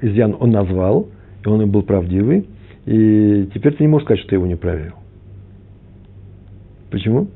изъян 0.00 0.34
он 0.40 0.50
назвал, 0.50 1.10
и 1.44 1.46
он 1.46 1.70
был 1.70 1.82
правдивый. 1.82 2.46
И 2.86 3.50
теперь 3.52 3.74
ты 3.74 3.82
не 3.84 3.88
можешь 3.88 4.06
сказать, 4.06 4.20
что 4.20 4.30
ты 4.30 4.36
его 4.36 4.46
не 4.46 4.56
проверил. 4.56 4.94
Почему? 6.90 7.28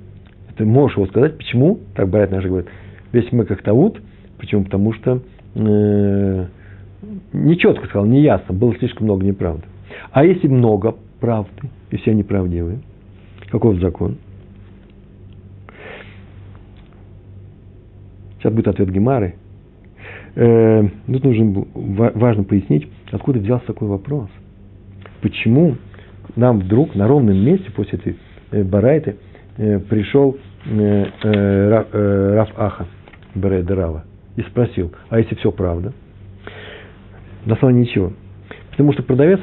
Ты 0.56 0.64
можешь 0.64 0.96
его 0.96 1.06
сказать, 1.08 1.36
почему, 1.36 1.78
так 1.94 2.08
Барайт 2.08 2.30
наш 2.30 2.46
говорит, 2.46 2.70
весь 3.12 3.30
мы 3.32 3.44
как 3.44 3.60
таут, 3.60 4.00
почему? 4.38 4.64
Потому 4.64 4.94
что 4.94 5.20
э, 5.56 6.46
не 7.34 7.58
четко 7.58 7.84
сказал, 7.84 8.06
не 8.06 8.22
ясно, 8.22 8.54
было 8.54 8.74
слишком 8.76 9.04
много 9.04 9.26
неправды. 9.26 9.64
А 10.10 10.24
если 10.24 10.48
много 10.48 10.94
правды, 11.20 11.68
и 11.90 11.98
все 11.98 12.14
неправдивые, 12.14 12.78
каков 13.50 13.78
закон? 13.78 14.16
Сейчас 18.44 18.52
будет 18.52 18.68
ответ 18.68 18.90
Гемары. 18.90 19.36
Э, 20.34 20.86
тут 21.06 21.24
нужно 21.24 21.64
важно 21.72 22.44
пояснить, 22.44 22.86
откуда 23.10 23.38
взялся 23.38 23.64
такой 23.64 23.88
вопрос. 23.88 24.28
Почему 25.22 25.76
нам 26.36 26.60
вдруг 26.60 26.94
на 26.94 27.08
ровном 27.08 27.38
месте 27.38 27.70
после 27.70 27.98
этой 27.98 28.16
э, 28.50 28.62
барайты 28.62 29.16
э, 29.56 29.78
пришел 29.78 30.36
э, 30.66 31.06
э, 31.22 31.84
э, 31.90 32.34
Раф 32.34 32.50
Аха, 32.58 32.86
Береда 33.34 33.74
Рава, 33.76 34.04
и 34.36 34.42
спросил, 34.42 34.92
а 35.08 35.20
если 35.20 35.36
все 35.36 35.50
правда? 35.50 35.94
На 37.46 37.56
самом 37.56 37.76
деле 37.76 37.86
ничего. 37.86 38.12
Потому 38.72 38.92
что 38.92 39.02
продавец 39.04 39.40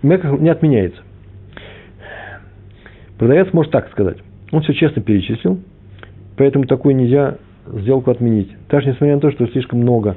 не 0.00 0.48
отменяется. 0.48 1.02
Продавец 3.18 3.52
может 3.52 3.72
так 3.72 3.90
сказать. 3.90 4.18
Он 4.52 4.62
все 4.62 4.74
честно 4.74 5.02
перечислил, 5.02 5.58
поэтому 6.36 6.66
такую 6.66 6.96
нельзя 6.96 7.38
сделку 7.66 8.10
отменить. 8.10 8.50
Даже 8.68 8.88
несмотря 8.88 9.14
на 9.14 9.20
то, 9.20 9.30
что 9.30 9.46
слишком 9.48 9.80
много 9.80 10.16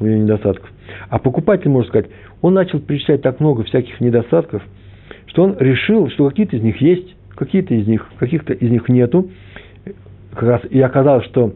у 0.00 0.04
нее 0.04 0.18
недостатков. 0.18 0.70
А 1.08 1.18
покупатель 1.18 1.70
может 1.70 1.88
сказать, 1.88 2.06
он 2.42 2.54
начал 2.54 2.80
перечислять 2.80 3.22
так 3.22 3.40
много 3.40 3.64
всяких 3.64 4.00
недостатков, 4.00 4.62
что 5.26 5.42
он 5.42 5.56
решил, 5.58 6.08
что 6.10 6.28
какие-то 6.28 6.56
из 6.56 6.62
них 6.62 6.80
есть, 6.80 7.16
какие-то 7.34 7.74
из 7.74 7.86
них, 7.86 8.06
каких-то 8.18 8.52
из 8.52 8.70
них 8.70 8.88
нету. 8.88 9.30
Как 10.32 10.42
раз 10.42 10.60
и 10.68 10.80
оказалось, 10.80 11.24
что 11.26 11.54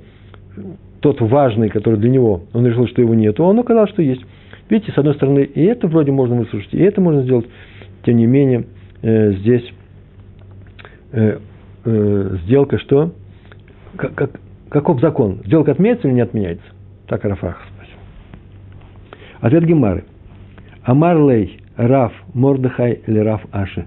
тот 1.00 1.20
важный, 1.20 1.68
который 1.68 1.98
для 1.98 2.10
него, 2.10 2.42
он 2.52 2.66
решил, 2.66 2.86
что 2.88 3.02
его 3.02 3.14
нету, 3.14 3.44
а 3.44 3.48
он 3.48 3.58
оказалось, 3.58 3.90
что 3.90 4.02
есть. 4.02 4.22
Видите, 4.68 4.92
с 4.92 4.98
одной 4.98 5.14
стороны, 5.14 5.40
и 5.40 5.62
это 5.64 5.88
вроде 5.88 6.12
можно 6.12 6.36
выслушать, 6.36 6.72
и 6.72 6.80
это 6.80 7.00
можно 7.00 7.22
сделать. 7.22 7.46
Тем 8.04 8.16
не 8.16 8.26
менее, 8.26 8.66
э, 9.02 9.32
здесь 9.32 9.68
э, 11.12 11.38
э, 11.84 12.36
сделка 12.44 12.78
что? 12.78 13.12
Как, 14.00 14.14
как, 14.14 14.30
каков 14.70 15.00
закон? 15.00 15.42
Сделка 15.44 15.72
отменяется 15.72 16.08
или 16.08 16.14
не 16.14 16.22
отменяется? 16.22 16.64
Так 17.06 17.22
Рафах 17.22 17.60
спросил. 17.74 17.96
Ответ 19.40 19.64
Гемары. 19.64 20.04
Амар 20.84 21.18
лей 21.18 21.60
Раф 21.76 22.12
Мордыхай 22.32 23.02
или 23.06 23.18
Раф 23.18 23.42
Аши. 23.52 23.84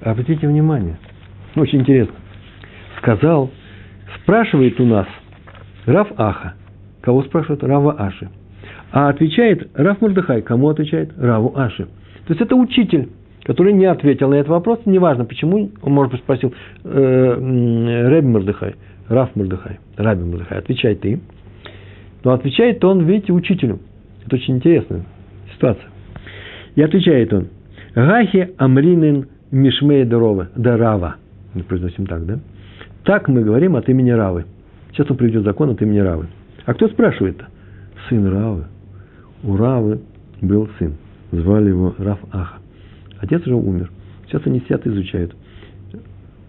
Обратите 0.00 0.46
внимание. 0.46 0.96
Очень 1.56 1.80
интересно. 1.80 2.14
Сказал, 2.98 3.50
спрашивает 4.22 4.78
у 4.78 4.84
нас 4.84 5.08
Раф 5.86 6.08
Аха. 6.16 6.54
Кого 7.00 7.24
спрашивает? 7.24 7.64
Рава 7.64 7.94
Аши. 7.98 8.28
А 8.92 9.08
отвечает 9.08 9.68
Раф 9.74 10.00
Мордыхай. 10.00 10.42
Кому 10.42 10.68
отвечает? 10.68 11.12
Раву 11.18 11.52
Аши. 11.56 11.86
То 12.26 12.32
есть 12.32 12.40
это 12.40 12.54
учитель, 12.54 13.08
который 13.42 13.72
не 13.72 13.86
ответил 13.86 14.30
на 14.30 14.34
этот 14.34 14.50
вопрос. 14.50 14.82
Неважно 14.84 15.24
почему. 15.24 15.70
Он, 15.82 15.92
может 15.92 16.12
быть, 16.12 16.20
спросил 16.20 16.54
э, 16.84 18.08
Рэбби 18.08 18.26
Мордыхай. 18.26 18.76
Раф 19.08 19.34
Мордыхай. 19.34 19.78
Раби 19.96 20.24
Мордыхай. 20.24 20.58
Отвечай 20.58 20.94
ты. 20.94 21.20
Но 22.24 22.32
отвечает 22.32 22.84
он, 22.84 23.04
видите, 23.04 23.32
учителю. 23.32 23.80
Это 24.26 24.36
очень 24.36 24.56
интересная 24.56 25.04
ситуация. 25.54 25.86
И 26.74 26.82
отвечает 26.82 27.32
он. 27.32 27.48
Гахи 27.94 28.54
Амринин 28.58 29.28
Мишмей 29.50 30.04
Дарова. 30.04 30.48
Дарава. 30.54 31.16
Мы 31.54 31.62
произносим 31.62 32.06
так, 32.06 32.26
да? 32.26 32.38
Так 33.04 33.28
мы 33.28 33.42
говорим 33.42 33.76
от 33.76 33.88
имени 33.88 34.10
Равы. 34.10 34.44
Сейчас 34.92 35.10
он 35.10 35.16
приведет 35.16 35.44
закон 35.44 35.70
от 35.70 35.80
имени 35.80 35.98
Равы. 35.98 36.26
А 36.66 36.74
кто 36.74 36.88
спрашивает-то? 36.88 37.46
Сын 38.08 38.26
Равы. 38.26 38.64
У 39.42 39.56
Равы 39.56 40.00
был 40.42 40.68
сын. 40.78 40.94
Звали 41.32 41.68
его 41.68 41.94
Рав 41.98 42.18
Аха. 42.32 42.58
Отец 43.18 43.42
уже 43.46 43.54
умер. 43.54 43.90
Сейчас 44.26 44.42
они 44.46 44.60
сидят 44.60 44.86
и 44.86 44.90
изучают. 44.90 45.34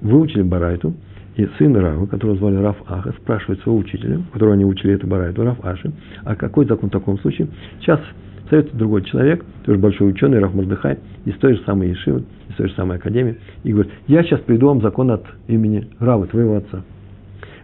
Выучили 0.01 0.41
Барайту, 0.41 0.93
и 1.39 1.49
сын 1.57 1.75
Рава, 1.75 2.05
которого 2.05 2.35
звали 2.35 2.57
Раф 2.57 2.75
Аха, 2.85 3.13
спрашивает 3.13 3.61
своего 3.61 3.79
учителя, 3.79 4.19
которого 4.33 4.55
они 4.55 4.65
учили 4.65 4.93
эту 4.95 5.07
Барайту, 5.07 5.43
Раф 5.43 5.63
Аши, 5.63 5.91
а 6.25 6.35
какой 6.35 6.65
закон 6.65 6.89
в 6.89 6.91
таком 6.91 7.17
случае? 7.19 7.47
Сейчас 7.79 8.01
советует 8.49 8.75
другой 8.75 9.03
человек, 9.03 9.45
тоже 9.63 9.79
большой 9.79 10.09
ученый, 10.09 10.39
Раф 10.39 10.53
Мардыхай, 10.53 10.97
из 11.23 11.35
той 11.35 11.55
же 11.55 11.61
самой 11.63 11.89
Ешивы, 11.89 12.23
из 12.49 12.55
той 12.55 12.67
же 12.67 12.75
самой 12.75 12.97
академии, 12.97 13.37
и 13.63 13.71
говорит, 13.71 13.91
я 14.07 14.23
сейчас 14.23 14.41
приду 14.41 14.67
вам 14.67 14.81
закон 14.81 15.11
от 15.11 15.23
имени 15.47 15.87
Равы, 15.99 16.27
твоего 16.27 16.57
отца. 16.57 16.83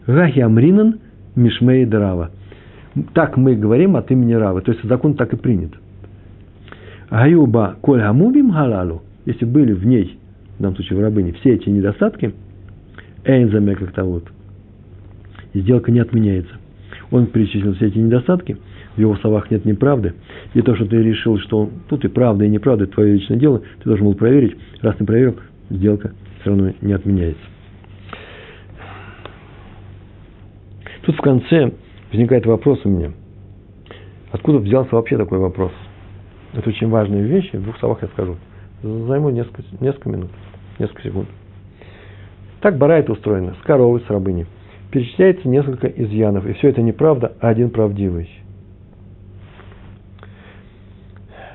Гахи 0.08 0.40
Амринан 0.40 1.00
Мишмей 1.36 1.86
Драва. 1.86 2.32
Так 3.14 3.36
мы 3.36 3.56
говорим 3.56 3.98
от 3.98 4.10
имени 4.10 4.34
Равы, 4.34 4.62
то 4.62 4.72
есть 4.72 4.86
закон 4.86 5.16
так 5.16 5.34
и 5.34 5.36
принят. 5.36 5.72
Гаюба 7.10 7.76
коль 7.82 8.02
амубим 8.02 8.52
халалу, 8.52 9.04
если 9.26 9.44
были 9.44 9.74
в 9.74 9.86
ней, 9.86 10.18
в 10.58 10.62
данном 10.62 10.76
случае 10.76 11.00
в 11.00 11.02
рабыне, 11.02 11.34
все 11.34 11.56
эти 11.56 11.68
недостатки, 11.70 12.34
эйнзаме 13.26 13.76
как-то 13.76 14.04
вот, 14.04 14.26
сделка 15.54 15.92
не 15.92 16.00
отменяется. 16.00 16.54
Он 17.12 17.28
перечислил 17.28 17.74
все 17.76 17.88
эти 17.88 17.98
недостатки, 17.98 18.58
в 18.96 19.00
его 19.00 19.16
словах 19.18 19.52
нет 19.52 19.66
неправды, 19.66 20.14
и 20.54 20.62
то, 20.62 20.76
что 20.76 20.86
ты 20.86 20.98
решил, 20.98 21.38
что 21.40 21.62
он, 21.62 21.70
тут 21.90 22.06
и 22.06 22.08
правда, 22.08 22.46
и 22.46 22.50
неправда, 22.50 22.86
это 22.86 22.94
твое 22.94 23.14
личное 23.14 23.38
дело, 23.38 23.60
ты 23.60 23.86
должен 23.86 24.06
был 24.06 24.16
проверить, 24.16 24.56
раз 24.82 25.00
не 25.00 25.06
проверил, 25.06 25.36
сделка 25.70 26.14
все 26.42 26.50
равно 26.50 26.74
не 26.82 26.94
отменяется. 26.94 27.44
Тут 31.04 31.16
в 31.16 31.22
конце 31.22 31.72
возникает 32.12 32.46
вопрос 32.46 32.80
у 32.84 32.90
меня. 32.90 33.12
Откуда 34.32 34.58
взялся 34.58 34.96
вообще 34.96 35.18
такой 35.18 35.40
вопрос? 35.40 35.72
Это 36.54 36.70
очень 36.70 36.90
важная 36.90 37.22
вещь, 37.22 37.52
в 37.52 37.62
двух 37.62 37.78
словах 37.80 38.02
я 38.02 38.08
скажу. 38.10 38.38
Займу 38.82 39.30
несколько, 39.30 39.64
несколько 39.80 40.10
минут, 40.10 40.32
несколько 40.80 41.04
секунд. 41.04 41.28
Так 42.66 42.80
барайт 42.80 43.08
устроена, 43.12 43.54
с 43.62 43.64
коровой, 43.64 44.02
с 44.02 44.10
рабыней. 44.10 44.48
Перечисляется 44.90 45.48
несколько 45.48 45.86
изъянов, 45.86 46.48
и 46.48 46.54
все 46.54 46.70
это 46.70 46.82
неправда, 46.82 47.34
а 47.40 47.50
один 47.50 47.70
правдивый. 47.70 48.28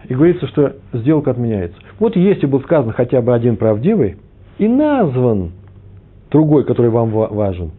И 0.08 0.14
говорится, 0.14 0.46
что 0.46 0.76
сделка 0.92 1.32
отменяется. 1.32 1.76
Вот 1.98 2.14
если 2.14 2.46
был 2.46 2.61
сказан 2.61 2.92
хотя 2.92 3.20
бы 3.22 3.34
один 3.34 3.56
правдивый, 3.56 4.18
и 4.58 4.68
назван 4.68 5.50
другой, 6.30 6.64
который 6.64 6.92
вам 6.92 7.11
важен, 7.11 7.72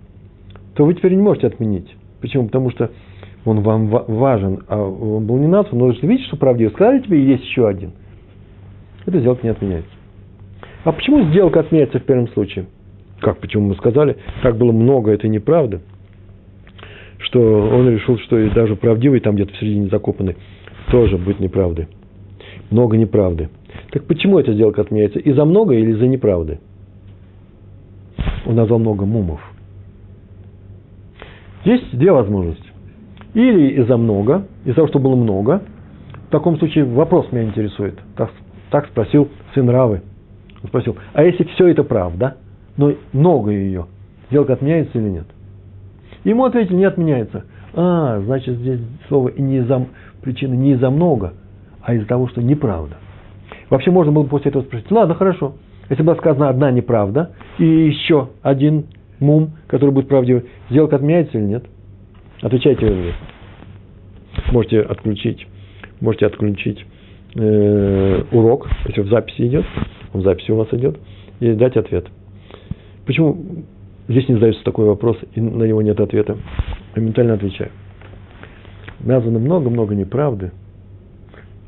то 0.76 0.84
вы 0.84 0.94
теперь 0.94 1.14
не 1.14 1.22
можете 1.22 1.48
отменить. 1.48 1.96
Почему? 2.20 2.48
Потому 2.48 2.70
что 2.72 2.92
он 3.46 3.62
вам 3.62 3.88
важен, 3.88 4.66
а 4.68 4.78
он 4.78 5.26
был 5.26 5.38
не 5.38 5.48
назван, 5.48 5.80
но 5.80 5.88
если 5.88 6.06
видите, 6.06 6.28
что 6.28 6.36
правдиво, 6.36 6.72
сказали 6.72 7.00
тебе, 7.00 7.24
есть 7.24 7.46
еще 7.46 7.66
один. 7.66 7.94
Эта 9.06 9.22
сделка 9.22 9.44
не 9.44 9.52
отменяется. 9.52 9.90
А 10.84 10.92
почему 10.92 11.24
сделка 11.30 11.62
отменяется 11.62 11.98
в 11.98 12.04
первом 12.04 12.28
случае? 12.28 12.66
Как, 13.22 13.38
почему 13.38 13.68
мы 13.68 13.76
сказали, 13.76 14.18
так 14.42 14.58
было 14.58 14.72
много, 14.72 15.12
это 15.12 15.28
неправда. 15.28 15.82
Что 17.20 17.40
он 17.40 17.88
решил, 17.88 18.18
что 18.18 18.40
и 18.40 18.50
даже 18.50 18.76
правдивый, 18.76 19.20
там 19.20 19.36
где-то 19.36 19.54
в 19.54 19.58
середине 19.58 19.90
закопанный, 19.90 20.38
тоже 20.90 21.18
будет 21.18 21.40
неправдой. 21.40 21.88
Много 22.72 22.98
неправды. 22.98 23.50
Так 23.92 24.06
почему 24.06 24.40
эта 24.40 24.54
сделка 24.54 24.82
отменяется? 24.82 25.20
Из-за 25.20 25.46
много 25.46 25.76
или 25.76 25.92
из-за 25.92 26.08
неправды? 26.08 26.60
Он 28.48 28.56
назвал 28.56 28.80
много 28.80 29.06
мумов. 29.06 29.40
Есть 31.64 31.96
две 31.96 32.12
возможности. 32.12 32.66
Или 33.36 33.82
из-за 33.82 33.98
много, 33.98 34.48
из-за 34.66 34.76
того, 34.76 34.88
что 34.88 35.00
было 35.00 35.16
много. 35.16 35.62
В 36.28 36.32
таком 36.32 36.58
случае 36.58 36.86
вопрос 36.86 37.32
меня 37.32 37.44
интересует. 37.44 38.00
Так, 38.16 38.32
так 38.72 38.88
спросил 38.88 39.30
сын 39.54 39.70
Равы. 39.70 40.02
Он 40.64 40.70
спросил, 40.70 40.98
а 41.14 41.24
если 41.24 41.44
все 41.44 41.68
это 41.68 41.84
правда, 41.84 42.38
но 42.78 42.94
много 43.14 43.52
ее, 43.52 43.88
сделка 44.30 44.54
отменяется 44.54 44.98
или 44.98 45.10
нет? 45.10 45.26
Ему 46.24 46.46
ответили, 46.46 46.76
не 46.76 46.86
отменяется. 46.86 47.46
А, 47.74 48.20
значит, 48.22 48.58
здесь 48.58 48.80
слово 49.08 49.32
не 49.38 49.58
из-за 49.58 49.88
причины 50.22 50.56
не 50.56 50.74
из-за 50.74 50.90
много, 50.90 51.34
а 51.82 51.94
из-за 51.94 52.08
того, 52.08 52.28
что 52.28 52.42
неправда. 52.42 52.98
Вообще 53.70 53.92
можно 53.92 54.12
было 54.12 54.24
после 54.24 54.50
этого 54.50 54.64
спросить, 54.64 54.92
ладно, 54.92 55.16
хорошо, 55.16 55.56
если 55.90 56.04
была 56.04 56.16
сказана 56.16 56.50
одна 56.50 56.72
неправда 56.72 57.32
и 57.58 57.66
еще 57.66 58.30
один 58.42 58.86
мум, 59.20 59.52
который 59.68 59.92
будет 59.92 60.08
правдивый, 60.08 60.46
сделка 60.70 60.98
отменяется 60.98 61.38
или 61.38 61.46
нет? 61.46 61.66
Отвечайте 62.42 62.86
нет. 62.86 63.16
Можете 64.52 64.82
отключить, 64.82 65.48
можете 66.00 66.26
отключить 66.26 66.86
э, 67.36 68.24
урок, 68.32 68.68
если 68.88 69.02
в 69.02 69.10
записи 69.10 69.48
идет, 69.48 69.66
он 70.14 70.24
записи 70.24 70.52
у 70.52 70.58
вас 70.58 70.68
идет, 70.72 70.98
и 71.40 71.54
дать 71.54 71.78
ответ. 71.78 72.08
Почему 73.06 73.66
здесь 74.08 74.28
не 74.28 74.36
задается 74.36 74.64
такой 74.64 74.86
вопрос, 74.86 75.18
и 75.34 75.42
на 75.42 75.64
него 75.64 75.82
нет 75.82 76.00
ответа? 76.00 76.38
Моментально 76.96 77.34
отвечаю. 77.34 77.72
Названо 79.00 79.40
много-много 79.40 79.96
неправды, 79.96 80.52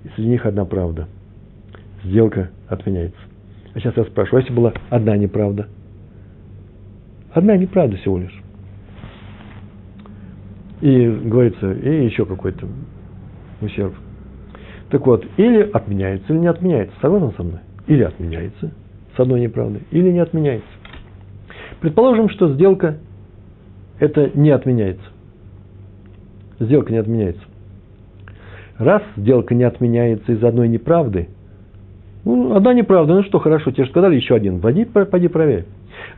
и 0.03 0.09
среди 0.15 0.29
них 0.29 0.45
одна 0.45 0.65
правда. 0.65 1.07
Сделка 2.03 2.51
отменяется. 2.67 3.19
А 3.73 3.79
сейчас 3.79 3.97
я 3.97 4.03
спрашиваю, 4.03 4.39
а 4.39 4.41
если 4.41 4.53
была 4.53 4.73
одна 4.89 5.17
неправда? 5.17 5.67
Одна 7.33 7.57
неправда 7.57 7.97
всего 7.97 8.19
лишь. 8.19 8.43
И 10.81 11.07
говорится, 11.07 11.71
и 11.71 12.05
еще 12.05 12.25
какой-то 12.25 12.67
ущерб. 13.61 13.95
Так 14.89 15.07
вот, 15.07 15.25
или 15.37 15.61
отменяется, 15.71 16.31
или 16.31 16.39
не 16.41 16.47
отменяется. 16.47 16.93
Согласен 17.01 17.33
со 17.35 17.43
мной? 17.43 17.59
Или 17.87 18.03
отменяется 18.03 18.71
с 19.15 19.19
одной 19.19 19.41
неправдой, 19.41 19.81
или 19.91 20.11
не 20.11 20.19
отменяется. 20.19 20.67
Предположим, 21.83 22.29
что 22.29 22.47
сделка 22.53 22.95
это 23.99 24.31
не 24.35 24.51
отменяется. 24.51 25.03
Сделка 26.57 26.93
не 26.93 26.97
отменяется. 26.97 27.43
Раз 28.77 29.01
сделка 29.17 29.53
не 29.53 29.65
отменяется 29.65 30.31
из 30.31 30.41
одной 30.45 30.69
неправды, 30.69 31.27
ну, 32.23 32.55
одна 32.55 32.73
неправда, 32.73 33.15
ну 33.15 33.23
что, 33.23 33.39
хорошо, 33.39 33.71
тебе 33.71 33.83
же 33.83 33.89
сказали 33.89 34.15
еще 34.15 34.33
один, 34.33 34.61
пойди, 34.61 34.85
пойди 34.85 35.27
проверь. 35.27 35.65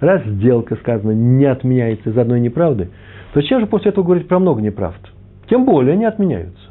Раз 0.01 0.23
сделка, 0.25 0.75
сказано, 0.75 1.13
не 1.13 1.45
отменяется 1.45 2.11
из 2.11 2.17
одной 2.19 2.41
неправды, 2.41 2.91
то 3.33 3.41
зачем 3.41 3.59
же 3.59 3.65
после 3.65 3.89
этого 3.89 4.05
говорить 4.05 4.27
про 4.27 4.37
много 4.37 4.61
неправд? 4.61 4.99
Тем 5.49 5.65
более 5.65 5.93
они 5.93 6.05
отменяются. 6.05 6.69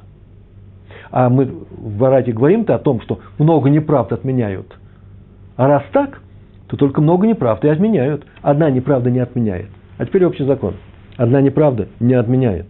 А 1.11 1.29
мы 1.29 1.47
в 1.47 1.99
Барате 1.99 2.31
говорим-то 2.31 2.77
о 2.77 2.79
том, 2.79 3.01
что 3.01 3.19
много 3.39 3.71
неправд 3.71 4.13
отменяют. 4.13 4.79
А 5.57 5.67
раз 5.67 5.83
так, 5.93 6.21
то 6.75 6.87
только 6.87 7.01
много 7.01 7.27
неправд 7.27 7.65
и 7.65 7.69
отменяют. 7.69 8.27
Одна 8.43 8.69
неправда 8.69 9.09
не 9.09 9.21
отменяет. 9.21 9.69
А 9.97 10.07
теперь 10.07 10.25
общий 10.25 10.45
закон. 10.45 10.75
Одна 11.17 11.41
неправда 11.41 11.87
не 12.01 12.15
отменяет. 12.15 12.67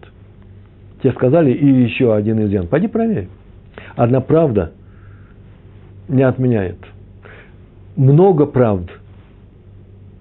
Тебе 1.03 1.13
сказали, 1.15 1.53
и 1.53 1.67
еще 1.67 2.15
один 2.15 2.45
изъян. 2.45 2.67
Пойди 2.67 2.87
проверь. 2.87 3.29
Одна 3.97 4.21
правда 4.21 4.73
не 6.09 6.23
отменяет. 6.23 6.77
Много 7.97 8.45
правд 8.45 8.91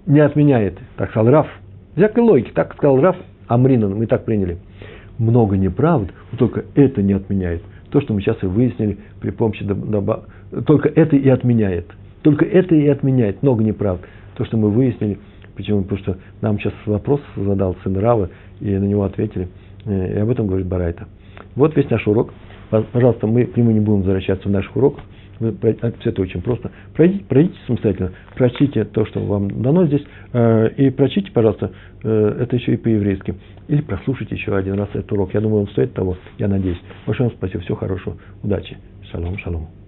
не 0.05 0.21
отменяет. 0.21 0.77
Так 0.95 1.09
сказал 1.09 1.31
Раф. 1.31 1.47
Всякой 1.95 2.23
логики. 2.23 2.51
Так 2.51 2.73
сказал 2.75 3.01
Раф 3.01 3.17
Амринан. 3.47 3.95
Мы 3.95 4.05
так 4.05 4.23
приняли. 4.23 4.59
Много 5.17 5.57
неправд, 5.57 6.09
но 6.31 6.37
только 6.37 6.63
это 6.75 7.01
не 7.01 7.13
отменяет. 7.13 7.61
То, 7.91 8.01
что 8.01 8.13
мы 8.13 8.21
сейчас 8.21 8.41
и 8.41 8.45
выяснили 8.45 8.97
при 9.19 9.31
помощи 9.31 9.63
доба... 9.65 10.23
Только 10.65 10.89
это 10.89 11.15
и 11.15 11.27
отменяет. 11.29 11.87
Только 12.23 12.45
это 12.45 12.73
и 12.75 12.87
отменяет. 12.87 13.43
Много 13.43 13.63
неправд. 13.63 14.01
То, 14.35 14.45
что 14.45 14.57
мы 14.57 14.69
выяснили. 14.71 15.19
Почему? 15.55 15.83
Потому 15.83 15.99
что 16.01 16.17
нам 16.41 16.59
сейчас 16.59 16.73
вопрос 16.87 17.21
задал 17.35 17.75
сын 17.83 17.95
Рава, 17.97 18.29
и 18.59 18.71
на 18.71 18.85
него 18.85 19.03
ответили– 19.03 19.47
Э, 19.85 20.17
и 20.17 20.19
об 20.19 20.29
этом 20.29 20.47
говорит 20.47 20.67
Барайта. 20.67 21.07
Вот 21.55 21.75
весь 21.75 21.89
наш 21.89 22.07
урок. 22.07 22.33
Пожалуйста, 22.69 23.27
мы 23.27 23.45
к 23.45 23.55
нему 23.55 23.71
не 23.71 23.79
будем 23.79 23.99
возвращаться 23.99 24.49
в 24.49 24.51
наших 24.51 24.75
уроках. 24.75 25.03
Все 25.39 26.09
это 26.09 26.21
очень 26.21 26.41
просто. 26.41 26.71
Пройдите, 26.95 27.25
пройдите 27.25 27.57
самостоятельно, 27.67 28.11
прочтите 28.35 28.85
то, 28.85 29.05
что 29.05 29.19
вам 29.19 29.61
дано 29.61 29.85
здесь, 29.87 30.03
э, 30.31 30.69
и 30.77 30.89
прочтите, 30.89 31.31
пожалуйста, 31.31 31.71
э, 32.03 32.37
это 32.41 32.55
еще 32.55 32.73
и 32.73 32.77
по-еврейски. 32.77 33.35
Или 33.67 33.81
прослушайте 33.81 34.35
еще 34.35 34.55
один 34.55 34.75
раз 34.75 34.89
этот 34.93 35.11
урок. 35.11 35.33
Я 35.33 35.41
думаю, 35.41 35.61
он 35.61 35.67
стоит 35.67 35.93
того, 35.93 36.17
я 36.37 36.47
надеюсь. 36.47 36.79
Большое 37.05 37.29
вам 37.29 37.37
спасибо, 37.37 37.61
всего 37.61 37.77
хорошего, 37.77 38.17
удачи. 38.41 38.77
Шалом, 39.11 39.37
шалом. 39.37 39.82